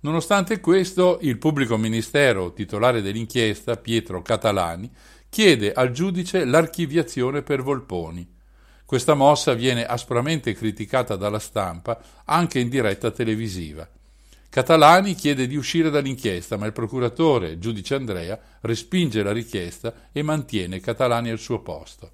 Nonostante 0.00 0.60
questo, 0.60 1.18
il 1.20 1.36
pubblico 1.36 1.76
ministero 1.76 2.54
titolare 2.54 3.02
dell'inchiesta, 3.02 3.76
Pietro 3.76 4.22
Catalani, 4.22 4.90
chiede 5.28 5.74
al 5.74 5.90
giudice 5.90 6.46
l'archiviazione 6.46 7.42
per 7.42 7.62
Volponi. 7.62 8.26
Questa 8.86 9.12
mossa 9.12 9.52
viene 9.52 9.84
aspramente 9.84 10.54
criticata 10.54 11.16
dalla 11.16 11.38
stampa 11.38 12.00
anche 12.24 12.58
in 12.58 12.70
diretta 12.70 13.10
televisiva. 13.10 13.86
Catalani 14.48 15.14
chiede 15.14 15.46
di 15.46 15.56
uscire 15.56 15.90
dall'inchiesta, 15.90 16.56
ma 16.56 16.64
il 16.64 16.72
procuratore, 16.72 17.58
giudice 17.58 17.94
Andrea, 17.94 18.40
respinge 18.62 19.22
la 19.22 19.32
richiesta 19.32 20.08
e 20.12 20.22
mantiene 20.22 20.80
Catalani 20.80 21.28
al 21.28 21.38
suo 21.38 21.58
posto. 21.60 22.12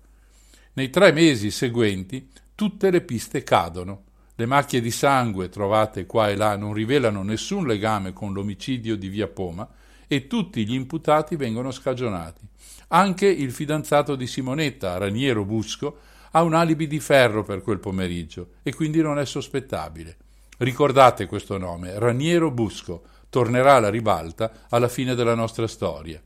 Nei 0.73 0.91
tre 0.91 1.13
mesi 1.13 1.53
seguenti 1.53 2.31
tutte 2.63 2.93
le 2.93 3.01
piste 3.01 3.43
cadono. 3.43 4.05
Le 4.37 4.47
macchie 4.47 4.81
di 4.81 4.93
sangue 4.93 5.49
trovate 5.49 6.07
qua 6.07 6.29
e 6.29 6.37
là 6.37 6.57
non 6.57 6.73
rivelano 6.73 7.25
nessun 7.25 7.67
legame 7.67 8.13
con 8.13 8.33
l'omicidio 8.33 8.95
di 8.95 9.09
Via 9.09 9.27
Poma 9.27 9.69
e 10.07 10.29
tutti 10.29 10.65
gli 10.65 10.73
imputati 10.73 11.35
vengono 11.35 11.73
scagionati. 11.73 12.47
Anche 12.91 13.27
il 13.27 13.51
fidanzato 13.51 14.15
di 14.15 14.29
Simonetta, 14.29 14.97
Raniero 14.97 15.45
Busco, 15.45 15.99
ha 16.31 16.45
un 16.45 16.55
alibi 16.55 16.87
di 16.87 17.01
ferro 17.01 17.43
per 17.43 17.63
quel 17.63 17.81
pomeriggio 17.81 18.51
e 18.63 18.73
quindi 18.73 19.03
non 19.03 19.19
è 19.19 19.27
sospettabile. 19.27 20.17
Ricordate 20.59 21.27
questo 21.27 21.59
nome, 21.59 21.99
Raniero 21.99 22.53
Busco, 22.53 23.03
tornerà 23.29 23.75
alla 23.75 23.91
ribalta 23.91 24.67
alla 24.69 24.89
fine 24.89 25.17
della 25.17 25.35
nostra 25.35 25.67
storia. 25.67 26.23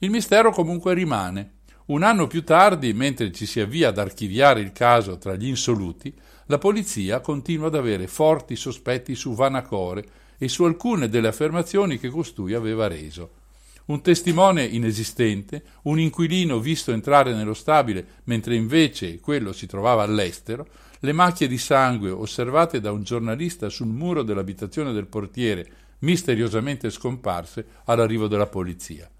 Il 0.00 0.10
mistero 0.10 0.52
comunque 0.52 0.92
rimane. 0.92 1.60
Un 1.92 2.04
anno 2.04 2.26
più 2.26 2.42
tardi, 2.42 2.94
mentre 2.94 3.30
ci 3.32 3.44
si 3.44 3.60
avvia 3.60 3.88
ad 3.88 3.98
archiviare 3.98 4.60
il 4.60 4.72
caso 4.72 5.18
tra 5.18 5.36
gli 5.36 5.46
insoluti, 5.46 6.10
la 6.46 6.56
polizia 6.56 7.20
continua 7.20 7.66
ad 7.66 7.74
avere 7.74 8.06
forti 8.06 8.56
sospetti 8.56 9.14
su 9.14 9.34
Vanacore 9.34 10.02
e 10.38 10.48
su 10.48 10.64
alcune 10.64 11.10
delle 11.10 11.28
affermazioni 11.28 11.98
che 11.98 12.08
costui 12.08 12.54
aveva 12.54 12.86
reso. 12.86 13.32
Un 13.86 14.00
testimone 14.00 14.64
inesistente, 14.64 15.64
un 15.82 16.00
inquilino 16.00 16.60
visto 16.60 16.92
entrare 16.92 17.34
nello 17.34 17.52
stabile 17.52 18.06
mentre 18.24 18.54
invece 18.54 19.20
quello 19.20 19.52
si 19.52 19.66
trovava 19.66 20.02
all'estero, 20.02 20.66
le 21.00 21.12
macchie 21.12 21.46
di 21.46 21.58
sangue 21.58 22.08
osservate 22.08 22.80
da 22.80 22.90
un 22.90 23.02
giornalista 23.02 23.68
sul 23.68 23.88
muro 23.88 24.22
dell'abitazione 24.22 24.94
del 24.94 25.08
portiere, 25.08 25.70
misteriosamente 25.98 26.88
scomparse 26.88 27.66
all'arrivo 27.84 28.28
della 28.28 28.46
polizia. 28.46 29.10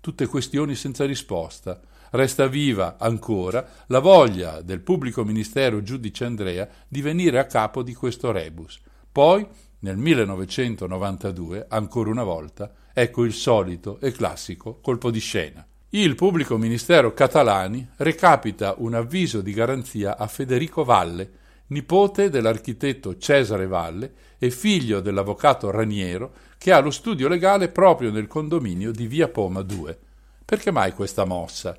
Tutte 0.00 0.26
questioni 0.26 0.74
senza 0.74 1.04
risposta. 1.04 1.78
Resta 2.10 2.46
viva 2.46 2.96
ancora 2.98 3.66
la 3.86 3.98
voglia 3.98 4.62
del 4.62 4.80
pubblico 4.80 5.24
ministero 5.24 5.82
giudice 5.82 6.24
Andrea 6.24 6.66
di 6.88 7.02
venire 7.02 7.38
a 7.38 7.44
capo 7.44 7.82
di 7.82 7.94
questo 7.94 8.32
rebus. 8.32 8.80
Poi, 9.12 9.46
nel 9.80 9.96
1992, 9.96 11.66
ancora 11.68 12.10
una 12.10 12.24
volta, 12.24 12.72
ecco 12.92 13.24
il 13.24 13.32
solito 13.32 13.98
e 14.00 14.12
classico 14.12 14.78
colpo 14.80 15.10
di 15.10 15.20
scena. 15.20 15.66
Il 15.90 16.14
pubblico 16.14 16.56
ministero 16.56 17.14
Catalani 17.14 17.88
recapita 17.96 18.74
un 18.78 18.94
avviso 18.94 19.40
di 19.40 19.52
garanzia 19.52 20.16
a 20.16 20.26
Federico 20.26 20.84
Valle, 20.84 21.30
nipote 21.68 22.30
dell'architetto 22.30 23.18
Cesare 23.18 23.66
Valle 23.66 24.12
e 24.38 24.50
figlio 24.50 25.00
dell'avvocato 25.00 25.70
Raniero, 25.70 26.32
che 26.56 26.72
ha 26.72 26.80
lo 26.80 26.90
studio 26.90 27.28
legale 27.28 27.68
proprio 27.68 28.10
nel 28.10 28.26
condominio 28.26 28.92
di 28.92 29.06
Via 29.06 29.28
Poma 29.28 29.62
2. 29.62 29.98
Perché 30.44 30.70
mai 30.70 30.92
questa 30.92 31.24
mossa? 31.24 31.78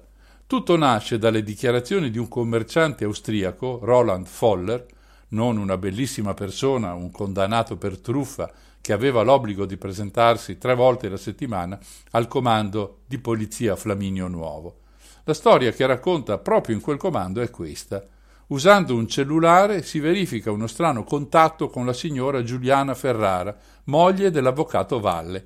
Tutto 0.50 0.76
nasce 0.78 1.20
dalle 1.20 1.44
dichiarazioni 1.44 2.10
di 2.10 2.18
un 2.18 2.28
commerciante 2.28 3.04
austriaco, 3.04 3.82
Roland 3.84 4.26
Foller, 4.26 4.84
non 5.28 5.58
una 5.58 5.78
bellissima 5.78 6.34
persona, 6.34 6.96
un 6.96 7.12
condannato 7.12 7.78
per 7.78 8.00
truffa 8.00 8.52
che 8.82 8.92
aveva 8.92 9.22
l'obbligo 9.22 9.68
di 9.68 9.78
presentarsi 9.78 10.58
tre 10.58 10.74
volte 10.74 11.08
la 11.08 11.18
settimana 11.18 11.78
al 12.14 12.28
comando 12.28 13.02
di 13.06 13.20
polizia 13.20 13.76
Flaminio 13.76 14.28
Nuovo. 14.28 14.80
La 15.26 15.36
storia 15.36 15.72
che 15.72 15.86
racconta 15.86 16.40
proprio 16.40 16.74
in 16.74 16.82
quel 16.82 16.98
comando 16.98 17.42
è 17.42 17.52
questa. 17.52 18.04
Usando 18.48 18.96
un 18.96 19.08
cellulare 19.08 19.84
si 19.84 20.00
verifica 20.00 20.50
uno 20.50 20.66
strano 20.66 21.04
contatto 21.04 21.70
con 21.70 21.86
la 21.86 21.94
signora 21.94 22.42
Giuliana 22.42 22.96
Ferrara, 22.96 23.56
moglie 23.84 24.32
dell'avvocato 24.32 25.00
Valle. 25.00 25.46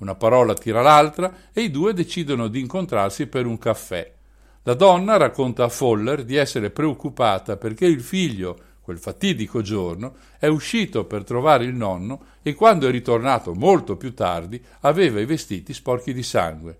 Una 0.00 0.14
parola 0.14 0.52
tira 0.52 0.82
l'altra 0.82 1.32
e 1.54 1.62
i 1.62 1.70
due 1.70 1.94
decidono 1.94 2.48
di 2.48 2.60
incontrarsi 2.60 3.28
per 3.28 3.46
un 3.46 3.56
caffè. 3.56 4.20
La 4.64 4.74
donna 4.74 5.16
racconta 5.16 5.64
a 5.64 5.68
Foller 5.68 6.24
di 6.24 6.36
essere 6.36 6.70
preoccupata 6.70 7.56
perché 7.56 7.84
il 7.84 8.00
figlio, 8.00 8.56
quel 8.80 8.98
fatidico 8.98 9.60
giorno, 9.60 10.14
è 10.38 10.46
uscito 10.46 11.04
per 11.04 11.24
trovare 11.24 11.64
il 11.64 11.74
nonno 11.74 12.26
e 12.42 12.54
quando 12.54 12.86
è 12.86 12.92
ritornato 12.92 13.54
molto 13.54 13.96
più 13.96 14.14
tardi 14.14 14.62
aveva 14.82 15.18
i 15.18 15.24
vestiti 15.24 15.74
sporchi 15.74 16.12
di 16.12 16.22
sangue. 16.22 16.78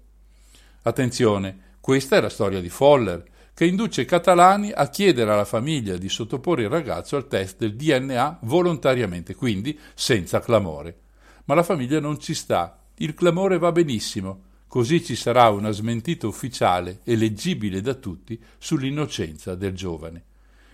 Attenzione, 0.83 1.75
questa 1.81 2.17
è 2.17 2.21
la 2.21 2.29
storia 2.29 2.61
di 2.61 2.69
Foller, 2.69 3.25
che 3.53 3.67
induce 3.67 4.05
catalani 4.05 4.71
a 4.71 4.89
chiedere 4.89 5.33
alla 5.33 5.45
famiglia 5.45 5.97
di 5.97 6.09
sottoporre 6.09 6.63
il 6.63 6.69
ragazzo 6.69 7.17
al 7.17 7.27
test 7.27 7.59
del 7.59 7.75
DNA 7.75 8.39
volontariamente, 8.43 9.35
quindi 9.35 9.77
senza 9.95 10.39
clamore. 10.39 10.99
Ma 11.47 11.55
la 11.55 11.65
famiglia 11.65 11.99
non 11.99 12.21
ci 12.21 12.35
sta, 12.35 12.79
il 12.99 13.15
clamore 13.15 13.59
va 13.59 13.73
benissimo, 13.73 14.51
così 14.73 15.05
ci 15.05 15.17
sarà 15.17 15.51
una 15.51 15.71
smentita 15.71 16.27
ufficiale 16.27 17.01
e 17.05 17.15
leggibile 17.15 17.83
da 17.83 17.93
tutti 17.93 18.43
sull'innocenza 18.57 19.55
del 19.55 19.75
giovane. 19.75 20.23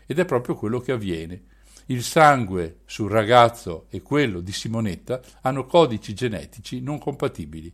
Ed 0.07 0.21
è 0.21 0.25
proprio 0.25 0.55
quello 0.55 0.79
che 0.79 0.93
avviene. 0.93 1.43
Il 1.87 2.05
sangue 2.05 2.83
sul 2.87 3.11
ragazzo 3.11 3.87
e 3.91 4.01
quello 4.01 4.39
di 4.39 4.53
Simonetta 4.53 5.21
hanno 5.41 5.67
codici 5.67 6.15
genetici 6.15 6.81
non 6.81 7.01
compatibili. 7.01 7.73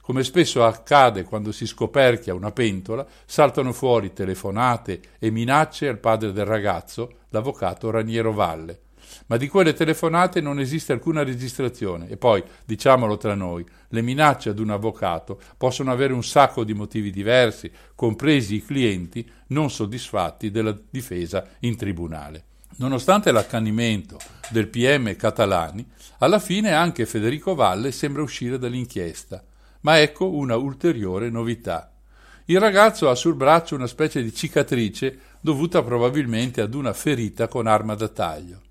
Come 0.00 0.24
spesso 0.24 0.64
accade 0.64 1.24
quando 1.24 1.52
si 1.52 1.66
scoperchia 1.66 2.32
una 2.32 2.50
pentola, 2.50 3.06
saltano 3.26 3.74
fuori 3.74 4.14
telefonate 4.14 5.02
e 5.18 5.30
minacce 5.30 5.86
al 5.86 5.98
padre 5.98 6.32
del 6.32 6.46
ragazzo, 6.46 7.24
l'avvocato 7.28 7.90
Raniero 7.90 8.32
Valle. 8.32 8.80
Ma 9.28 9.36
di 9.36 9.48
quelle 9.48 9.74
telefonate 9.74 10.40
non 10.40 10.58
esiste 10.58 10.92
alcuna 10.92 11.22
registrazione. 11.22 12.08
E 12.08 12.16
poi, 12.16 12.42
diciamolo 12.64 13.16
tra 13.16 13.34
noi, 13.34 13.64
le 13.88 14.02
minacce 14.02 14.50
ad 14.50 14.58
un 14.58 14.70
avvocato 14.70 15.38
possono 15.56 15.92
avere 15.92 16.12
un 16.12 16.24
sacco 16.24 16.64
di 16.64 16.74
motivi 16.74 17.10
diversi, 17.10 17.70
compresi 17.94 18.56
i 18.56 18.64
clienti 18.64 19.28
non 19.48 19.70
soddisfatti 19.70 20.50
della 20.50 20.76
difesa 20.90 21.46
in 21.60 21.76
tribunale. 21.76 22.44
Nonostante 22.76 23.30
l'accanimento 23.30 24.18
del 24.50 24.68
PM 24.68 25.14
Catalani, 25.16 25.86
alla 26.18 26.38
fine 26.38 26.72
anche 26.72 27.06
Federico 27.06 27.54
Valle 27.54 27.92
sembra 27.92 28.22
uscire 28.22 28.58
dall'inchiesta. 28.58 29.42
Ma 29.80 30.00
ecco 30.00 30.30
una 30.30 30.56
ulteriore 30.56 31.28
novità. 31.28 31.92
Il 32.46 32.60
ragazzo 32.60 33.10
ha 33.10 33.14
sul 33.14 33.34
braccio 33.34 33.74
una 33.74 33.86
specie 33.86 34.22
di 34.22 34.34
cicatrice 34.34 35.18
dovuta 35.40 35.82
probabilmente 35.82 36.62
ad 36.62 36.72
una 36.72 36.94
ferita 36.94 37.46
con 37.46 37.66
arma 37.66 37.94
da 37.94 38.08
taglio. 38.08 38.62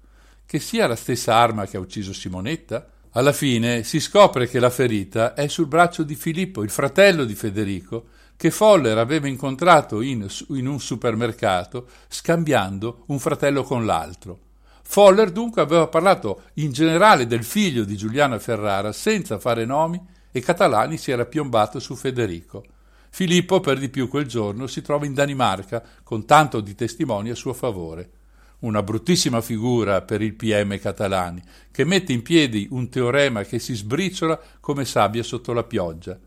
Che 0.50 0.60
sia 0.60 0.88
la 0.88 0.96
stessa 0.96 1.36
arma 1.36 1.66
che 1.66 1.76
ha 1.76 1.82
ucciso 1.82 2.14
Simonetta? 2.14 2.88
Alla 3.12 3.34
fine 3.34 3.84
si 3.84 4.00
scopre 4.00 4.48
che 4.48 4.62
la 4.62 4.70
ferita 4.70 5.34
è 5.34 5.50
sul 5.50 5.68
braccio 5.68 6.04
di 6.04 6.16
Filippo, 6.16 6.64
il 6.64 6.70
fratello 6.70 7.26
di 7.26 7.36
Federico, 7.36 8.06
che 8.38 8.50
Foller 8.50 8.98
aveva 8.98 9.28
incontrato 9.28 10.00
in, 10.00 10.26
in 10.52 10.68
un 10.68 10.80
supermercato 10.80 11.90
scambiando 12.08 13.04
un 13.08 13.20
fratello 13.20 13.64
con 13.64 13.86
l'altro. 13.86 14.40
Foller 14.84 15.32
dunque 15.32 15.62
aveva 15.62 15.88
parlato 15.88 16.44
in 16.54 16.72
generale 16.72 17.28
del 17.28 17.44
figlio 17.44 17.84
di 17.84 17.98
Giuliana 17.98 18.40
Ferrara 18.40 18.94
senza 18.94 19.40
fare 19.40 19.66
nomi 19.66 20.02
e 20.32 20.40
Catalani 20.40 20.98
si 20.98 21.12
era 21.12 21.26
piombato 21.26 21.80
su 21.80 21.94
Federico. 21.94 22.64
Filippo 23.10 23.60
per 23.60 23.80
di 23.80 23.90
più 23.90 24.08
quel 24.08 24.28
giorno 24.28 24.66
si 24.68 24.82
trova 24.82 25.06
in 25.06 25.14
Danimarca 25.14 25.84
con 26.04 26.26
tanto 26.26 26.62
di 26.62 26.74
testimoni 26.74 27.32
a 27.32 27.36
suo 27.36 27.52
favore. 27.52 28.12
Una 28.60 28.82
bruttissima 28.82 29.40
figura 29.42 30.02
per 30.02 30.24
il 30.24 30.34
PM 30.34 30.80
Catalani, 30.80 31.44
che 31.70 31.86
mette 31.86 32.12
in 32.12 32.24
piedi 32.24 32.68
un 32.72 32.90
teorema 32.90 33.44
che 33.44 33.60
si 33.60 33.76
sbriciola 33.76 34.40
come 34.60 34.84
sabbia 34.84 35.22
sotto 35.22 35.54
la 35.54 35.64
pioggia. 35.64 36.18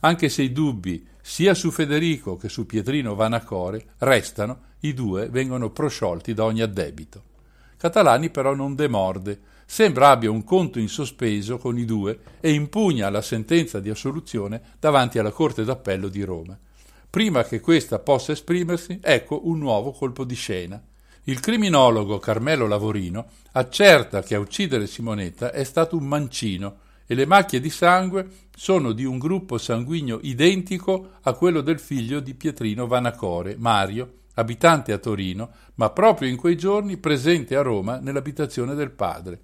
Anche 0.00 0.28
se 0.28 0.42
i 0.42 0.52
dubbi 0.52 1.04
sia 1.20 1.52
su 1.52 1.72
Federico 1.72 2.36
che 2.36 2.48
su 2.48 2.64
Pietrino 2.64 3.16
Vanacore 3.16 3.94
restano, 3.98 4.68
i 4.80 4.94
due 4.94 5.28
vengono 5.30 5.70
prosciolti 5.70 6.32
da 6.32 6.44
ogni 6.44 6.62
addebito. 6.62 7.24
Catalani 7.76 8.30
però 8.30 8.54
non 8.54 8.76
demorde, 8.76 9.40
sembra 9.66 10.10
abbia 10.10 10.30
un 10.30 10.44
conto 10.44 10.78
in 10.78 10.88
sospeso 10.88 11.58
con 11.58 11.76
i 11.76 11.84
due 11.84 12.20
e 12.38 12.52
impugna 12.52 13.10
la 13.10 13.20
sentenza 13.20 13.80
di 13.80 13.90
assoluzione 13.90 14.62
davanti 14.78 15.18
alla 15.18 15.32
Corte 15.32 15.64
d'Appello 15.64 16.06
di 16.06 16.22
Roma. 16.22 16.56
Prima 17.10 17.42
che 17.42 17.58
questa 17.58 17.98
possa 17.98 18.30
esprimersi, 18.30 19.00
ecco 19.02 19.48
un 19.48 19.58
nuovo 19.58 19.90
colpo 19.90 20.22
di 20.22 20.36
scena. 20.36 20.80
Il 21.30 21.38
criminologo 21.38 22.18
Carmelo 22.18 22.66
Lavorino 22.66 23.28
accerta 23.52 24.20
che 24.20 24.34
a 24.34 24.40
uccidere 24.40 24.88
Simonetta 24.88 25.52
è 25.52 25.62
stato 25.62 25.96
un 25.96 26.02
mancino 26.02 26.78
e 27.06 27.14
le 27.14 27.24
macchie 27.24 27.60
di 27.60 27.70
sangue 27.70 28.26
sono 28.52 28.90
di 28.90 29.04
un 29.04 29.16
gruppo 29.16 29.56
sanguigno 29.56 30.18
identico 30.22 31.18
a 31.22 31.32
quello 31.34 31.60
del 31.60 31.78
figlio 31.78 32.18
di 32.18 32.34
Pietrino 32.34 32.88
Vanacore, 32.88 33.54
Mario, 33.56 34.22
abitante 34.34 34.92
a 34.92 34.98
Torino, 34.98 35.50
ma 35.76 35.90
proprio 35.90 36.28
in 36.28 36.36
quei 36.36 36.56
giorni 36.56 36.96
presente 36.96 37.54
a 37.54 37.62
Roma 37.62 38.00
nell'abitazione 38.00 38.74
del 38.74 38.90
padre. 38.90 39.40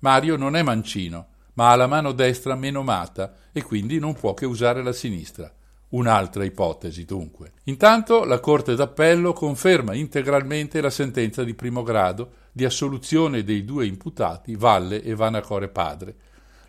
Mario 0.00 0.36
non 0.36 0.56
è 0.56 0.62
mancino, 0.62 1.28
ma 1.54 1.70
ha 1.70 1.76
la 1.76 1.86
mano 1.86 2.12
destra 2.12 2.54
menomata 2.54 3.32
e 3.50 3.62
quindi 3.62 3.98
non 3.98 4.12
può 4.12 4.34
che 4.34 4.44
usare 4.44 4.82
la 4.82 4.92
sinistra. 4.92 5.50
Un'altra 5.90 6.44
ipotesi, 6.44 7.04
dunque. 7.04 7.52
Intanto 7.64 8.24
la 8.24 8.38
Corte 8.38 8.76
d'Appello 8.76 9.32
conferma 9.32 9.94
integralmente 9.94 10.80
la 10.80 10.90
sentenza 10.90 11.42
di 11.42 11.54
primo 11.54 11.82
grado 11.82 12.32
di 12.52 12.64
assoluzione 12.64 13.42
dei 13.42 13.64
due 13.64 13.86
imputati, 13.86 14.54
Valle 14.54 15.02
e 15.02 15.14
Vanacore 15.16 15.68
padre. 15.68 16.14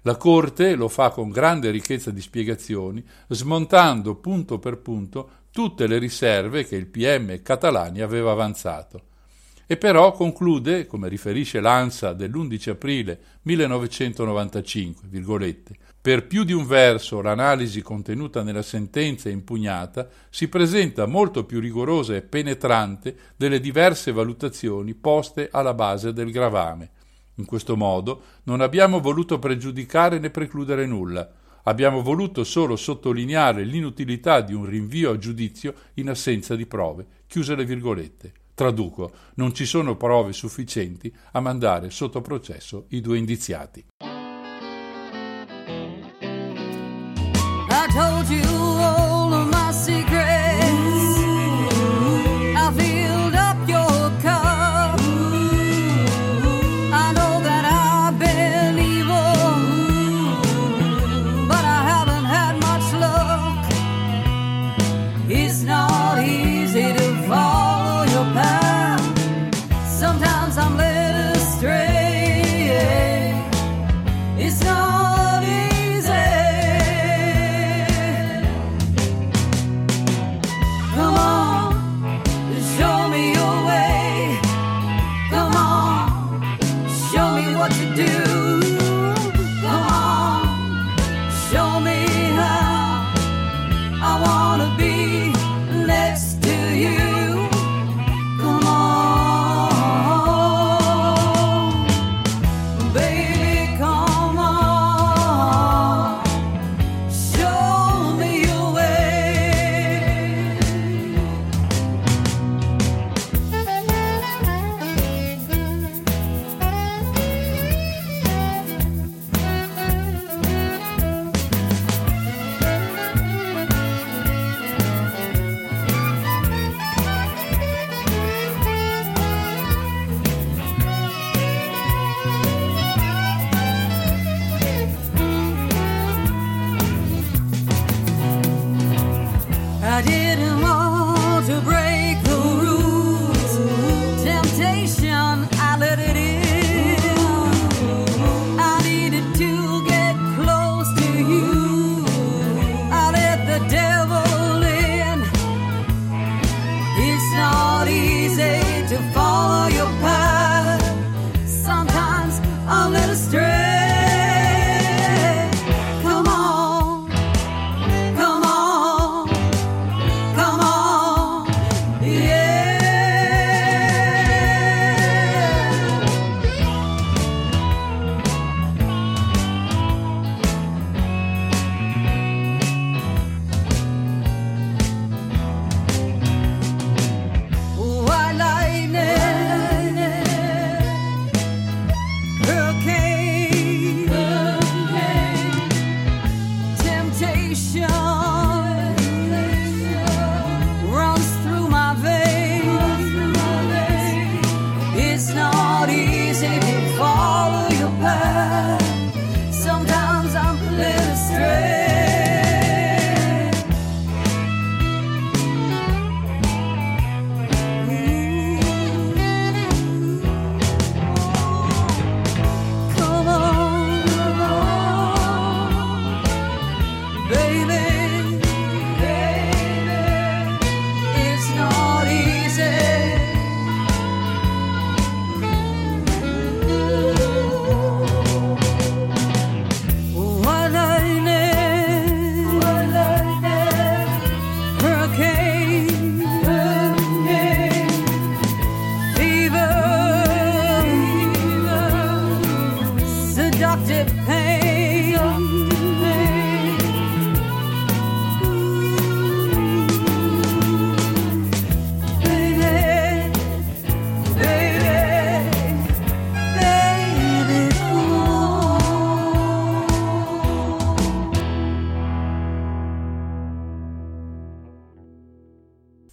La 0.02 0.16
Corte 0.16 0.74
lo 0.74 0.88
fa 0.88 1.10
con 1.10 1.30
grande 1.30 1.70
ricchezza 1.70 2.10
di 2.10 2.22
spiegazioni, 2.22 3.06
smontando 3.28 4.16
punto 4.16 4.58
per 4.58 4.80
punto 4.80 5.30
tutte 5.52 5.86
le 5.86 6.00
riserve 6.00 6.66
che 6.66 6.76
il 6.76 6.88
PM 6.88 7.44
Catalani 7.44 8.02
aveva 8.02 8.32
avanzato. 8.32 9.10
E 9.68 9.78
però 9.78 10.12
conclude, 10.12 10.88
come 10.88 11.08
riferisce 11.08 11.60
l'ANSA 11.60 12.14
dell'11 12.14 12.72
aprile 12.72 13.20
1995, 13.44 15.08
virgolette, 15.08 15.76
per 16.02 16.26
più 16.26 16.44
di 16.44 16.52
un 16.52 16.66
verso 16.66 17.22
l'analisi 17.22 17.84
contenuta 17.84 18.42
nella 18.42 18.64
sentenza 18.64 19.30
impugnata 19.30 20.10
si 20.32 20.48
presenta 20.48 21.06
molto 21.06 21.46
più 21.46 21.60
rigorosa 21.60 22.16
e 22.16 22.24
penetrante 22.24 23.16
delle 23.36 23.60
diverse 23.60 24.12
valutazioni 24.12 24.96
poste 24.96 25.50
alla 25.52 25.76
base 25.76 26.12
del 26.12 26.32
gravame. 26.32 26.90
In 27.36 27.46
questo 27.46 27.78
modo 27.78 28.24
non 28.44 28.62
abbiamo 28.62 29.00
voluto 29.00 29.38
pregiudicare 29.38 30.18
né 30.18 30.32
precludere 30.32 30.88
nulla, 30.88 31.32
Abbiamo 31.64 32.02
voluto 32.02 32.44
solo 32.44 32.76
sottolineare 32.76 33.64
l'inutilità 33.64 34.42
di 34.42 34.54
un 34.54 34.66
rinvio 34.66 35.12
a 35.12 35.18
giudizio 35.18 35.76
in 35.96 36.10
assenza 36.10 36.56
di 36.56 36.66
prove. 36.66 37.06
Chiuse 37.28 37.56
le 37.56 37.66
virgolette. 37.66 38.34
Traduco, 38.56 39.12
non 39.36 39.54
ci 39.54 39.66
sono 39.66 39.96
prove 39.96 40.34
sufficienti 40.34 41.14
a 41.34 41.40
mandare 41.40 41.90
sotto 41.90 42.22
processo 42.22 42.86
i 42.90 43.02
due 43.02 43.18
indiziati. 43.18 43.86
Told 47.94 48.30
you 48.30 49.11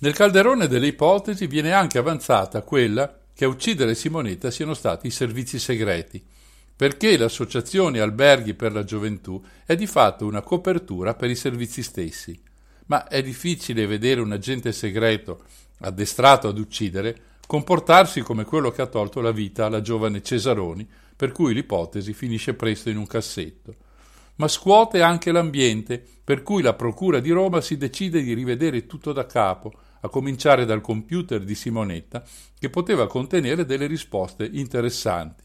Nel 0.00 0.14
calderone 0.14 0.68
delle 0.68 0.86
ipotesi 0.86 1.48
viene 1.48 1.72
anche 1.72 1.98
avanzata 1.98 2.62
quella 2.62 3.18
che 3.34 3.44
a 3.44 3.48
uccidere 3.48 3.96
Simonetta 3.96 4.48
siano 4.48 4.74
stati 4.74 5.08
i 5.08 5.10
servizi 5.10 5.58
segreti, 5.58 6.24
perché 6.76 7.16
l'associazione 7.16 7.98
Alberghi 7.98 8.54
per 8.54 8.72
la 8.72 8.84
Gioventù 8.84 9.42
è 9.66 9.74
di 9.74 9.88
fatto 9.88 10.24
una 10.24 10.40
copertura 10.40 11.14
per 11.14 11.30
i 11.30 11.34
servizi 11.34 11.82
stessi. 11.82 12.40
Ma 12.86 13.08
è 13.08 13.20
difficile 13.22 13.86
vedere 13.86 14.20
un 14.20 14.30
agente 14.30 14.70
segreto 14.70 15.42
addestrato 15.80 16.46
ad 16.46 16.58
uccidere 16.58 17.20
comportarsi 17.44 18.20
come 18.20 18.44
quello 18.44 18.70
che 18.70 18.82
ha 18.82 18.86
tolto 18.86 19.20
la 19.20 19.32
vita 19.32 19.66
alla 19.66 19.80
giovane 19.80 20.22
Cesaroni, 20.22 20.88
per 21.16 21.32
cui 21.32 21.52
l'ipotesi 21.52 22.12
finisce 22.12 22.54
presto 22.54 22.88
in 22.88 22.98
un 22.98 23.06
cassetto. 23.08 23.74
Ma 24.36 24.46
scuote 24.46 25.02
anche 25.02 25.32
l'ambiente, 25.32 26.00
per 26.22 26.44
cui 26.44 26.62
la 26.62 26.74
Procura 26.74 27.18
di 27.18 27.30
Roma 27.30 27.60
si 27.60 27.76
decide 27.76 28.22
di 28.22 28.34
rivedere 28.34 28.86
tutto 28.86 29.12
da 29.12 29.26
capo, 29.26 29.72
a 30.00 30.08
cominciare 30.08 30.64
dal 30.64 30.80
computer 30.80 31.42
di 31.42 31.54
Simonetta, 31.54 32.22
che 32.58 32.70
poteva 32.70 33.06
contenere 33.06 33.64
delle 33.64 33.86
risposte 33.86 34.48
interessanti. 34.50 35.44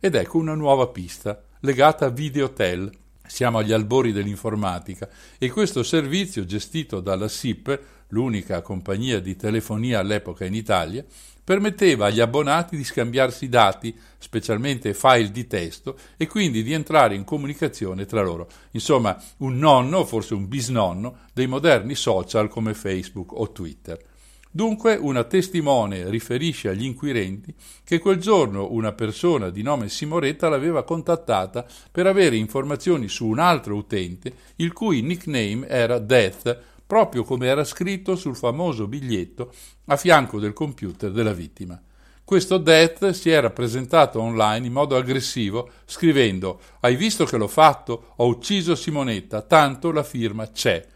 Ed 0.00 0.14
ecco 0.14 0.38
una 0.38 0.54
nuova 0.54 0.88
pista, 0.88 1.40
legata 1.60 2.06
a 2.06 2.10
Videotel. 2.10 2.90
Siamo 3.24 3.58
agli 3.58 3.72
albori 3.72 4.12
dell'informatica 4.12 5.08
e 5.38 5.48
questo 5.48 5.82
servizio, 5.82 6.44
gestito 6.44 7.00
dalla 7.00 7.28
SIP, 7.28 7.80
l'unica 8.08 8.60
compagnia 8.62 9.20
di 9.20 9.36
telefonia 9.36 10.00
all'epoca 10.00 10.44
in 10.44 10.54
Italia, 10.54 11.04
permetteva 11.44 12.06
agli 12.06 12.20
abbonati 12.20 12.76
di 12.76 12.84
scambiarsi 12.84 13.48
dati, 13.48 13.96
specialmente 14.18 14.94
file 14.94 15.30
di 15.30 15.46
testo, 15.46 15.96
e 16.16 16.26
quindi 16.26 16.62
di 16.62 16.72
entrare 16.72 17.14
in 17.14 17.24
comunicazione 17.24 18.06
tra 18.06 18.22
loro. 18.22 18.48
Insomma, 18.72 19.20
un 19.38 19.58
nonno, 19.58 20.04
forse 20.04 20.34
un 20.34 20.48
bisnonno, 20.48 21.18
dei 21.32 21.46
moderni 21.46 21.94
social 21.94 22.48
come 22.48 22.74
Facebook 22.74 23.32
o 23.32 23.50
Twitter. 23.50 24.10
Dunque 24.54 24.96
una 24.96 25.24
testimone 25.24 26.10
riferisce 26.10 26.68
agli 26.68 26.84
inquirenti 26.84 27.54
che 27.82 27.98
quel 27.98 28.18
giorno 28.18 28.70
una 28.72 28.92
persona 28.92 29.48
di 29.48 29.62
nome 29.62 29.88
Simoretta 29.88 30.50
l'aveva 30.50 30.84
contattata 30.84 31.64
per 31.90 32.06
avere 32.06 32.36
informazioni 32.36 33.08
su 33.08 33.26
un 33.26 33.38
altro 33.38 33.76
utente 33.76 34.30
il 34.56 34.74
cui 34.74 35.00
nickname 35.00 35.66
era 35.68 35.98
Death 35.98 36.71
proprio 36.92 37.24
come 37.24 37.46
era 37.46 37.64
scritto 37.64 38.16
sul 38.16 38.36
famoso 38.36 38.86
biglietto 38.86 39.50
a 39.86 39.96
fianco 39.96 40.38
del 40.38 40.52
computer 40.52 41.10
della 41.10 41.32
vittima. 41.32 41.80
Questo 42.22 42.58
Death 42.58 43.12
si 43.12 43.30
era 43.30 43.48
presentato 43.48 44.20
online 44.20 44.66
in 44.66 44.74
modo 44.74 44.94
aggressivo 44.94 45.70
scrivendo 45.86 46.60
Hai 46.80 46.94
visto 46.96 47.24
che 47.24 47.38
l'ho 47.38 47.48
fatto? 47.48 48.12
Ho 48.16 48.26
ucciso 48.26 48.74
Simonetta, 48.74 49.40
tanto 49.40 49.90
la 49.90 50.02
firma 50.02 50.50
c'è. 50.50 50.86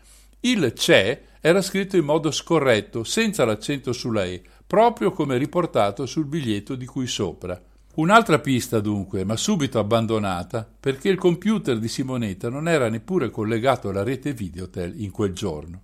Il 0.41 0.75
c'è 0.75 1.19
era 1.41 1.63
scritto 1.63 1.97
in 1.97 2.05
modo 2.05 2.31
scorretto, 2.31 3.03
senza 3.03 3.47
l'accento 3.47 3.95
sulla 3.95 4.25
E, 4.27 4.43
proprio 4.67 5.13
come 5.13 5.39
riportato 5.39 6.05
sul 6.05 6.27
biglietto 6.27 6.75
di 6.75 6.85
cui 6.85 7.07
sopra. 7.07 7.59
Un'altra 7.97 8.41
pista 8.41 8.79
dunque, 8.81 9.25
ma 9.25 9.37
subito 9.37 9.79
abbandonata, 9.79 10.69
perché 10.79 11.09
il 11.09 11.17
computer 11.17 11.79
di 11.79 11.89
Simonetta 11.89 12.51
non 12.51 12.69
era 12.69 12.91
neppure 12.91 13.31
collegato 13.31 13.89
alla 13.89 14.03
rete 14.03 14.35
Videotel 14.35 15.01
in 15.01 15.11
quel 15.11 15.33
giorno. 15.33 15.81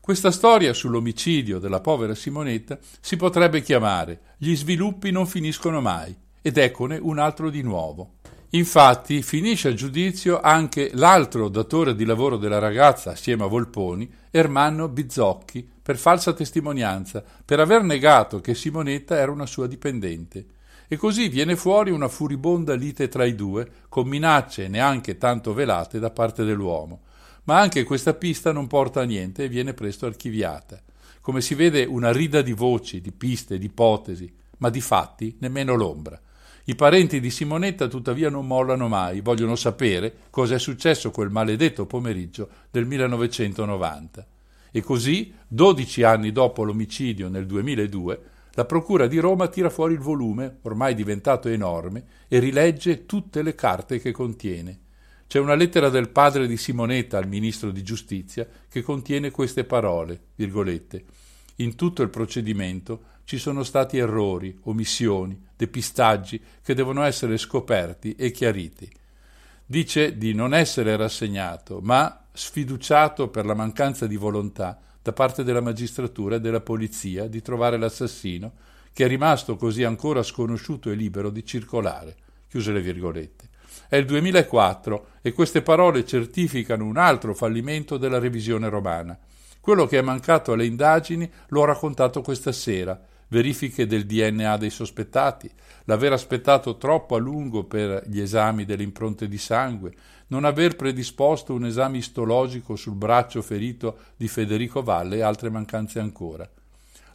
Questa 0.00 0.30
storia 0.30 0.72
sull'omicidio 0.72 1.58
della 1.58 1.80
povera 1.80 2.14
Simonetta 2.14 2.78
si 3.00 3.16
potrebbe 3.16 3.60
chiamare 3.60 4.20
Gli 4.38 4.54
sviluppi 4.54 5.10
non 5.10 5.26
finiscono 5.26 5.80
mai, 5.80 6.14
ed 6.40 6.58
eccone 6.58 6.96
un 7.02 7.18
altro 7.18 7.50
di 7.50 7.62
nuovo. 7.62 8.18
Infatti 8.50 9.20
finisce 9.22 9.68
a 9.68 9.74
giudizio 9.74 10.40
anche 10.40 10.92
l'altro 10.94 11.48
datore 11.48 11.96
di 11.96 12.04
lavoro 12.04 12.36
della 12.36 12.60
ragazza 12.60 13.10
assieme 13.10 13.42
a 13.42 13.48
Volponi, 13.48 14.08
Ermanno 14.30 14.88
Bizzocchi, 14.88 15.68
per 15.82 15.96
falsa 15.96 16.34
testimonianza, 16.34 17.24
per 17.44 17.58
aver 17.58 17.82
negato 17.82 18.40
che 18.40 18.54
Simonetta 18.54 19.16
era 19.16 19.32
una 19.32 19.46
sua 19.46 19.66
dipendente. 19.66 20.46
E 20.92 20.96
così 20.96 21.28
viene 21.28 21.56
fuori 21.56 21.90
una 21.90 22.08
furibonda 22.08 22.74
lite 22.74 23.08
tra 23.08 23.24
i 23.24 23.34
due, 23.34 23.66
con 23.88 24.06
minacce 24.06 24.68
neanche 24.68 25.16
tanto 25.16 25.54
velate 25.54 25.98
da 25.98 26.10
parte 26.10 26.44
dell'uomo 26.44 27.00
ma 27.44 27.58
anche 27.58 27.82
questa 27.82 28.14
pista 28.14 28.52
non 28.52 28.66
porta 28.66 29.00
a 29.00 29.04
niente 29.04 29.44
e 29.44 29.48
viene 29.48 29.74
presto 29.74 30.06
archiviata. 30.06 30.80
Come 31.20 31.40
si 31.40 31.54
vede 31.54 31.84
una 31.84 32.12
rida 32.12 32.42
di 32.42 32.52
voci, 32.52 33.00
di 33.00 33.12
piste, 33.12 33.58
di 33.58 33.66
ipotesi, 33.66 34.32
ma 34.58 34.70
di 34.70 34.80
fatti 34.80 35.36
nemmeno 35.40 35.74
l'ombra. 35.74 36.20
I 36.64 36.74
parenti 36.76 37.18
di 37.18 37.30
Simonetta 37.30 37.88
tuttavia 37.88 38.30
non 38.30 38.46
mollano 38.46 38.86
mai, 38.86 39.20
vogliono 39.20 39.56
sapere 39.56 40.14
cosa 40.30 40.54
è 40.54 40.58
successo 40.58 41.10
quel 41.10 41.30
maledetto 41.30 41.86
pomeriggio 41.86 42.48
del 42.70 42.86
1990. 42.86 44.26
E 44.70 44.80
così, 44.80 45.34
dodici 45.48 46.04
anni 46.04 46.30
dopo 46.30 46.62
l'omicidio 46.62 47.28
nel 47.28 47.46
2002, 47.46 48.22
la 48.54 48.64
Procura 48.66 49.06
di 49.06 49.18
Roma 49.18 49.48
tira 49.48 49.70
fuori 49.70 49.94
il 49.94 50.00
volume, 50.00 50.58
ormai 50.62 50.94
diventato 50.94 51.48
enorme, 51.48 52.04
e 52.28 52.38
rilegge 52.38 53.06
tutte 53.06 53.42
le 53.42 53.54
carte 53.54 53.98
che 53.98 54.12
contiene. 54.12 54.80
C'è 55.26 55.38
una 55.38 55.54
lettera 55.54 55.88
del 55.88 56.10
padre 56.10 56.46
di 56.46 56.58
Simonetta 56.58 57.16
al 57.16 57.26
ministro 57.26 57.70
di 57.70 57.82
giustizia 57.82 58.46
che 58.68 58.82
contiene 58.82 59.30
queste 59.30 59.64
parole, 59.64 60.20
virgolette. 60.34 61.04
In 61.56 61.74
tutto 61.74 62.02
il 62.02 62.10
procedimento 62.10 63.04
ci 63.24 63.38
sono 63.38 63.62
stati 63.62 63.96
errori, 63.96 64.58
omissioni, 64.64 65.40
depistaggi 65.56 66.38
che 66.62 66.74
devono 66.74 67.02
essere 67.04 67.38
scoperti 67.38 68.14
e 68.14 68.30
chiariti. 68.30 68.90
Dice 69.64 70.18
di 70.18 70.34
non 70.34 70.52
essere 70.52 70.94
rassegnato, 70.96 71.80
ma 71.80 72.26
sfiduciato 72.30 73.28
per 73.28 73.46
la 73.46 73.54
mancanza 73.54 74.06
di 74.06 74.16
volontà 74.16 74.78
da 75.02 75.12
parte 75.12 75.42
della 75.42 75.60
magistratura 75.60 76.36
e 76.36 76.40
della 76.40 76.60
polizia 76.60 77.26
di 77.26 77.42
trovare 77.42 77.76
l'assassino, 77.76 78.52
che 78.92 79.04
è 79.04 79.08
rimasto 79.08 79.56
così 79.56 79.82
ancora 79.82 80.22
sconosciuto 80.22 80.90
e 80.90 80.94
libero 80.94 81.30
di 81.30 81.44
circolare. 81.44 82.16
Chiuse 82.48 82.72
le 82.72 82.80
virgolette. 82.80 83.48
È 83.88 83.96
il 83.96 84.04
2004 84.06 85.06
e 85.22 85.32
queste 85.32 85.62
parole 85.62 86.04
certificano 86.04 86.84
un 86.84 86.96
altro 86.96 87.34
fallimento 87.34 87.96
della 87.96 88.18
revisione 88.18 88.68
romana. 88.68 89.18
Quello 89.60 89.86
che 89.86 89.98
è 89.98 90.02
mancato 90.02 90.52
alle 90.52 90.66
indagini 90.66 91.30
l'ho 91.48 91.64
raccontato 91.64 92.20
questa 92.20 92.52
sera. 92.52 93.00
Verifiche 93.28 93.86
del 93.86 94.04
DNA 94.04 94.58
dei 94.58 94.70
sospettati, 94.70 95.50
l'aver 95.84 96.12
aspettato 96.12 96.76
troppo 96.76 97.14
a 97.14 97.18
lungo 97.18 97.64
per 97.64 98.02
gli 98.06 98.20
esami 98.20 98.66
delle 98.66 98.82
impronte 98.82 99.26
di 99.26 99.38
sangue, 99.38 99.92
non 100.32 100.46
aver 100.46 100.76
predisposto 100.76 101.52
un 101.52 101.66
esame 101.66 101.98
istologico 101.98 102.74
sul 102.74 102.94
braccio 102.94 103.42
ferito 103.42 103.98
di 104.16 104.28
Federico 104.28 104.82
Valle 104.82 105.16
e 105.16 105.20
altre 105.20 105.50
mancanze 105.50 106.00
ancora. 106.00 106.48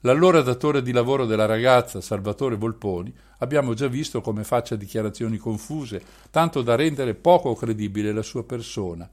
L'allora 0.01 0.41
datore 0.41 0.83
di 0.83 0.91
lavoro 0.91 1.25
della 1.25 1.47
ragazza, 1.47 1.99
Salvatore 1.99 2.57
Volponi, 2.57 3.11
abbiamo 3.39 3.73
già 3.73 3.87
visto 3.87 4.21
come 4.21 4.43
faccia 4.43 4.75
dichiarazioni 4.75 5.37
confuse, 5.37 5.99
tanto 6.29 6.61
da 6.61 6.75
rendere 6.75 7.15
poco 7.15 7.55
credibile 7.55 8.13
la 8.13 8.21
sua 8.21 8.43
persona. 8.43 9.09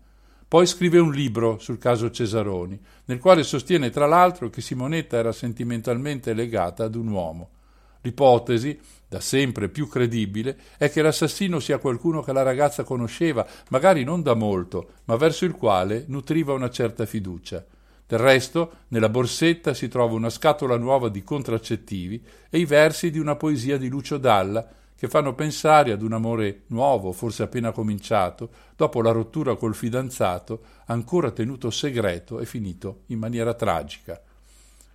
Poi 0.46 0.66
scrive 0.66 0.98
un 0.98 1.10
libro 1.10 1.58
sul 1.58 1.78
caso 1.78 2.10
Cesaroni, 2.10 2.78
nel 3.06 3.18
quale 3.18 3.42
sostiene 3.42 3.88
tra 3.88 4.04
l'altro 4.04 4.50
che 4.50 4.60
Simonetta 4.60 5.16
era 5.16 5.32
sentimentalmente 5.32 6.34
legata 6.34 6.84
ad 6.84 6.94
un 6.94 7.08
uomo. 7.08 7.48
L'ipotesi, 8.04 8.78
da 9.08 9.18
sempre 9.18 9.70
più 9.70 9.88
credibile, 9.88 10.58
è 10.76 10.90
che 10.90 11.00
l'assassino 11.00 11.58
sia 11.58 11.78
qualcuno 11.78 12.20
che 12.20 12.34
la 12.34 12.42
ragazza 12.42 12.84
conosceva, 12.84 13.46
magari 13.70 14.04
non 14.04 14.22
da 14.22 14.34
molto, 14.34 14.88
ma 15.04 15.16
verso 15.16 15.46
il 15.46 15.52
quale 15.52 16.04
nutriva 16.08 16.52
una 16.52 16.68
certa 16.68 17.06
fiducia. 17.06 17.64
Del 18.06 18.18
resto, 18.18 18.72
nella 18.88 19.08
borsetta 19.08 19.72
si 19.72 19.88
trova 19.88 20.14
una 20.14 20.28
scatola 20.28 20.76
nuova 20.76 21.08
di 21.08 21.22
contraccettivi 21.22 22.22
e 22.50 22.58
i 22.58 22.66
versi 22.66 23.10
di 23.10 23.18
una 23.18 23.36
poesia 23.36 23.78
di 23.78 23.88
Lucio 23.88 24.18
Dalla 24.18 24.68
che 24.94 25.08
fanno 25.08 25.34
pensare 25.34 25.90
ad 25.90 26.02
un 26.02 26.12
amore 26.12 26.64
nuovo, 26.68 27.12
forse 27.12 27.42
appena 27.42 27.72
cominciato, 27.72 28.50
dopo 28.76 29.00
la 29.00 29.12
rottura 29.12 29.56
col 29.56 29.74
fidanzato, 29.74 30.60
ancora 30.86 31.30
tenuto 31.30 31.70
segreto 31.70 32.38
e 32.38 32.44
finito 32.44 33.04
in 33.06 33.18
maniera 33.18 33.54
tragica. 33.54 34.20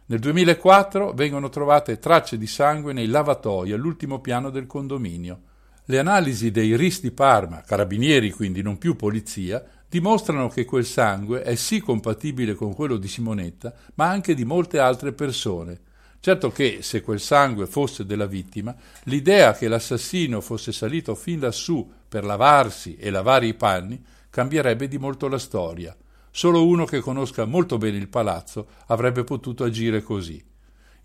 Nel 0.10 0.18
2004 0.18 1.14
vengono 1.14 1.50
trovate 1.50 2.00
tracce 2.00 2.40
di 2.40 2.48
sangue 2.48 2.94
nei 2.94 3.06
lavatoi 3.06 3.74
all'ultimo 3.74 4.20
piano 4.22 4.50
del 4.50 4.66
condominio. 4.66 5.42
Le 5.86 6.00
analisi 6.00 6.50
dei 6.50 6.76
RIS 6.76 7.02
di 7.02 7.12
Parma, 7.12 7.62
carabinieri 7.62 8.32
quindi 8.32 8.64
non 8.64 8.80
più 8.80 8.96
polizia, 8.96 9.64
dimostrano 9.88 10.50
che 10.50 10.66
quel 10.66 10.86
sangue 10.86 11.44
è 11.44 11.54
sì 11.54 11.80
compatibile 11.80 12.56
con 12.56 12.74
quello 12.74 12.98
di 12.98 13.08
Simonetta, 13.08 13.72
ma 13.96 14.10
anche 14.10 14.34
di 14.34 14.46
molte 14.46 14.80
altre 14.80 15.14
persone. 15.14 15.80
Certo 16.20 16.50
che, 16.50 16.80
se 16.82 17.02
quel 17.02 17.20
sangue 17.20 17.68
fosse 17.68 18.04
della 18.04 18.26
vittima, 18.26 18.76
l'idea 19.04 19.54
che 19.54 19.68
l'assassino 19.68 20.42
fosse 20.42 20.72
salito 20.72 21.14
fin 21.14 21.40
lassù 21.40 21.88
per 22.10 22.26
lavarsi 22.26 22.96
e 22.96 23.12
lavare 23.12 23.46
i 23.46 23.54
panni 23.54 24.04
cambierebbe 24.32 24.88
di 24.88 24.98
molto 24.98 25.28
la 25.28 25.38
storia. 25.38 25.96
Solo 26.32 26.66
uno 26.66 26.86
che 26.86 27.00
conosca 27.00 27.46
molto 27.46 27.78
bene 27.78 27.98
il 27.98 28.08
palazzo 28.08 28.68
avrebbe 28.88 29.24
potuto 29.24 29.64
agire 29.64 30.02
così. 30.02 30.44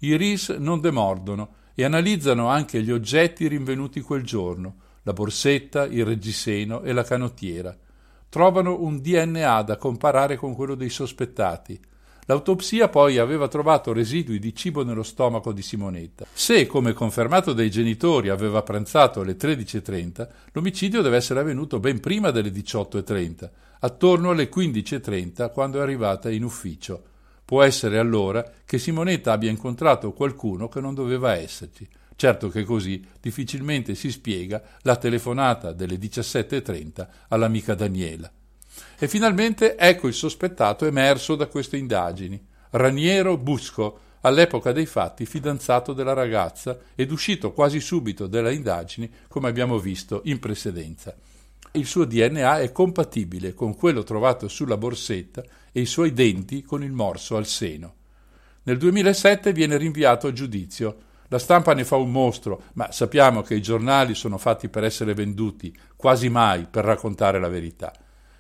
I 0.01 0.17
RIS 0.17 0.51
non 0.51 0.81
demordono 0.81 1.55
e 1.75 1.85
analizzano 1.85 2.49
anche 2.49 2.83
gli 2.83 2.91
oggetti 2.91 3.49
rinvenuti 3.49 4.01
quel 4.01 4.23
giorno, 4.23 4.77
la 5.03 5.13
borsetta, 5.13 5.87
il 5.87 6.05
reggiseno 6.05 6.83
e 6.83 6.93
la 6.93 7.05
canottiera 7.05 7.77
trovano 8.35 8.83
un 8.83 9.01
DNA 9.01 9.63
da 9.63 9.77
comparare 9.77 10.35
con 10.35 10.57
quello 10.57 10.75
dei 10.75 10.89
sospettati. 10.89 11.81
L'autopsia 12.25 12.89
poi 12.89 13.19
aveva 13.19 13.47
trovato 13.47 13.93
residui 13.93 14.41
di 14.41 14.53
cibo 14.53 14.83
nello 14.83 15.05
stomaco 15.05 15.53
di 15.53 15.63
Simonetta. 15.63 16.27
Se, 16.33 16.67
come 16.67 16.95
confermato 16.95 17.53
dai 17.53 17.71
genitori, 17.71 18.31
aveva 18.31 18.65
pranzato 18.65 19.21
alle 19.21 19.37
13.30, 19.37 20.29
l'omicidio 20.51 21.01
deve 21.01 21.15
essere 21.15 21.39
avvenuto 21.39 21.79
ben 21.79 22.01
prima 22.01 22.33
delle 22.33 22.51
18.30, 22.51 23.51
attorno 23.81 24.31
alle 24.31 24.49
15.30 24.49 25.51
quando 25.53 25.79
è 25.79 25.83
arrivata 25.83 26.31
in 26.31 26.45
ufficio. 26.45 27.03
Può 27.45 27.63
essere 27.63 27.99
allora 27.99 28.45
che 28.65 28.79
Simonetta 28.79 29.33
abbia 29.33 29.51
incontrato 29.51 30.13
qualcuno 30.13 30.69
che 30.69 30.81
non 30.81 30.95
doveva 30.95 31.35
esserci. 31.35 31.87
Certo 32.17 32.49
che 32.49 32.65
così 32.65 33.05
difficilmente 33.21 33.95
si 33.95 34.11
spiega 34.11 34.63
la 34.83 34.97
telefonata 34.97 35.73
delle 35.73 35.97
17.30 35.97 37.07
all'amica 37.29 37.75
Daniela. 37.75 38.31
E 38.99 39.09
finalmente 39.09 39.77
ecco 39.77 40.07
il 40.07 40.15
sospettato 40.15 40.87
emerso 40.87 41.35
da 41.35 41.47
queste 41.47 41.77
indagini. 41.77 42.43
Raniero 42.71 43.37
Busco, 43.37 44.01
all'epoca 44.23 44.73
dei 44.73 44.87
fatti 44.87 45.27
fidanzato 45.27 45.93
della 45.93 46.13
ragazza 46.13 46.79
ed 46.95 47.11
uscito 47.11 47.53
quasi 47.53 47.81
subito 47.81 48.27
dalle 48.27 48.55
indagini, 48.55 49.11
come 49.29 49.49
abbiamo 49.49 49.79
visto 49.79 50.23
in 50.25 50.39
precedenza. 50.39 51.15
Il 51.77 51.87
suo 51.87 52.05
DNA 52.05 52.61
è 52.61 52.71
compatibile 52.71 53.53
con 53.53 53.75
quello 53.75 54.05
trovato 54.05 54.47
sulla 54.47 54.77
borsetta 54.77 55.43
e 55.73 55.81
i 55.81 55.87
suoi 55.87 56.13
denti 56.13 56.63
con 56.63 56.85
il 56.85 56.93
morso 56.93 57.37
al 57.37 57.47
seno. 57.47 57.95
Nel 58.63 58.79
2007 58.79 59.53
viene 59.53 59.77
rinviato 59.77 60.29
a 60.29 60.33
giudizio. 60.33 60.97
La 61.27 61.41
stampa 61.41 61.75
ne 61.75 61.85
fa 61.85 61.97
un 61.97 62.13
mostro, 62.13 62.67
ma 62.75 62.93
sappiamo 62.93 63.43
che 63.43 63.57
i 63.57 63.61
giornali 63.61 64.15
sono 64.15 64.39
fatti 64.39 64.69
per 64.69 64.85
essere 64.85 65.15
venduti, 65.15 65.77
quasi 65.97 66.29
mai 66.29 66.69
per 66.71 66.85
raccontare 66.85 67.41
la 67.41 67.49
verità. 67.49 67.93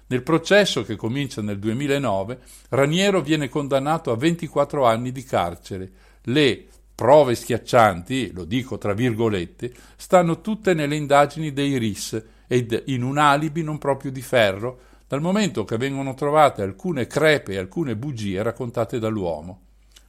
Nel 0.06 0.22
processo 0.22 0.84
che 0.84 0.94
comincia 0.94 1.42
nel 1.42 1.58
2009, 1.58 2.38
Raniero 2.68 3.20
viene 3.20 3.48
condannato 3.48 4.12
a 4.12 4.16
24 4.16 4.86
anni 4.86 5.10
di 5.10 5.24
carcere. 5.24 5.90
Le 6.22 6.66
prove 6.94 7.34
schiaccianti, 7.34 8.30
lo 8.32 8.44
dico 8.44 8.78
tra 8.78 8.92
virgolette, 8.92 9.72
stanno 9.96 10.40
tutte 10.40 10.72
nelle 10.72 10.94
indagini 10.94 11.52
dei 11.52 11.76
RIS 11.78 12.22
ed 12.46 12.84
in 12.86 13.02
un 13.02 13.18
alibi 13.18 13.62
non 13.62 13.78
proprio 13.78 14.10
di 14.10 14.22
ferro, 14.22 14.78
dal 15.06 15.20
momento 15.20 15.64
che 15.64 15.76
vengono 15.76 16.14
trovate 16.14 16.62
alcune 16.62 17.06
crepe 17.06 17.52
e 17.52 17.58
alcune 17.58 17.96
bugie 17.96 18.42
raccontate 18.42 18.98
dall'uomo. 18.98 19.60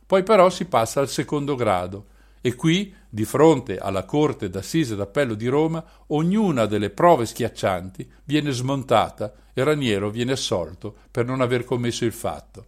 Poi 0.05 0.23
però 0.23 0.49
si 0.49 0.65
passa 0.65 0.99
al 0.99 1.09
secondo 1.09 1.55
grado, 1.55 2.05
e 2.41 2.53
qui, 2.53 2.93
di 3.09 3.25
fronte 3.25 3.77
alla 3.77 4.03
Corte 4.03 4.49
d'Assise 4.49 4.95
d'Appello 4.95 5.33
di 5.33 5.47
Roma, 5.47 5.83
ognuna 6.07 6.67
delle 6.67 6.91
prove 6.91 7.25
schiaccianti 7.25 8.07
viene 8.23 8.51
smontata 8.51 9.33
e 9.51 9.63
Raniero 9.63 10.11
viene 10.11 10.33
assolto 10.33 10.95
per 11.09 11.25
non 11.25 11.41
aver 11.41 11.63
commesso 11.63 12.05
il 12.05 12.11
fatto. 12.11 12.67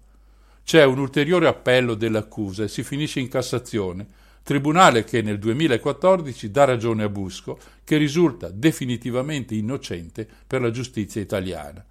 C'è 0.63 0.83
un 0.83 0.97
ulteriore 0.97 1.47
appello 1.47 1.93
dell'accusa 1.93 2.63
e 2.63 2.67
si 2.67 2.81
finisce 2.81 3.19
in 3.19 3.29
Cassazione, 3.29 4.07
tribunale 4.47 5.03
che 5.03 5.21
nel 5.21 5.39
2014 5.39 6.49
dà 6.51 6.63
ragione 6.63 7.03
a 7.03 7.09
Busco, 7.09 7.59
che 7.83 7.97
risulta 7.97 8.49
definitivamente 8.49 9.55
innocente 9.55 10.25
per 10.47 10.61
la 10.61 10.71
giustizia 10.71 11.19
italiana. 11.19 11.85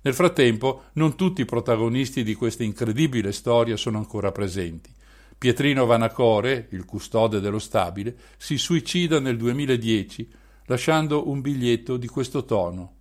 Nel 0.00 0.12
frattempo, 0.12 0.86
non 0.94 1.14
tutti 1.14 1.42
i 1.42 1.44
protagonisti 1.44 2.24
di 2.24 2.34
questa 2.34 2.64
incredibile 2.64 3.30
storia 3.30 3.76
sono 3.76 3.98
ancora 3.98 4.32
presenti. 4.32 4.92
Pietrino 5.38 5.86
Vanacore, 5.86 6.66
il 6.72 6.84
custode 6.84 7.38
dello 7.38 7.60
stabile, 7.60 8.16
si 8.38 8.58
suicida 8.58 9.20
nel 9.20 9.36
2010 9.36 10.28
lasciando 10.66 11.30
un 11.30 11.40
biglietto 11.40 11.96
di 11.96 12.08
questo 12.08 12.44
tono. 12.44 12.94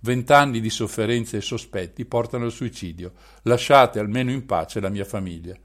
Vent'anni 0.00 0.58
di 0.58 0.68
sofferenze 0.68 1.36
e 1.36 1.42
sospetti 1.42 2.04
portano 2.06 2.46
al 2.46 2.50
suicidio. 2.50 3.12
Lasciate 3.42 4.00
almeno 4.00 4.32
in 4.32 4.46
pace 4.46 4.80
la 4.80 4.88
mia 4.88 5.04
famiglia. 5.04 5.56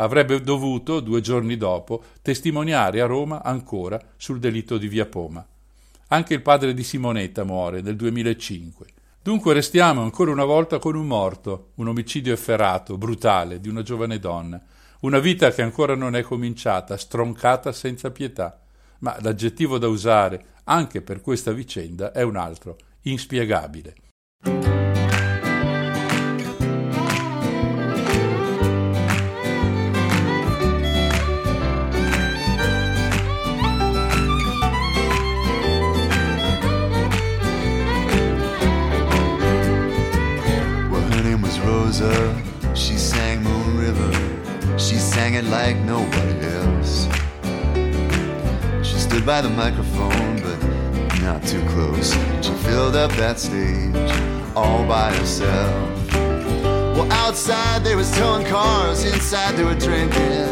Avrebbe 0.00 0.40
dovuto, 0.40 1.00
due 1.00 1.20
giorni 1.20 1.56
dopo, 1.56 2.02
testimoniare 2.22 3.00
a 3.00 3.06
Roma 3.06 3.42
ancora 3.42 4.00
sul 4.16 4.38
delitto 4.38 4.78
di 4.78 4.88
Via 4.88 5.06
Poma. 5.06 5.46
Anche 6.08 6.34
il 6.34 6.42
padre 6.42 6.74
di 6.74 6.82
Simonetta 6.82 7.44
muore 7.44 7.80
nel 7.80 7.96
2005. 7.96 8.86
Dunque 9.22 9.52
restiamo 9.52 10.02
ancora 10.02 10.30
una 10.30 10.44
volta 10.44 10.78
con 10.78 10.96
un 10.96 11.06
morto, 11.06 11.70
un 11.76 11.88
omicidio 11.88 12.32
efferato, 12.32 12.98
brutale, 12.98 13.60
di 13.60 13.68
una 13.68 13.82
giovane 13.82 14.18
donna 14.18 14.60
una 15.00 15.18
vita 15.18 15.50
che 15.50 15.62
ancora 15.62 15.94
non 15.94 16.14
è 16.14 16.22
cominciata, 16.22 16.96
stroncata 16.96 17.72
senza 17.72 18.10
pietà. 18.10 18.60
Ma 18.98 19.16
l'aggettivo 19.20 19.78
da 19.78 19.88
usare 19.88 20.44
anche 20.64 21.00
per 21.00 21.22
questa 21.22 21.52
vicenda 21.52 22.12
è 22.12 22.22
un 22.22 22.36
altro, 22.36 22.76
inspiegabile. 23.02 23.94
Sang 45.30 45.44
it 45.44 45.50
like 45.50 45.76
nobody 45.78 46.46
else. 46.46 47.06
She 48.86 48.96
stood 48.98 49.24
by 49.24 49.40
the 49.40 49.50
microphone, 49.50 50.40
but 50.42 50.58
not 51.22 51.42
too 51.46 51.62
close. 51.68 52.12
She 52.42 52.52
filled 52.66 52.96
up 52.96 53.12
that 53.12 53.38
stage 53.38 53.94
all 54.56 54.84
by 54.86 55.14
herself. 55.14 56.12
Well, 56.96 57.10
outside 57.12 57.84
they 57.84 57.94
was 57.94 58.10
towing 58.16 58.46
cars, 58.46 59.04
inside 59.04 59.56
they 59.56 59.64
were 59.64 59.78
drinking. 59.78 60.48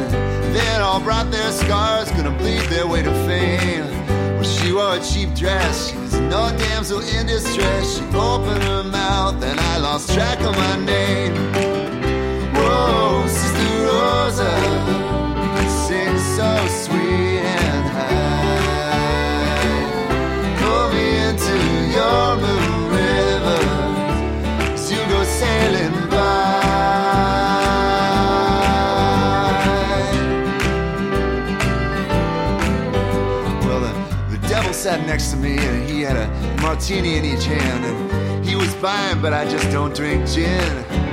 They 0.53 0.77
all 0.81 1.01
brought 1.01 1.31
their 1.31 1.51
scars, 1.53 2.11
gonna 2.13 2.37
bleed 2.39 2.63
their 2.71 2.87
way 2.87 3.03
to 3.03 3.13
fame. 3.27 3.89
Well, 4.37 4.45
she 4.45 4.73
wore 4.73 4.95
a 4.95 5.01
cheap 5.01 5.35
dress, 5.35 5.91
she 5.91 5.97
was 5.97 6.15
no 6.15 6.51
damsel 6.57 7.01
in 7.01 7.27
distress. 7.27 7.99
She 7.99 8.05
opened 8.17 8.63
her 8.63 8.85
mouth, 8.85 9.43
and 9.43 9.59
I 9.59 9.79
lost 9.79 10.13
track 10.15 10.41
of 10.41 10.57
my 10.57 10.77
name. 10.85 11.98
Sat 34.89 35.05
next 35.07 35.33
to 35.33 35.37
me 35.37 35.59
and 35.59 35.91
he 35.91 36.01
had 36.01 36.17
a 36.17 36.63
martini 36.63 37.17
in 37.17 37.25
each 37.25 37.45
hand. 37.45 37.85
And 37.85 38.43
he 38.43 38.55
was 38.57 38.73
fine, 38.77 39.21
but 39.21 39.35
I 39.35 39.45
just 39.45 39.71
don't 39.71 39.95
drink 39.95 40.27
gin 40.27 41.08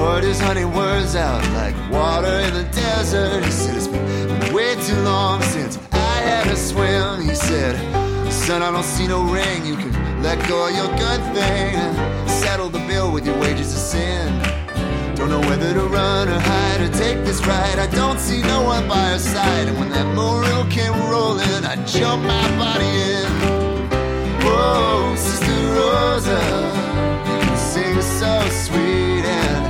poured 0.00 0.24
his 0.24 0.40
honey 0.40 0.64
words 0.64 1.14
out 1.14 1.42
like 1.60 1.76
water 1.90 2.36
in 2.46 2.54
the 2.54 2.66
desert. 2.72 3.44
He 3.44 3.50
said, 3.50 3.76
It's 3.76 3.86
been 3.86 4.54
way 4.54 4.74
too 4.88 5.00
long 5.02 5.42
since 5.42 5.78
I 5.92 6.16
had 6.30 6.46
a 6.46 6.56
swim. 6.56 7.20
He 7.28 7.34
said, 7.34 7.74
Son, 8.32 8.62
I 8.62 8.70
don't 8.70 8.90
see 8.96 9.06
no 9.06 9.20
ring. 9.38 9.66
You 9.66 9.76
can 9.76 9.92
let 10.22 10.38
go 10.48 10.56
of 10.68 10.72
your 10.74 10.90
good 11.04 11.22
thing. 11.36 11.74
Settle 12.42 12.70
the 12.70 12.82
bill 12.90 13.12
with 13.12 13.26
your 13.26 13.38
wages 13.44 13.70
of 13.76 13.82
sin. 13.92 14.26
Don't 15.16 15.30
know 15.34 15.44
whether 15.50 15.70
to 15.74 15.84
run 15.98 16.28
or 16.28 16.40
hide 16.40 16.80
or 16.80 16.92
take 17.04 17.18
this 17.28 17.40
ride. 17.46 17.78
I 17.78 17.88
don't 18.00 18.18
see 18.18 18.40
no 18.40 18.62
one 18.62 18.88
by 18.88 19.04
her 19.12 19.18
side. 19.18 19.68
And 19.68 19.78
when 19.78 19.90
that 19.90 20.08
motor 20.14 20.58
came 20.70 20.96
rolling, 21.12 21.62
I 21.72 21.76
jumped 21.84 22.26
my 22.26 22.46
body 22.62 22.92
in. 23.12 23.28
Whoa, 24.44 25.14
Sister 25.16 25.58
Rosa, 25.76 26.40
you 27.44 27.56
sing 27.72 28.00
so 28.18 28.32
sweet 28.64 29.24
and 29.38 29.69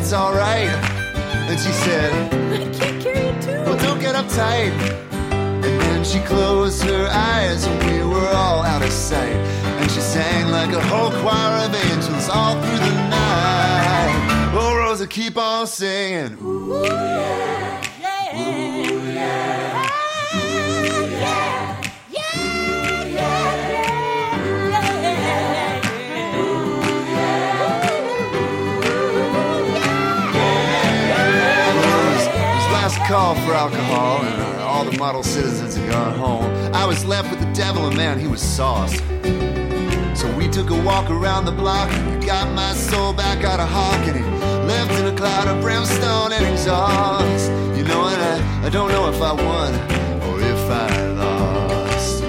that's 0.00 0.12
all 0.14 0.34
right. 0.34 0.68
And 1.48 1.58
she 1.58 1.70
said, 1.72 2.10
I 2.52 2.56
can't 2.72 3.02
carry 3.02 3.28
a 3.28 3.42
tune. 3.42 3.64
Well, 3.64 3.66
that's 3.66 3.66
alright. 3.66 3.66
And 3.66 3.66
she 3.66 3.66
said, 3.66 3.66
Well, 3.66 3.76
don't 3.78 4.00
get 4.00 4.14
uptight. 4.14 4.72
And 5.30 5.80
then 5.82 6.04
she 6.04 6.18
closed 6.20 6.82
her 6.84 7.08
eyes 7.12 7.66
and 7.66 7.78
we 7.84 8.02
were 8.02 8.28
all 8.28 8.62
out 8.62 8.82
of 8.82 8.90
sight. 8.90 9.36
And 9.80 9.90
she 9.90 10.00
sang 10.00 10.50
like 10.50 10.72
a 10.72 10.82
whole 10.82 11.10
choir 11.22 11.66
of 11.66 11.74
angels 11.74 12.28
all 12.28 12.54
through 12.54 12.78
the 12.78 13.08
night 13.08 13.29
keep 15.10 15.36
on 15.36 15.66
singing. 15.66 16.38
Ooh, 16.40 16.84
yeah. 16.84 17.82
Yeah. 18.00 18.38
Ooh, 18.38 19.12
yeah. 19.12 19.86
Yeah. 22.10 22.20
Call 33.06 33.34
for 33.34 33.54
alcohol, 33.54 34.22
and 34.22 34.40
uh, 34.40 34.66
all 34.66 34.84
the 34.84 34.96
model 34.96 35.24
citizens 35.24 35.74
had 35.74 35.90
gone 35.90 36.16
home. 36.16 36.44
I 36.72 36.86
was 36.86 37.04
left 37.04 37.28
with 37.30 37.40
the 37.40 37.52
devil, 37.54 37.86
and 37.86 37.96
man, 37.96 38.20
he 38.20 38.28
was 38.28 38.40
sauce. 38.40 38.96
So 40.14 40.32
we 40.36 40.46
took 40.48 40.70
a 40.70 40.80
walk 40.84 41.10
around 41.10 41.44
the 41.44 41.52
block, 41.52 41.90
got 42.24 42.52
my 42.54 42.72
soul 42.74 43.12
back 43.12 43.42
out 43.42 43.58
of 43.58 43.68
Hawking 43.68 44.49
left 44.70 44.94
in 45.00 45.06
a 45.12 45.16
cloud 45.16 45.48
of 45.48 45.60
brimstone 45.60 46.32
and 46.32 46.44
exhaust. 46.52 47.50
You 47.76 47.84
know, 47.90 48.02
and 48.12 48.20
I, 48.32 48.36
I 48.66 48.68
don't 48.70 48.90
know 48.94 49.04
if 49.12 49.20
I 49.30 49.32
won 49.32 49.74
or 50.26 50.36
if 50.54 50.64
I 50.86 50.88
lost. 51.22 52.22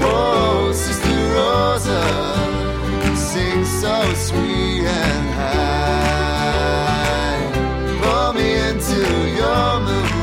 Whoa, 0.00 0.72
Sister 0.72 1.18
Rosa, 1.36 2.02
sing 3.30 3.64
so 3.82 3.96
sweet 4.28 4.84
and 5.02 5.26
high. 5.40 6.54
Pull 8.02 8.30
me 8.38 8.48
into 8.68 9.00
your 9.40 9.68
moon 9.86 10.13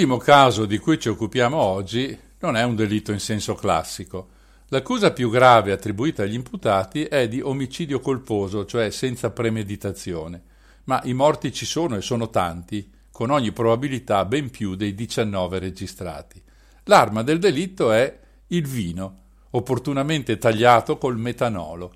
L'ultimo 0.00 0.24
caso 0.24 0.64
di 0.64 0.78
cui 0.78 0.98
ci 0.98 1.10
occupiamo 1.10 1.58
oggi 1.58 2.18
non 2.38 2.56
è 2.56 2.62
un 2.62 2.74
delitto 2.74 3.12
in 3.12 3.20
senso 3.20 3.54
classico. 3.54 4.28
L'accusa 4.68 5.12
più 5.12 5.28
grave 5.28 5.72
attribuita 5.72 6.22
agli 6.22 6.32
imputati 6.32 7.04
è 7.04 7.28
di 7.28 7.42
omicidio 7.42 8.00
colposo, 8.00 8.64
cioè 8.64 8.88
senza 8.88 9.28
premeditazione. 9.28 10.42
Ma 10.84 11.02
i 11.04 11.12
morti 11.12 11.52
ci 11.52 11.66
sono 11.66 11.96
e 11.96 12.00
sono 12.00 12.30
tanti, 12.30 12.90
con 13.12 13.28
ogni 13.28 13.52
probabilità 13.52 14.24
ben 14.24 14.48
più 14.48 14.74
dei 14.74 14.94
19 14.94 15.58
registrati. 15.58 16.42
L'arma 16.84 17.22
del 17.22 17.38
delitto 17.38 17.92
è 17.92 18.18
il 18.46 18.66
vino, 18.66 19.18
opportunamente 19.50 20.38
tagliato 20.38 20.96
col 20.96 21.18
metanolo. 21.18 21.92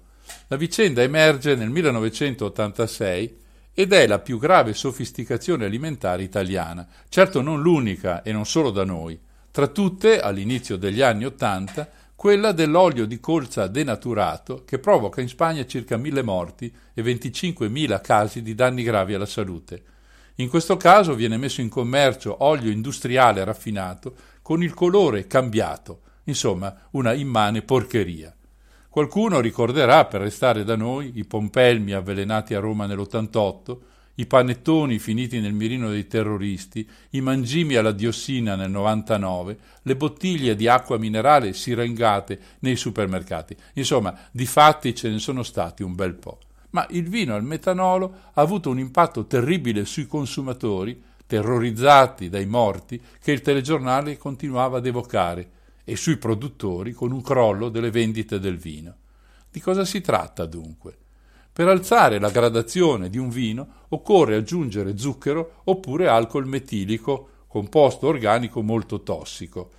La 0.48 0.56
vicenda 0.56 1.00
emerge 1.00 1.54
nel 1.54 1.70
1986 1.70 3.38
ed 3.74 3.92
è 3.92 4.06
la 4.06 4.20
più 4.20 4.38
grave 4.38 4.72
sofisticazione 4.72 5.64
alimentare 5.64 6.22
italiana, 6.22 6.86
certo 7.08 7.42
non 7.42 7.60
l'unica 7.60 8.22
e 8.22 8.30
non 8.30 8.46
solo 8.46 8.70
da 8.70 8.84
noi. 8.84 9.18
Tra 9.50 9.66
tutte, 9.66 10.20
all'inizio 10.20 10.76
degli 10.76 11.00
anni 11.00 11.24
Ottanta, 11.24 11.90
quella 12.14 12.52
dell'olio 12.52 13.04
di 13.04 13.18
colza 13.18 13.66
denaturato 13.66 14.62
che 14.64 14.78
provoca 14.78 15.20
in 15.20 15.28
Spagna 15.28 15.66
circa 15.66 15.96
mille 15.96 16.22
morti 16.22 16.72
e 16.94 17.02
25.000 17.02 18.00
casi 18.00 18.42
di 18.42 18.54
danni 18.54 18.84
gravi 18.84 19.14
alla 19.14 19.26
salute. 19.26 19.82
In 20.36 20.48
questo 20.48 20.76
caso 20.76 21.14
viene 21.14 21.36
messo 21.36 21.60
in 21.60 21.68
commercio 21.68 22.44
olio 22.44 22.70
industriale 22.70 23.44
raffinato 23.44 24.14
con 24.40 24.62
il 24.62 24.72
colore 24.72 25.26
cambiato, 25.26 26.00
insomma 26.24 26.74
una 26.92 27.12
immane 27.12 27.62
porcheria. 27.62 28.34
Qualcuno 28.94 29.40
ricorderà, 29.40 30.04
per 30.04 30.20
restare 30.20 30.62
da 30.62 30.76
noi, 30.76 31.10
i 31.16 31.24
pompelmi 31.24 31.90
avvelenati 31.90 32.54
a 32.54 32.60
Roma 32.60 32.86
nell'88, 32.86 33.76
i 34.14 34.26
panettoni 34.26 35.00
finiti 35.00 35.40
nel 35.40 35.52
mirino 35.52 35.90
dei 35.90 36.06
terroristi, 36.06 36.88
i 37.10 37.20
mangimi 37.20 37.74
alla 37.74 37.90
diossina 37.90 38.54
nel 38.54 38.70
99, 38.70 39.58
le 39.82 39.96
bottiglie 39.96 40.54
di 40.54 40.68
acqua 40.68 40.96
minerale 40.96 41.54
sirengate 41.54 42.38
nei 42.60 42.76
supermercati. 42.76 43.56
Insomma, 43.72 44.16
di 44.30 44.46
fatti 44.46 44.94
ce 44.94 45.08
ne 45.08 45.18
sono 45.18 45.42
stati 45.42 45.82
un 45.82 45.96
bel 45.96 46.14
po'. 46.14 46.38
Ma 46.70 46.86
il 46.90 47.08
vino 47.08 47.34
al 47.34 47.42
metanolo 47.42 48.14
ha 48.32 48.40
avuto 48.40 48.70
un 48.70 48.78
impatto 48.78 49.26
terribile 49.26 49.86
sui 49.86 50.06
consumatori, 50.06 51.02
terrorizzati 51.26 52.28
dai 52.28 52.46
morti 52.46 53.02
che 53.20 53.32
il 53.32 53.40
telegiornale 53.40 54.16
continuava 54.18 54.78
ad 54.78 54.86
evocare, 54.86 55.48
e 55.84 55.96
sui 55.96 56.16
produttori 56.16 56.92
con 56.92 57.12
un 57.12 57.22
crollo 57.22 57.68
delle 57.68 57.90
vendite 57.90 58.40
del 58.40 58.56
vino. 58.56 58.96
Di 59.50 59.60
cosa 59.60 59.84
si 59.84 60.00
tratta 60.00 60.46
dunque? 60.46 60.96
Per 61.52 61.68
alzare 61.68 62.18
la 62.18 62.30
gradazione 62.30 63.08
di 63.08 63.18
un 63.18 63.28
vino 63.28 63.84
occorre 63.90 64.34
aggiungere 64.34 64.98
zucchero 64.98 65.60
oppure 65.64 66.08
alcol 66.08 66.46
metilico, 66.46 67.28
composto 67.46 68.08
organico 68.08 68.60
molto 68.62 69.02
tossico. 69.02 69.70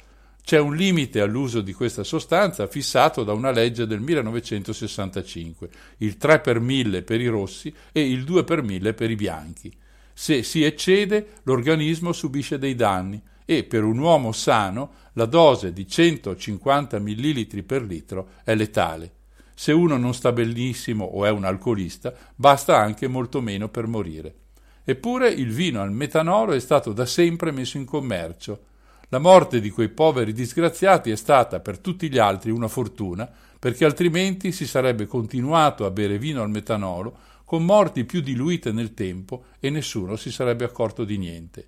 C'è 0.41 0.59
un 0.59 0.75
limite 0.75 1.19
all'uso 1.19 1.59
di 1.59 1.73
questa 1.73 2.03
sostanza 2.03 2.67
fissato 2.67 3.23
da 3.23 3.33
una 3.33 3.51
legge 3.51 3.87
del 3.87 3.99
1965, 3.99 5.69
il 5.97 6.17
3 6.17 6.39
per 6.39 6.59
1000 6.59 7.01
per 7.01 7.19
i 7.19 7.27
rossi 7.27 7.73
e 7.91 8.09
il 8.09 8.23
2 8.23 8.43
per 8.45 8.61
1000 8.61 8.93
per 8.93 9.11
i 9.11 9.15
bianchi. 9.15 9.75
Se 10.13 10.43
si 10.43 10.63
eccede, 10.63 11.31
l'organismo 11.43 12.13
subisce 12.13 12.57
dei 12.57 12.75
danni 12.75 13.21
e 13.45 13.63
per 13.63 13.83
un 13.83 13.99
uomo 13.99 14.31
sano 14.31 14.91
la 15.13 15.25
dose 15.25 15.71
di 15.71 15.87
150 15.87 16.99
ml 16.99 17.63
per 17.63 17.83
litro 17.83 18.29
è 18.43 18.55
letale. 18.55 19.11
Se 19.53 19.71
uno 19.71 19.95
non 19.95 20.13
sta 20.13 20.33
benissimo 20.33 21.05
o 21.05 21.25
è 21.25 21.29
un 21.29 21.45
alcolista, 21.45 22.13
basta 22.35 22.77
anche 22.77 23.07
molto 23.07 23.39
meno 23.39 23.69
per 23.69 23.87
morire. 23.87 24.35
Eppure 24.83 25.29
il 25.29 25.51
vino 25.51 25.81
al 25.81 25.91
metanolo 25.91 26.51
è 26.51 26.59
stato 26.59 26.91
da 26.91 27.05
sempre 27.05 27.51
messo 27.51 27.77
in 27.77 27.85
commercio. 27.85 28.65
La 29.09 29.19
morte 29.19 29.61
di 29.61 29.69
quei 29.69 29.89
poveri 29.89 30.33
disgraziati 30.33 31.09
è 31.09 31.15
stata 31.15 31.59
per 31.59 31.79
tutti 31.79 32.09
gli 32.09 32.17
altri 32.17 32.51
una 32.51 32.67
fortuna, 32.67 33.31
perché 33.57 33.85
altrimenti 33.85 34.51
si 34.51 34.67
sarebbe 34.67 35.05
continuato 35.05 35.85
a 35.85 35.91
bere 35.91 36.17
vino 36.17 36.41
al 36.41 36.49
metanolo 36.49 37.17
con 37.45 37.63
morti 37.63 38.03
più 38.03 38.21
diluite 38.21 38.71
nel 38.71 38.93
tempo 38.93 39.45
e 39.59 39.69
nessuno 39.69 40.15
si 40.15 40.31
sarebbe 40.31 40.65
accorto 40.65 41.03
di 41.03 41.17
niente. 41.17 41.67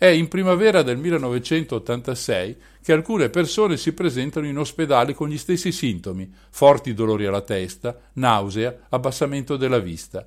È 0.00 0.06
in 0.06 0.28
primavera 0.28 0.82
del 0.82 0.96
1986 0.96 2.56
che 2.84 2.92
alcune 2.92 3.30
persone 3.30 3.76
si 3.76 3.92
presentano 3.92 4.46
in 4.46 4.56
ospedale 4.56 5.12
con 5.12 5.28
gli 5.28 5.36
stessi 5.36 5.72
sintomi, 5.72 6.32
forti 6.50 6.94
dolori 6.94 7.26
alla 7.26 7.40
testa, 7.40 7.98
nausea, 8.12 8.86
abbassamento 8.90 9.56
della 9.56 9.80
vista. 9.80 10.24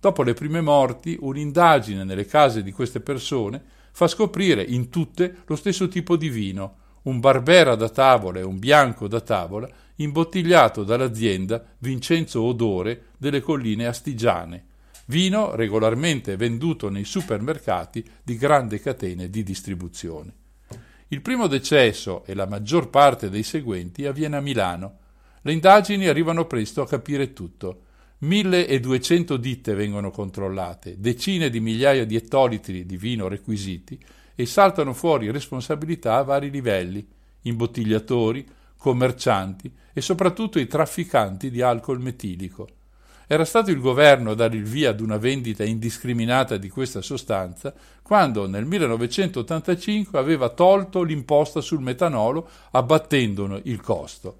Dopo 0.00 0.22
le 0.22 0.32
prime 0.32 0.62
morti, 0.62 1.14
un'indagine 1.20 2.04
nelle 2.04 2.24
case 2.24 2.62
di 2.62 2.72
queste 2.72 3.00
persone 3.00 3.62
fa 3.92 4.08
scoprire 4.08 4.62
in 4.62 4.88
tutte 4.88 5.42
lo 5.44 5.56
stesso 5.56 5.88
tipo 5.88 6.16
di 6.16 6.30
vino, 6.30 6.76
un 7.02 7.20
Barbera 7.20 7.74
da 7.74 7.90
tavola 7.90 8.38
e 8.38 8.44
un 8.44 8.58
bianco 8.58 9.08
da 9.08 9.20
tavola, 9.20 9.68
imbottigliato 9.96 10.84
dall'azienda 10.84 11.62
Vincenzo 11.80 12.40
Odore 12.40 13.08
delle 13.18 13.42
colline 13.42 13.86
astigiane 13.86 14.64
vino 15.06 15.54
regolarmente 15.54 16.36
venduto 16.36 16.88
nei 16.88 17.04
supermercati 17.04 18.04
di 18.22 18.36
grandi 18.36 18.80
catene 18.80 19.30
di 19.30 19.42
distribuzione. 19.42 20.34
Il 21.08 21.22
primo 21.22 21.46
decesso 21.46 22.24
e 22.24 22.34
la 22.34 22.46
maggior 22.46 22.90
parte 22.90 23.30
dei 23.30 23.44
seguenti 23.44 24.06
avviene 24.06 24.36
a 24.36 24.40
Milano. 24.40 24.98
Le 25.42 25.52
indagini 25.52 26.08
arrivano 26.08 26.46
presto 26.46 26.82
a 26.82 26.86
capire 26.86 27.32
tutto. 27.32 27.82
1200 28.18 29.36
ditte 29.36 29.74
vengono 29.74 30.10
controllate, 30.10 30.98
decine 30.98 31.50
di 31.50 31.60
migliaia 31.60 32.04
di 32.04 32.16
ettolitri 32.16 32.86
di 32.86 32.96
vino 32.96 33.28
requisiti 33.28 34.02
e 34.34 34.46
saltano 34.46 34.94
fuori 34.94 35.30
responsabilità 35.30 36.16
a 36.16 36.22
vari 36.22 36.50
livelli, 36.50 37.06
imbottigliatori, 37.42 38.44
commercianti 38.76 39.70
e 39.92 40.00
soprattutto 40.00 40.58
i 40.58 40.66
trafficanti 40.66 41.50
di 41.50 41.62
alcol 41.62 42.00
metilico. 42.00 42.68
Era 43.28 43.44
stato 43.44 43.72
il 43.72 43.80
governo 43.80 44.30
a 44.30 44.34
dare 44.34 44.54
il 44.54 44.62
via 44.62 44.90
ad 44.90 45.00
una 45.00 45.16
vendita 45.16 45.64
indiscriminata 45.64 46.56
di 46.58 46.68
questa 46.68 47.02
sostanza 47.02 47.74
quando 48.00 48.46
nel 48.46 48.64
1985 48.64 50.16
aveva 50.16 50.50
tolto 50.50 51.02
l'imposta 51.02 51.60
sul 51.60 51.80
metanolo 51.80 52.48
abbattendone 52.70 53.62
il 53.64 53.80
costo. 53.80 54.38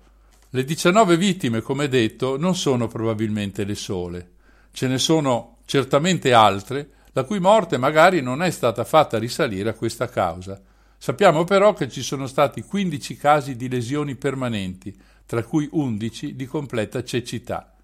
Le 0.51 0.63
19 0.63 1.17
vittime, 1.17 1.63
come 1.63 1.89
detto, 1.89 2.39
non 2.39 2.55
sono 2.55 2.87
probabilmente 2.87 3.65
le 3.65 3.75
sole. 3.75 4.31
Ce 4.71 4.87
ne 4.87 4.99
sono 4.99 5.57
certamente 5.65 6.33
altre, 6.33 6.91
la 7.13 7.25
cui 7.25 7.41
morte 7.41 7.79
magari 7.79 8.21
non 8.21 8.41
è 8.41 8.51
stata 8.51 8.85
fatta 8.85 9.19
risalire 9.19 9.71
a 9.71 9.75
questa 9.75 10.09
causa. 10.09 10.63
Sappiamo 10.97 11.43
però 11.43 11.73
che 11.73 11.89
ci 11.89 12.03
sono 12.03 12.29
stati 12.29 12.63
15 12.63 13.17
casi 13.17 13.57
di 13.57 13.69
lesioni 13.69 14.15
permanenti, 14.15 14.97
tra 15.27 15.43
cui 15.43 15.69
11 15.73 16.37
di 16.37 16.47
completa 16.47 17.03
cecità. 17.03 17.76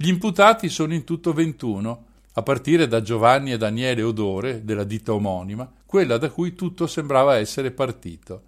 Gli 0.00 0.06
imputati 0.06 0.68
sono 0.68 0.94
in 0.94 1.02
tutto 1.02 1.32
21, 1.32 2.04
a 2.34 2.42
partire 2.44 2.86
da 2.86 3.02
Giovanni 3.02 3.50
e 3.50 3.56
Daniele 3.56 4.02
Odore, 4.02 4.64
della 4.64 4.84
ditta 4.84 5.12
omonima, 5.12 5.68
quella 5.84 6.18
da 6.18 6.30
cui 6.30 6.54
tutto 6.54 6.86
sembrava 6.86 7.36
essere 7.38 7.72
partito. 7.72 8.42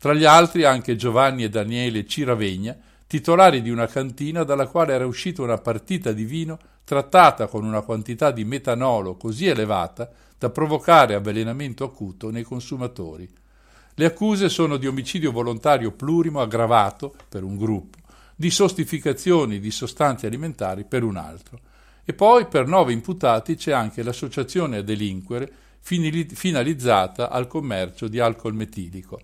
Tra 0.00 0.12
gli 0.14 0.24
altri 0.24 0.64
anche 0.64 0.96
Giovanni 0.96 1.44
e 1.44 1.48
Daniele 1.48 2.08
Ciravegna, 2.08 2.76
titolari 3.06 3.62
di 3.62 3.70
una 3.70 3.86
cantina 3.86 4.42
dalla 4.42 4.66
quale 4.66 4.94
era 4.94 5.06
uscita 5.06 5.42
una 5.42 5.58
partita 5.58 6.10
di 6.10 6.24
vino 6.24 6.58
trattata 6.82 7.46
con 7.46 7.64
una 7.64 7.82
quantità 7.82 8.32
di 8.32 8.44
metanolo 8.44 9.14
così 9.14 9.46
elevata 9.46 10.10
da 10.36 10.50
provocare 10.50 11.14
avvelenamento 11.14 11.84
acuto 11.84 12.32
nei 12.32 12.42
consumatori. 12.42 13.30
Le 13.94 14.04
accuse 14.04 14.48
sono 14.48 14.76
di 14.76 14.88
omicidio 14.88 15.30
volontario 15.30 15.92
plurimo 15.92 16.40
aggravato 16.40 17.14
per 17.28 17.44
un 17.44 17.56
gruppo, 17.56 17.98
di 18.36 18.50
sostificazioni 18.50 19.58
di 19.58 19.70
sostanze 19.70 20.26
alimentari 20.26 20.84
per 20.84 21.02
un 21.02 21.16
altro. 21.16 21.58
E 22.04 22.12
poi 22.12 22.46
per 22.46 22.66
nove 22.66 22.92
imputati 22.92 23.56
c'è 23.56 23.72
anche 23.72 24.02
l'associazione 24.02 24.76
a 24.76 24.82
delinquere 24.82 25.50
finalizzata 25.80 27.30
al 27.30 27.46
commercio 27.46 28.08
di 28.08 28.20
alcol 28.20 28.54
metilico. 28.54 29.18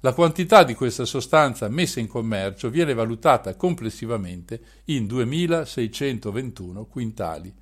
La 0.00 0.12
quantità 0.12 0.64
di 0.64 0.74
questa 0.74 1.04
sostanza 1.04 1.68
messa 1.68 2.00
in 2.00 2.06
commercio 2.06 2.68
viene 2.70 2.94
valutata 2.94 3.54
complessivamente 3.54 4.60
in 4.86 5.06
2.621 5.06 6.86
quintali. 6.88 7.52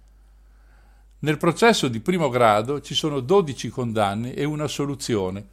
Nel 1.18 1.38
processo 1.38 1.88
di 1.88 2.00
primo 2.00 2.28
grado 2.28 2.80
ci 2.80 2.94
sono 2.94 3.20
12 3.20 3.68
condanne 3.68 4.34
e 4.34 4.44
una 4.44 4.64
assoluzione. 4.64 5.46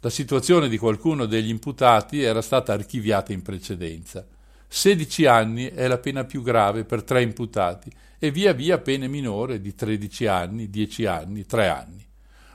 La 0.00 0.10
situazione 0.10 0.68
di 0.68 0.76
qualcuno 0.78 1.26
degli 1.26 1.48
imputati 1.48 2.20
era 2.20 2.42
stata 2.42 2.72
archiviata 2.72 3.32
in 3.32 3.42
precedenza. 3.42 4.26
16 4.68 5.26
anni 5.26 5.66
è 5.66 5.86
la 5.86 5.98
pena 5.98 6.24
più 6.24 6.42
grave 6.42 6.84
per 6.84 7.02
tre 7.02 7.22
imputati 7.22 7.90
e 8.18 8.30
via 8.30 8.52
via 8.52 8.78
pene 8.78 9.08
minore 9.08 9.60
di 9.60 9.74
13 9.74 10.26
anni, 10.26 10.70
10 10.70 11.06
anni, 11.06 11.46
3 11.46 11.68
anni. 11.68 12.04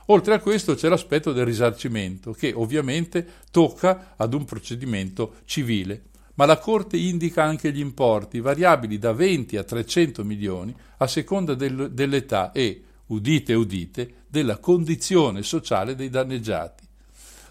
Oltre 0.07 0.33
a 0.33 0.39
questo 0.39 0.75
c'è 0.75 0.89
l'aspetto 0.89 1.31
del 1.31 1.45
risarcimento, 1.45 2.33
che 2.33 2.51
ovviamente 2.53 3.25
tocca 3.49 4.13
ad 4.17 4.33
un 4.33 4.45
procedimento 4.45 5.35
civile, 5.45 6.03
ma 6.35 6.45
la 6.45 6.57
Corte 6.57 6.97
indica 6.97 7.43
anche 7.43 7.71
gli 7.71 7.79
importi, 7.79 8.39
variabili 8.39 8.97
da 8.97 9.13
20 9.13 9.57
a 9.57 9.63
300 9.63 10.23
milioni 10.23 10.75
a 10.97 11.07
seconda 11.07 11.53
del, 11.53 11.91
dell'età 11.91 12.51
e, 12.51 12.83
udite 13.07 13.53
udite, 13.53 14.13
della 14.27 14.57
condizione 14.57 15.43
sociale 15.43 15.95
dei 15.95 16.09
danneggiati. 16.09 16.83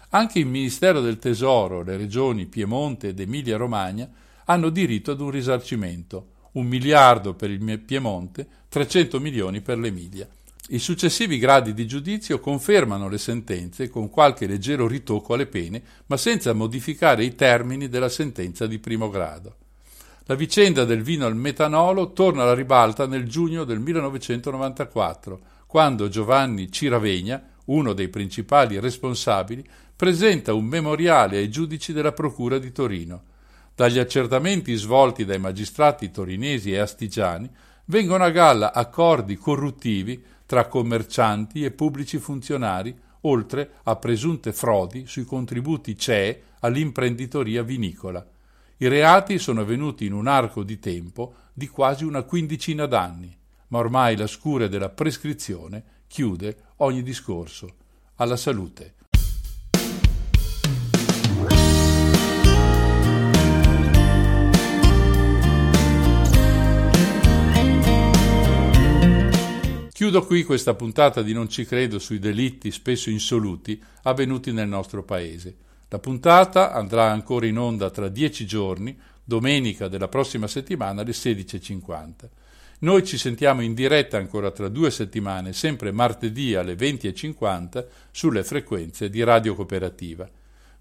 Anche 0.09 0.39
il 0.39 0.47
Ministero 0.47 0.99
del 0.99 1.19
Tesoro, 1.19 1.83
le 1.83 1.95
regioni 1.95 2.47
Piemonte 2.47 3.09
ed 3.09 3.19
Emilia-Romagna 3.19 4.09
hanno 4.51 4.69
diritto 4.69 5.11
ad 5.11 5.21
un 5.21 5.29
risarcimento, 5.29 6.27
un 6.53 6.67
miliardo 6.67 7.33
per 7.33 7.49
il 7.49 7.79
Piemonte, 7.79 8.47
300 8.67 9.19
milioni 9.19 9.61
per 9.61 9.79
l'Emilia. 9.79 10.27
I 10.69 10.79
successivi 10.79 11.37
gradi 11.37 11.73
di 11.73 11.87
giudizio 11.87 12.39
confermano 12.39 13.07
le 13.07 13.17
sentenze 13.17 13.89
con 13.89 14.09
qualche 14.09 14.47
leggero 14.47 14.87
ritocco 14.87 15.33
alle 15.33 15.47
pene, 15.47 15.81
ma 16.07 16.17
senza 16.17 16.53
modificare 16.53 17.23
i 17.23 17.33
termini 17.35 17.87
della 17.87 18.09
sentenza 18.09 18.67
di 18.67 18.79
primo 18.79 19.09
grado. 19.09 19.55
La 20.25 20.35
vicenda 20.35 20.85
del 20.85 21.01
vino 21.01 21.25
al 21.25 21.35
metanolo 21.35 22.11
torna 22.13 22.43
alla 22.43 22.53
ribalta 22.53 23.07
nel 23.07 23.27
giugno 23.27 23.63
del 23.63 23.79
1994, 23.79 25.39
quando 25.65 26.09
Giovanni 26.09 26.71
Ciravegna, 26.71 27.41
uno 27.65 27.93
dei 27.93 28.09
principali 28.09 28.79
responsabili, 28.79 29.65
presenta 29.95 30.53
un 30.53 30.65
memoriale 30.65 31.37
ai 31.37 31.49
giudici 31.49 31.93
della 31.93 32.11
Procura 32.11 32.59
di 32.59 32.71
Torino. 32.71 33.23
Dagli 33.73 33.99
accertamenti 33.99 34.73
svolti 34.75 35.25
dai 35.25 35.39
magistrati 35.39 36.11
torinesi 36.11 36.71
e 36.71 36.79
astigiani 36.79 37.49
vengono 37.85 38.23
a 38.23 38.29
galla 38.29 38.73
accordi 38.73 39.37
corruttivi 39.37 40.23
tra 40.45 40.67
commercianti 40.67 41.63
e 41.63 41.71
pubblici 41.71 42.17
funzionari, 42.17 42.93
oltre 43.21 43.75
a 43.83 43.95
presunte 43.95 44.51
frodi 44.51 45.05
sui 45.07 45.23
contributi 45.23 45.97
CE 45.97 46.41
all'imprenditoria 46.59 47.63
vinicola. 47.63 48.25
I 48.77 48.87
reati 48.87 49.37
sono 49.37 49.61
avvenuti 49.61 50.05
in 50.05 50.13
un 50.13 50.27
arco 50.27 50.63
di 50.63 50.79
tempo 50.79 51.35
di 51.53 51.67
quasi 51.67 52.03
una 52.03 52.23
quindicina 52.23 52.85
d'anni, 52.85 53.35
ma 53.67 53.77
ormai 53.77 54.17
la 54.17 54.27
scure 54.27 54.67
della 54.67 54.89
prescrizione 54.89 55.83
chiude 56.07 56.57
ogni 56.77 57.03
discorso. 57.03 57.69
Alla 58.15 58.35
salute. 58.35 58.95
Chiudo 70.01 70.25
qui 70.25 70.43
questa 70.43 70.73
puntata 70.73 71.21
di 71.21 71.31
Non 71.31 71.47
ci 71.47 71.63
credo 71.63 71.99
sui 71.99 72.17
delitti 72.17 72.71
spesso 72.71 73.11
insoluti 73.11 73.79
avvenuti 74.01 74.51
nel 74.51 74.67
nostro 74.67 75.03
paese. 75.03 75.55
La 75.89 75.99
puntata 75.99 76.73
andrà 76.73 77.11
ancora 77.11 77.45
in 77.45 77.59
onda 77.59 77.91
tra 77.91 78.07
dieci 78.07 78.47
giorni, 78.47 78.99
domenica 79.23 79.87
della 79.87 80.07
prossima 80.07 80.47
settimana 80.47 81.01
alle 81.01 81.11
16.50. 81.11 82.11
Noi 82.79 83.05
ci 83.05 83.19
sentiamo 83.19 83.61
in 83.61 83.75
diretta 83.75 84.17
ancora 84.17 84.49
tra 84.49 84.69
due 84.69 84.89
settimane, 84.89 85.53
sempre 85.53 85.91
martedì 85.91 86.55
alle 86.55 86.73
20.50 86.73 87.85
sulle 88.09 88.43
frequenze 88.43 89.07
di 89.07 89.21
Radio 89.21 89.53
Cooperativa. 89.53 90.27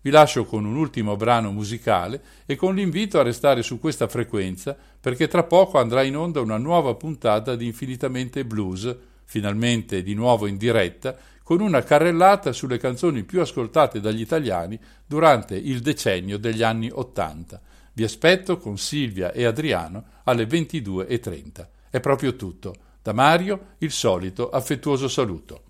Vi 0.01 0.09
lascio 0.09 0.47
con 0.47 0.65
un 0.65 0.77
ultimo 0.77 1.17
brano 1.17 1.53
musicale 1.53 2.23
e 2.47 2.57
con 2.57 2.75
l'invito 2.75 3.21
a 3.21 3.23
restare 3.23 3.63
su 3.63 3.79
questa 3.79 4.09
frequenza 4.09 4.75
perché 4.99 5.29
tra 5.29 5.43
poco 5.43 5.77
andrà 5.77 6.03
in 6.05 6.17
onda 6.17 6.41
una 6.41 6.57
nuova 6.57 6.95
puntata 6.95 7.55
di 7.55 7.67
Infinitamente 7.67 8.47
Blues 8.47 9.09
finalmente 9.31 10.03
di 10.03 10.13
nuovo 10.15 10.49
in 10.49 10.57
diretta, 10.57 11.17
con 11.45 11.61
una 11.61 11.85
carrellata 11.85 12.53
sulle 12.53 12.79
canzoni 12.79 13.23
più 13.23 13.41
ascoltate 13.41 14.01
dagli 14.01 14.21
italiani 14.21 14.77
durante 15.07 15.55
il 15.55 15.79
decennio 15.83 16.37
degli 16.37 16.65
anni 16.65 16.91
Ottanta. 16.93 17.61
Vi 17.93 18.03
aspetto 18.03 18.59
con 18.59 18.77
Silvia 18.77 19.31
e 19.31 19.45
Adriano 19.45 20.05
alle 20.25 20.47
22.30. 20.47 21.69
È 21.91 22.01
proprio 22.01 22.35
tutto. 22.35 22.75
Da 23.01 23.13
Mario 23.13 23.77
il 23.79 23.93
solito 23.93 24.51
affettuoso 24.51 25.07
saluto. 25.07 25.63